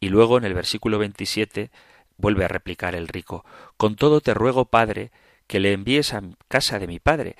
Y 0.00 0.10
luego 0.10 0.38
en 0.38 0.44
el 0.44 0.54
versículo 0.54 0.98
27 0.98 1.70
vuelve 2.16 2.44
a 2.44 2.48
replicar 2.48 2.94
el 2.94 3.08
rico, 3.08 3.44
Con 3.76 3.96
todo 3.96 4.20
te 4.20 4.34
ruego, 4.34 4.66
Padre, 4.66 5.10
que 5.46 5.60
le 5.60 5.72
envíes 5.72 6.14
a 6.14 6.22
casa 6.48 6.78
de 6.78 6.86
mi 6.86 7.00
Padre, 7.00 7.36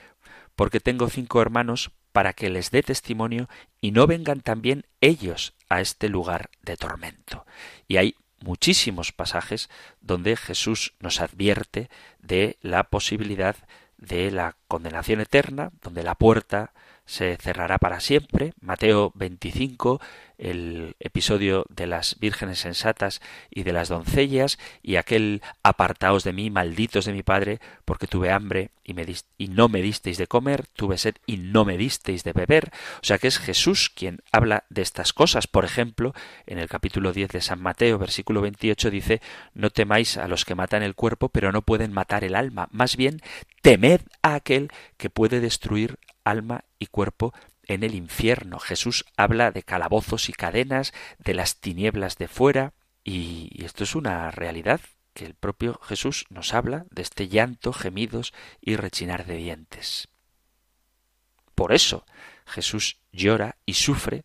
porque 0.57 0.80
tengo 0.80 1.09
cinco 1.09 1.41
hermanos 1.41 1.93
para 2.12 2.32
que 2.32 2.51
les 2.51 2.70
dé 2.70 2.82
testimonio 2.82 3.49
y 3.80 3.93
no 3.93 4.07
vengan 4.07 4.41
también 4.41 4.86
ellos 5.01 5.55
a 5.68 5.80
este 5.80 6.09
lugar 6.09 6.51
de 6.62 6.76
tormento. 6.76 7.47
Y 7.86 7.99
hay 7.99 8.16
muchísimos 8.41 9.12
pasajes 9.12 9.68
donde 10.01 10.36
Jesús 10.36 10.95
nos 11.01 11.20
advierte 11.20 11.91
de 12.18 12.59
la 12.61 12.84
posibilidad 12.84 13.57
de 13.99 14.30
la 14.30 14.57
condenación 14.68 15.20
eterna, 15.20 15.70
donde 15.82 16.03
la 16.03 16.14
puerta 16.14 16.72
se 17.09 17.39
cerrará 17.39 17.79
para 17.79 18.01
siempre. 18.01 18.53
Mateo 18.61 19.13
25, 19.15 19.99
el 20.37 20.95
episodio 21.01 21.65
de 21.71 21.87
las 21.87 22.19
vírgenes 22.21 22.59
sensatas 22.59 23.23
y 23.51 23.63
de 23.63 23.73
las 23.73 23.89
doncellas, 23.89 24.59
y 24.83 24.97
aquel 24.97 25.41
apartaos 25.63 26.23
de 26.23 26.35
mí, 26.35 26.51
malditos 26.51 27.07
de 27.07 27.15
mi 27.15 27.23
Padre, 27.23 27.61
porque 27.87 28.07
tuve 28.07 28.31
hambre 28.31 28.73
y, 28.85 28.93
me 28.93 29.07
y 29.39 29.49
no 29.49 29.71
me 29.71 29.81
disteis 29.81 30.19
de 30.19 30.27
comer, 30.27 30.67
tuve 30.77 30.99
sed 30.99 31.15
y 31.25 31.39
no 31.39 31.65
me 31.65 31.79
disteis 31.79 32.25
de 32.25 32.35
beber. 32.35 32.71
O 32.97 33.05
sea 33.05 33.17
que 33.17 33.29
es 33.29 33.39
Jesús 33.39 33.89
quien 33.89 34.21
habla 34.31 34.65
de 34.69 34.83
estas 34.83 35.15
cosas. 35.15 35.47
Por 35.47 35.65
ejemplo, 35.65 36.13
en 36.47 36.59
el 36.59 36.69
capítulo 36.69 37.15
10 37.15 37.31
de 37.31 37.41
San 37.41 37.63
Mateo, 37.63 37.99
versículo 37.99 38.43
28, 38.43 38.91
dice, 38.91 39.23
no 39.55 39.71
temáis 39.71 40.19
a 40.19 40.29
los 40.29 40.45
que 40.45 40.55
matan 40.55 40.83
el 40.83 40.95
cuerpo, 40.95 41.31
pero 41.31 41.53
no 41.53 41.63
pueden 41.63 41.91
matar 41.91 42.23
el 42.23 42.35
alma. 42.35 42.69
Más 42.71 42.99
bien, 42.99 43.23
temed 43.63 44.03
a 44.23 44.35
aquel 44.35 44.69
que 44.99 45.09
puede 45.09 45.41
destruir 45.41 45.99
alma 46.31 46.64
y 46.79 46.87
cuerpo 46.87 47.33
en 47.64 47.83
el 47.83 47.95
infierno. 47.95 48.59
Jesús 48.59 49.05
habla 49.16 49.51
de 49.51 49.62
calabozos 49.62 50.29
y 50.29 50.33
cadenas, 50.33 50.93
de 51.18 51.35
las 51.35 51.61
tinieblas 51.61 52.16
de 52.16 52.29
fuera, 52.29 52.72
y 53.05 53.64
esto 53.64 53.85
es 53.85 53.95
una 53.95 54.31
realidad 54.31 54.81
que 55.18 55.26
el 55.26 55.35
propio 55.35 55.81
Jesús 55.83 56.26
nos 56.31 56.55
habla 56.55 56.87
de 56.91 57.03
este 57.03 57.29
llanto, 57.29 57.72
gemidos 57.72 58.33
y 58.61 58.76
rechinar 58.76 59.26
de 59.26 59.37
dientes. 59.37 60.09
Por 61.57 61.72
eso 61.72 62.07
Jesús 62.47 63.01
llora 63.11 63.57
y 63.66 63.74
sufre 63.74 64.24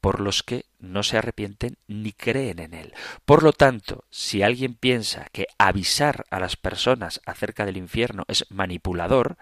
por 0.00 0.20
los 0.20 0.44
que 0.44 0.66
no 0.78 1.02
se 1.02 1.18
arrepienten 1.18 1.76
ni 1.88 2.12
creen 2.12 2.60
en 2.60 2.72
él. 2.72 2.94
Por 3.24 3.42
lo 3.42 3.52
tanto, 3.52 4.04
si 4.10 4.42
alguien 4.42 4.74
piensa 4.74 5.26
que 5.32 5.48
avisar 5.58 6.24
a 6.30 6.38
las 6.38 6.54
personas 6.54 7.20
acerca 7.26 7.66
del 7.66 7.76
infierno 7.76 8.24
es 8.28 8.46
manipulador, 8.48 9.38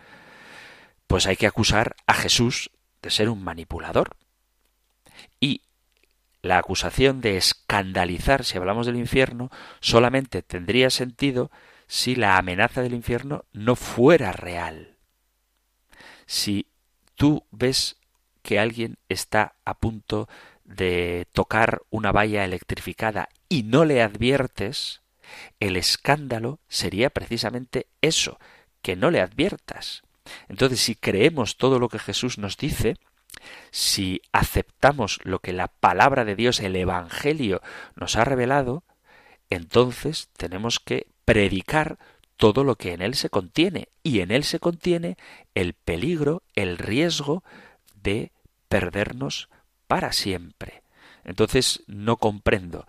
pues 1.06 1.26
hay 1.26 1.36
que 1.36 1.46
acusar 1.46 1.96
a 2.06 2.14
Jesús 2.14 2.70
de 3.02 3.10
ser 3.10 3.28
un 3.28 3.42
manipulador. 3.42 4.16
Y 5.40 5.62
la 6.42 6.58
acusación 6.58 7.20
de 7.20 7.36
escandalizar, 7.36 8.44
si 8.44 8.56
hablamos 8.56 8.86
del 8.86 8.96
infierno, 8.96 9.50
solamente 9.80 10.42
tendría 10.42 10.90
sentido 10.90 11.50
si 11.86 12.16
la 12.16 12.36
amenaza 12.36 12.82
del 12.82 12.94
infierno 12.94 13.44
no 13.52 13.76
fuera 13.76 14.32
real. 14.32 14.96
Si 16.26 16.66
tú 17.14 17.44
ves 17.50 17.96
que 18.42 18.58
alguien 18.58 18.98
está 19.08 19.54
a 19.64 19.74
punto 19.74 20.28
de 20.64 21.26
tocar 21.32 21.82
una 21.90 22.12
valla 22.12 22.44
electrificada 22.44 23.28
y 23.48 23.62
no 23.62 23.84
le 23.84 24.02
adviertes, 24.02 25.02
el 25.60 25.76
escándalo 25.76 26.60
sería 26.68 27.10
precisamente 27.10 27.86
eso, 28.00 28.38
que 28.82 28.96
no 28.96 29.10
le 29.10 29.20
adviertas. 29.20 30.02
Entonces, 30.48 30.80
si 30.80 30.94
creemos 30.94 31.56
todo 31.56 31.78
lo 31.78 31.88
que 31.88 31.98
Jesús 31.98 32.38
nos 32.38 32.56
dice, 32.56 32.96
si 33.70 34.22
aceptamos 34.32 35.20
lo 35.24 35.40
que 35.40 35.52
la 35.52 35.68
palabra 35.68 36.24
de 36.24 36.36
Dios, 36.36 36.60
el 36.60 36.76
Evangelio, 36.76 37.62
nos 37.94 38.16
ha 38.16 38.24
revelado, 38.24 38.84
entonces 39.50 40.28
tenemos 40.36 40.80
que 40.80 41.06
predicar 41.24 41.98
todo 42.36 42.64
lo 42.64 42.76
que 42.76 42.92
en 42.92 43.02
él 43.02 43.14
se 43.14 43.30
contiene, 43.30 43.88
y 44.02 44.20
en 44.20 44.30
él 44.30 44.44
se 44.44 44.58
contiene 44.60 45.16
el 45.54 45.74
peligro, 45.74 46.42
el 46.54 46.78
riesgo 46.78 47.42
de 47.94 48.32
perdernos 48.68 49.48
para 49.86 50.12
siempre. 50.12 50.82
Entonces 51.24 51.82
no 51.86 52.18
comprendo 52.18 52.86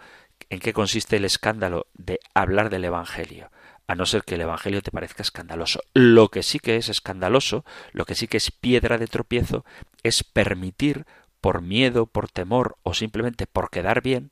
en 0.50 0.60
qué 0.60 0.74
consiste 0.74 1.18
el 1.18 1.26
escándalo 1.26 1.88
de 1.94 2.20
hablar 2.34 2.70
del 2.70 2.86
Evangelio, 2.86 3.52
a 3.88 3.96
no 3.96 4.06
ser 4.06 4.24
que 4.24 4.36
el 4.36 4.42
Evangelio 4.42 4.82
te 4.82 4.92
parezca 4.92 5.24
escandaloso. 5.24 5.82
Lo 5.94 6.30
que 6.30 6.44
sí 6.44 6.60
que 6.60 6.76
es 6.76 6.90
escandaloso, 6.90 7.66
lo 7.94 8.06
que 8.06 8.16
sí 8.16 8.28
que 8.28 8.38
es 8.38 8.52
piedra 8.52 8.98
de 8.98 9.08
tropiezo, 9.08 9.66
es 10.04 10.24
permitir, 10.24 11.06
por 11.40 11.62
miedo, 11.62 12.06
por 12.06 12.30
temor 12.30 12.78
o 12.84 12.94
simplemente 12.94 13.48
por 13.48 13.70
quedar 13.70 14.02
bien, 14.02 14.30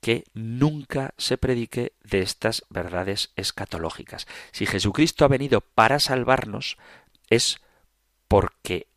que 0.00 0.24
nunca 0.34 1.14
se 1.16 1.38
predique 1.38 1.92
de 2.02 2.22
estas 2.22 2.64
verdades 2.68 3.30
escatológicas. 3.36 4.26
Si 4.50 4.66
Jesucristo 4.66 5.24
ha 5.24 5.28
venido 5.28 5.60
para 5.60 5.98
salvarnos, 6.00 6.76
es 7.30 7.60
porque 8.28 8.88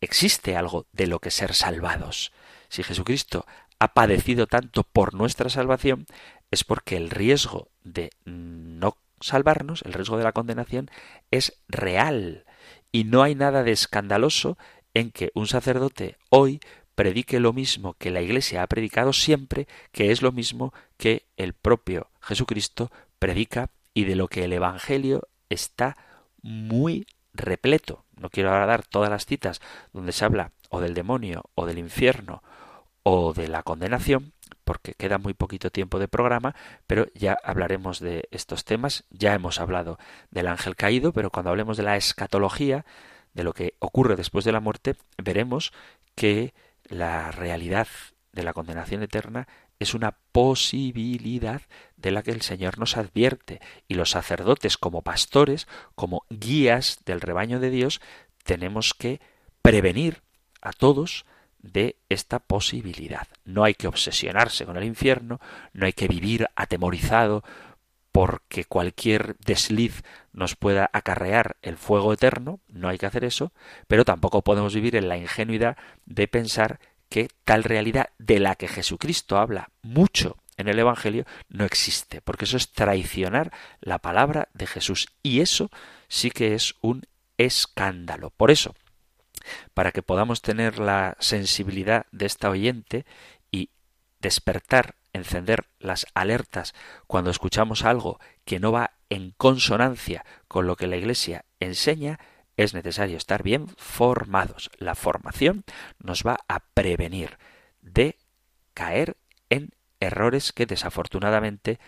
existe 0.00 0.56
algo 0.56 0.86
de 0.92 1.06
lo 1.06 1.20
que 1.20 1.30
ser 1.30 1.54
salvados. 1.54 2.32
Si 2.68 2.82
Jesucristo 2.82 3.46
ha 3.78 3.94
padecido 3.94 4.46
tanto 4.46 4.82
por 4.82 5.14
nuestra 5.14 5.48
salvación, 5.48 6.06
es 6.50 6.64
porque 6.64 6.96
el 6.96 7.10
riesgo 7.10 7.68
de 7.84 8.10
no 8.24 8.96
salvarnos, 9.20 9.82
el 9.82 9.92
riesgo 9.92 10.18
de 10.18 10.24
la 10.24 10.32
condenación, 10.32 10.90
es 11.30 11.60
real. 11.68 12.44
Y 12.92 13.04
no 13.04 13.22
hay 13.22 13.34
nada 13.34 13.62
de 13.62 13.72
escandaloso 13.72 14.56
en 14.94 15.10
que 15.10 15.30
un 15.34 15.46
sacerdote 15.46 16.16
hoy 16.30 16.60
predique 16.94 17.40
lo 17.40 17.52
mismo 17.52 17.94
que 17.94 18.10
la 18.10 18.22
Iglesia 18.22 18.62
ha 18.62 18.66
predicado 18.66 19.12
siempre, 19.12 19.66
que 19.92 20.12
es 20.12 20.22
lo 20.22 20.32
mismo 20.32 20.72
que 20.96 21.26
el 21.36 21.52
propio 21.52 22.10
Jesucristo 22.20 22.90
predica 23.18 23.70
y 23.92 24.04
de 24.04 24.16
lo 24.16 24.28
que 24.28 24.44
el 24.44 24.52
Evangelio 24.52 25.28
está 25.48 25.96
muy 26.42 27.06
repleto. 27.32 28.04
No 28.16 28.30
quiero 28.30 28.50
ahora 28.50 28.66
dar 28.66 28.86
todas 28.86 29.10
las 29.10 29.26
citas 29.26 29.60
donde 29.92 30.12
se 30.12 30.24
habla 30.24 30.52
o 30.70 30.80
del 30.80 30.94
demonio 30.94 31.44
o 31.54 31.66
del 31.66 31.78
infierno 31.78 32.42
o 33.02 33.34
de 33.34 33.48
la 33.48 33.62
condenación, 33.62 34.32
porque 34.64 34.94
queda 34.94 35.18
muy 35.18 35.34
poquito 35.34 35.70
tiempo 35.70 35.98
de 35.98 36.08
programa, 36.08 36.54
pero 36.86 37.06
ya 37.14 37.38
hablaremos 37.44 38.00
de 38.00 38.28
estos 38.30 38.64
temas. 38.64 39.04
Ya 39.10 39.34
hemos 39.34 39.60
hablado 39.60 39.98
del 40.30 40.48
ángel 40.48 40.76
caído, 40.76 41.12
pero 41.12 41.30
cuando 41.30 41.50
hablemos 41.50 41.76
de 41.76 41.82
la 41.82 41.96
escatología, 41.96 42.84
de 43.34 43.44
lo 43.44 43.52
que 43.52 43.74
ocurre 43.78 44.16
después 44.16 44.44
de 44.44 44.52
la 44.52 44.60
muerte, 44.60 44.96
veremos 45.22 45.72
que 46.14 46.54
la 46.84 47.30
realidad 47.30 47.88
de 48.32 48.42
la 48.42 48.52
condenación 48.52 49.02
eterna 49.02 49.46
es 49.78 49.94
una 49.94 50.16
posibilidad 50.32 51.62
de 51.96 52.10
la 52.10 52.22
que 52.22 52.30
el 52.30 52.42
Señor 52.42 52.78
nos 52.78 52.96
advierte 52.96 53.60
y 53.88 53.94
los 53.94 54.10
sacerdotes 54.10 54.78
como 54.78 55.02
pastores, 55.02 55.66
como 55.94 56.24
guías 56.30 57.00
del 57.04 57.20
rebaño 57.20 57.60
de 57.60 57.70
Dios, 57.70 58.00
tenemos 58.44 58.94
que 58.94 59.20
prevenir 59.62 60.22
a 60.60 60.72
todos 60.72 61.24
de 61.64 61.96
esta 62.08 62.38
posibilidad. 62.38 63.26
No 63.44 63.64
hay 63.64 63.74
que 63.74 63.88
obsesionarse 63.88 64.66
con 64.66 64.76
el 64.76 64.84
infierno, 64.84 65.40
no 65.72 65.86
hay 65.86 65.92
que 65.92 66.08
vivir 66.08 66.46
atemorizado 66.54 67.42
porque 68.12 68.64
cualquier 68.64 69.36
desliz 69.38 70.04
nos 70.32 70.54
pueda 70.54 70.88
acarrear 70.92 71.56
el 71.62 71.76
fuego 71.76 72.12
eterno, 72.12 72.60
no 72.68 72.88
hay 72.88 72.98
que 72.98 73.06
hacer 73.06 73.24
eso, 73.24 73.52
pero 73.88 74.04
tampoco 74.04 74.42
podemos 74.42 74.74
vivir 74.74 74.94
en 74.94 75.08
la 75.08 75.16
ingenuidad 75.16 75.76
de 76.06 76.28
pensar 76.28 76.78
que 77.08 77.28
tal 77.44 77.64
realidad 77.64 78.10
de 78.18 78.38
la 78.38 78.54
que 78.54 78.68
Jesucristo 78.68 79.38
habla 79.38 79.70
mucho 79.82 80.36
en 80.56 80.68
el 80.68 80.78
Evangelio 80.78 81.24
no 81.48 81.64
existe, 81.64 82.20
porque 82.20 82.44
eso 82.44 82.56
es 82.56 82.70
traicionar 82.70 83.52
la 83.80 83.98
palabra 83.98 84.48
de 84.54 84.66
Jesús 84.66 85.08
y 85.22 85.40
eso 85.40 85.70
sí 86.08 86.30
que 86.30 86.54
es 86.54 86.74
un 86.82 87.06
escándalo. 87.36 88.30
Por 88.30 88.50
eso, 88.50 88.74
para 89.74 89.92
que 89.92 90.02
podamos 90.02 90.42
tener 90.42 90.78
la 90.78 91.16
sensibilidad 91.20 92.06
de 92.12 92.26
esta 92.26 92.50
oyente 92.50 93.04
y 93.50 93.70
despertar, 94.20 94.96
encender 95.12 95.66
las 95.78 96.06
alertas 96.14 96.74
cuando 97.06 97.30
escuchamos 97.30 97.84
algo 97.84 98.18
que 98.44 98.60
no 98.60 98.72
va 98.72 98.92
en 99.10 99.32
consonancia 99.36 100.24
con 100.48 100.66
lo 100.66 100.76
que 100.76 100.86
la 100.86 100.96
Iglesia 100.96 101.44
enseña, 101.60 102.18
es 102.56 102.74
necesario 102.74 103.16
estar 103.16 103.42
bien 103.42 103.68
formados. 103.76 104.70
La 104.78 104.94
formación 104.94 105.64
nos 105.98 106.22
va 106.22 106.38
a 106.48 106.60
prevenir 106.60 107.38
de 107.80 108.16
caer 108.74 109.16
en 109.50 109.70
errores 110.00 110.52
que 110.52 110.66
desafortunadamente 110.66 111.78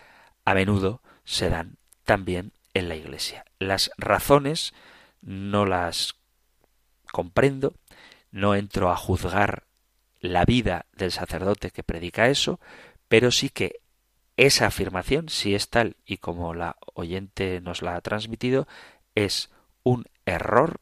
a 0.45 0.53
menudo 0.53 1.01
se 1.23 1.49
dan 1.49 1.77
también 2.05 2.53
en 2.73 2.89
la 2.89 2.95
Iglesia. 2.95 3.45
Las 3.59 3.91
razones 3.97 4.73
no 5.21 5.65
las 5.65 6.15
comprendo, 7.11 7.73
no 8.31 8.55
entro 8.55 8.91
a 8.91 8.97
juzgar 8.97 9.63
la 10.19 10.45
vida 10.45 10.85
del 10.93 11.11
sacerdote 11.11 11.71
que 11.71 11.83
predica 11.83 12.27
eso, 12.27 12.59
pero 13.07 13.31
sí 13.31 13.49
que 13.49 13.79
esa 14.35 14.67
afirmación, 14.67 15.29
si 15.29 15.55
es 15.55 15.69
tal 15.69 15.95
y 16.05 16.17
como 16.17 16.53
la 16.53 16.77
oyente 16.93 17.59
nos 17.61 17.81
la 17.81 17.95
ha 17.95 18.01
transmitido, 18.01 18.67
es 19.15 19.49
un 19.83 20.05
error 20.25 20.79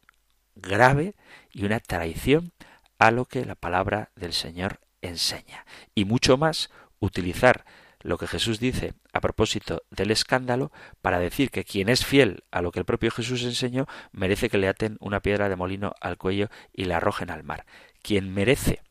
grave 0.56 1.16
y 1.52 1.66
una 1.66 1.80
traición 1.80 2.52
a 2.98 3.12
lo 3.12 3.26
que 3.26 3.46
la 3.46 3.56
palabra 3.56 4.12
del 4.16 4.34
Señor 4.34 4.80
enseña. 5.02 5.66
Y 5.94 6.06
mucho 6.06 6.38
más 6.38 6.70
utilizar 7.00 7.66
lo 8.06 8.20
que 8.20 8.28
Jesús 8.28 8.60
dice 8.60 8.94
a 9.14 9.20
propósito 9.20 9.82
del 9.90 10.12
escándalo 10.12 10.72
para 11.02 11.18
decir 11.18 11.50
que 11.50 11.64
quien 11.64 11.90
es 11.90 12.06
fiel 12.06 12.44
a 12.52 12.62
lo 12.62 12.72
que 12.72 12.78
el 12.78 12.86
propio 12.86 13.10
Jesús 13.10 13.44
enseñó 13.44 13.88
merece 14.12 14.48
que 14.48 14.60
le 14.60 14.68
aten 14.68 14.98
una 15.00 15.22
piedra 15.22 15.50
de 15.50 15.56
molino 15.56 15.96
al 16.02 16.18
cuello 16.18 16.50
y 16.72 16.86
la 16.86 16.98
arrojen 16.98 17.32
al 17.32 17.44
mar. 17.44 17.66
Quien 18.04 18.32
merece 18.32 18.84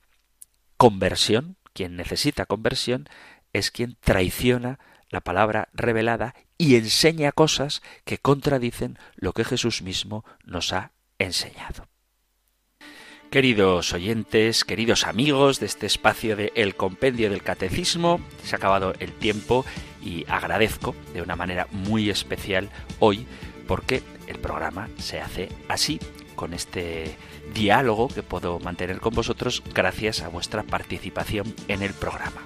conversión, 0.76 1.56
quien 1.72 1.94
necesita 1.94 2.44
conversión, 2.46 3.08
es 3.52 3.70
quien 3.70 3.96
traiciona 4.00 4.80
la 5.10 5.20
palabra 5.20 5.68
revelada 5.72 6.34
y 6.58 6.74
enseña 6.74 7.30
cosas 7.30 7.82
que 8.04 8.18
contradicen 8.18 8.98
lo 9.14 9.32
que 9.32 9.44
Jesús 9.44 9.80
mismo 9.82 10.24
nos 10.44 10.72
ha 10.72 10.90
enseñado. 11.20 11.86
Queridos 13.34 13.92
oyentes, 13.92 14.64
queridos 14.64 15.08
amigos 15.08 15.58
de 15.58 15.66
este 15.66 15.86
espacio 15.86 16.36
de 16.36 16.52
El 16.54 16.76
Compendio 16.76 17.28
del 17.30 17.42
Catecismo, 17.42 18.20
se 18.44 18.54
ha 18.54 18.58
acabado 18.58 18.94
el 19.00 19.10
tiempo 19.10 19.64
y 20.00 20.24
agradezco 20.28 20.94
de 21.12 21.20
una 21.20 21.34
manera 21.34 21.66
muy 21.72 22.10
especial 22.10 22.70
hoy 23.00 23.26
porque 23.66 24.04
el 24.28 24.38
programa 24.38 24.88
se 24.98 25.20
hace 25.20 25.48
así, 25.66 25.98
con 26.36 26.54
este 26.54 27.16
diálogo 27.52 28.06
que 28.06 28.22
puedo 28.22 28.60
mantener 28.60 29.00
con 29.00 29.14
vosotros 29.14 29.64
gracias 29.74 30.22
a 30.22 30.28
vuestra 30.28 30.62
participación 30.62 31.52
en 31.66 31.82
el 31.82 31.92
programa. 31.92 32.40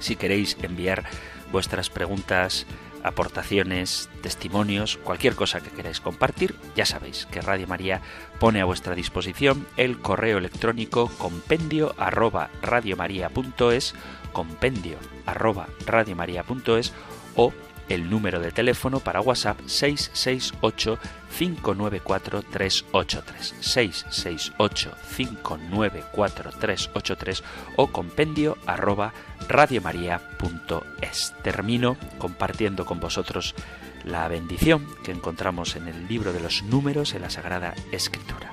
Si 0.00 0.16
queréis 0.16 0.56
enviar 0.60 1.04
vuestras 1.52 1.88
preguntas, 1.88 2.66
aportaciones, 3.02 4.08
testimonios, 4.22 4.96
cualquier 4.98 5.34
cosa 5.34 5.60
que 5.60 5.70
queráis 5.70 6.00
compartir, 6.00 6.54
ya 6.76 6.86
sabéis 6.86 7.26
que 7.30 7.40
Radio 7.40 7.66
María 7.66 8.02
pone 8.38 8.60
a 8.60 8.64
vuestra 8.64 8.94
disposición 8.94 9.66
el 9.76 9.98
correo 9.98 10.38
electrónico 10.38 11.10
compendio 11.18 11.94
arroba 11.98 12.50
radiomaria.es, 12.62 13.94
compendio 14.32 14.98
arroba 15.26 15.68
radiomaria.es 15.86 16.92
o 17.36 17.52
el 17.90 18.08
número 18.08 18.40
de 18.40 18.52
teléfono 18.52 19.00
para 19.00 19.20
WhatsApp 19.20 19.60
668 19.66 20.98
594 21.36 22.42
383 22.42 23.54
668 23.60 24.92
594 25.16 26.52
383 26.52 27.44
o 27.76 27.88
compendio 27.88 28.56
arroba 28.64 29.12
radiomaria.es. 29.48 31.34
Termino 31.42 31.96
compartiendo 32.18 32.86
con 32.86 33.00
vosotros 33.00 33.54
la 34.04 34.26
bendición 34.28 34.86
que 35.04 35.12
encontramos 35.12 35.76
en 35.76 35.88
el 35.88 36.08
libro 36.08 36.32
de 36.32 36.40
los 36.40 36.62
números 36.62 37.14
en 37.14 37.22
la 37.22 37.30
Sagrada 37.30 37.74
Escritura. 37.92 38.52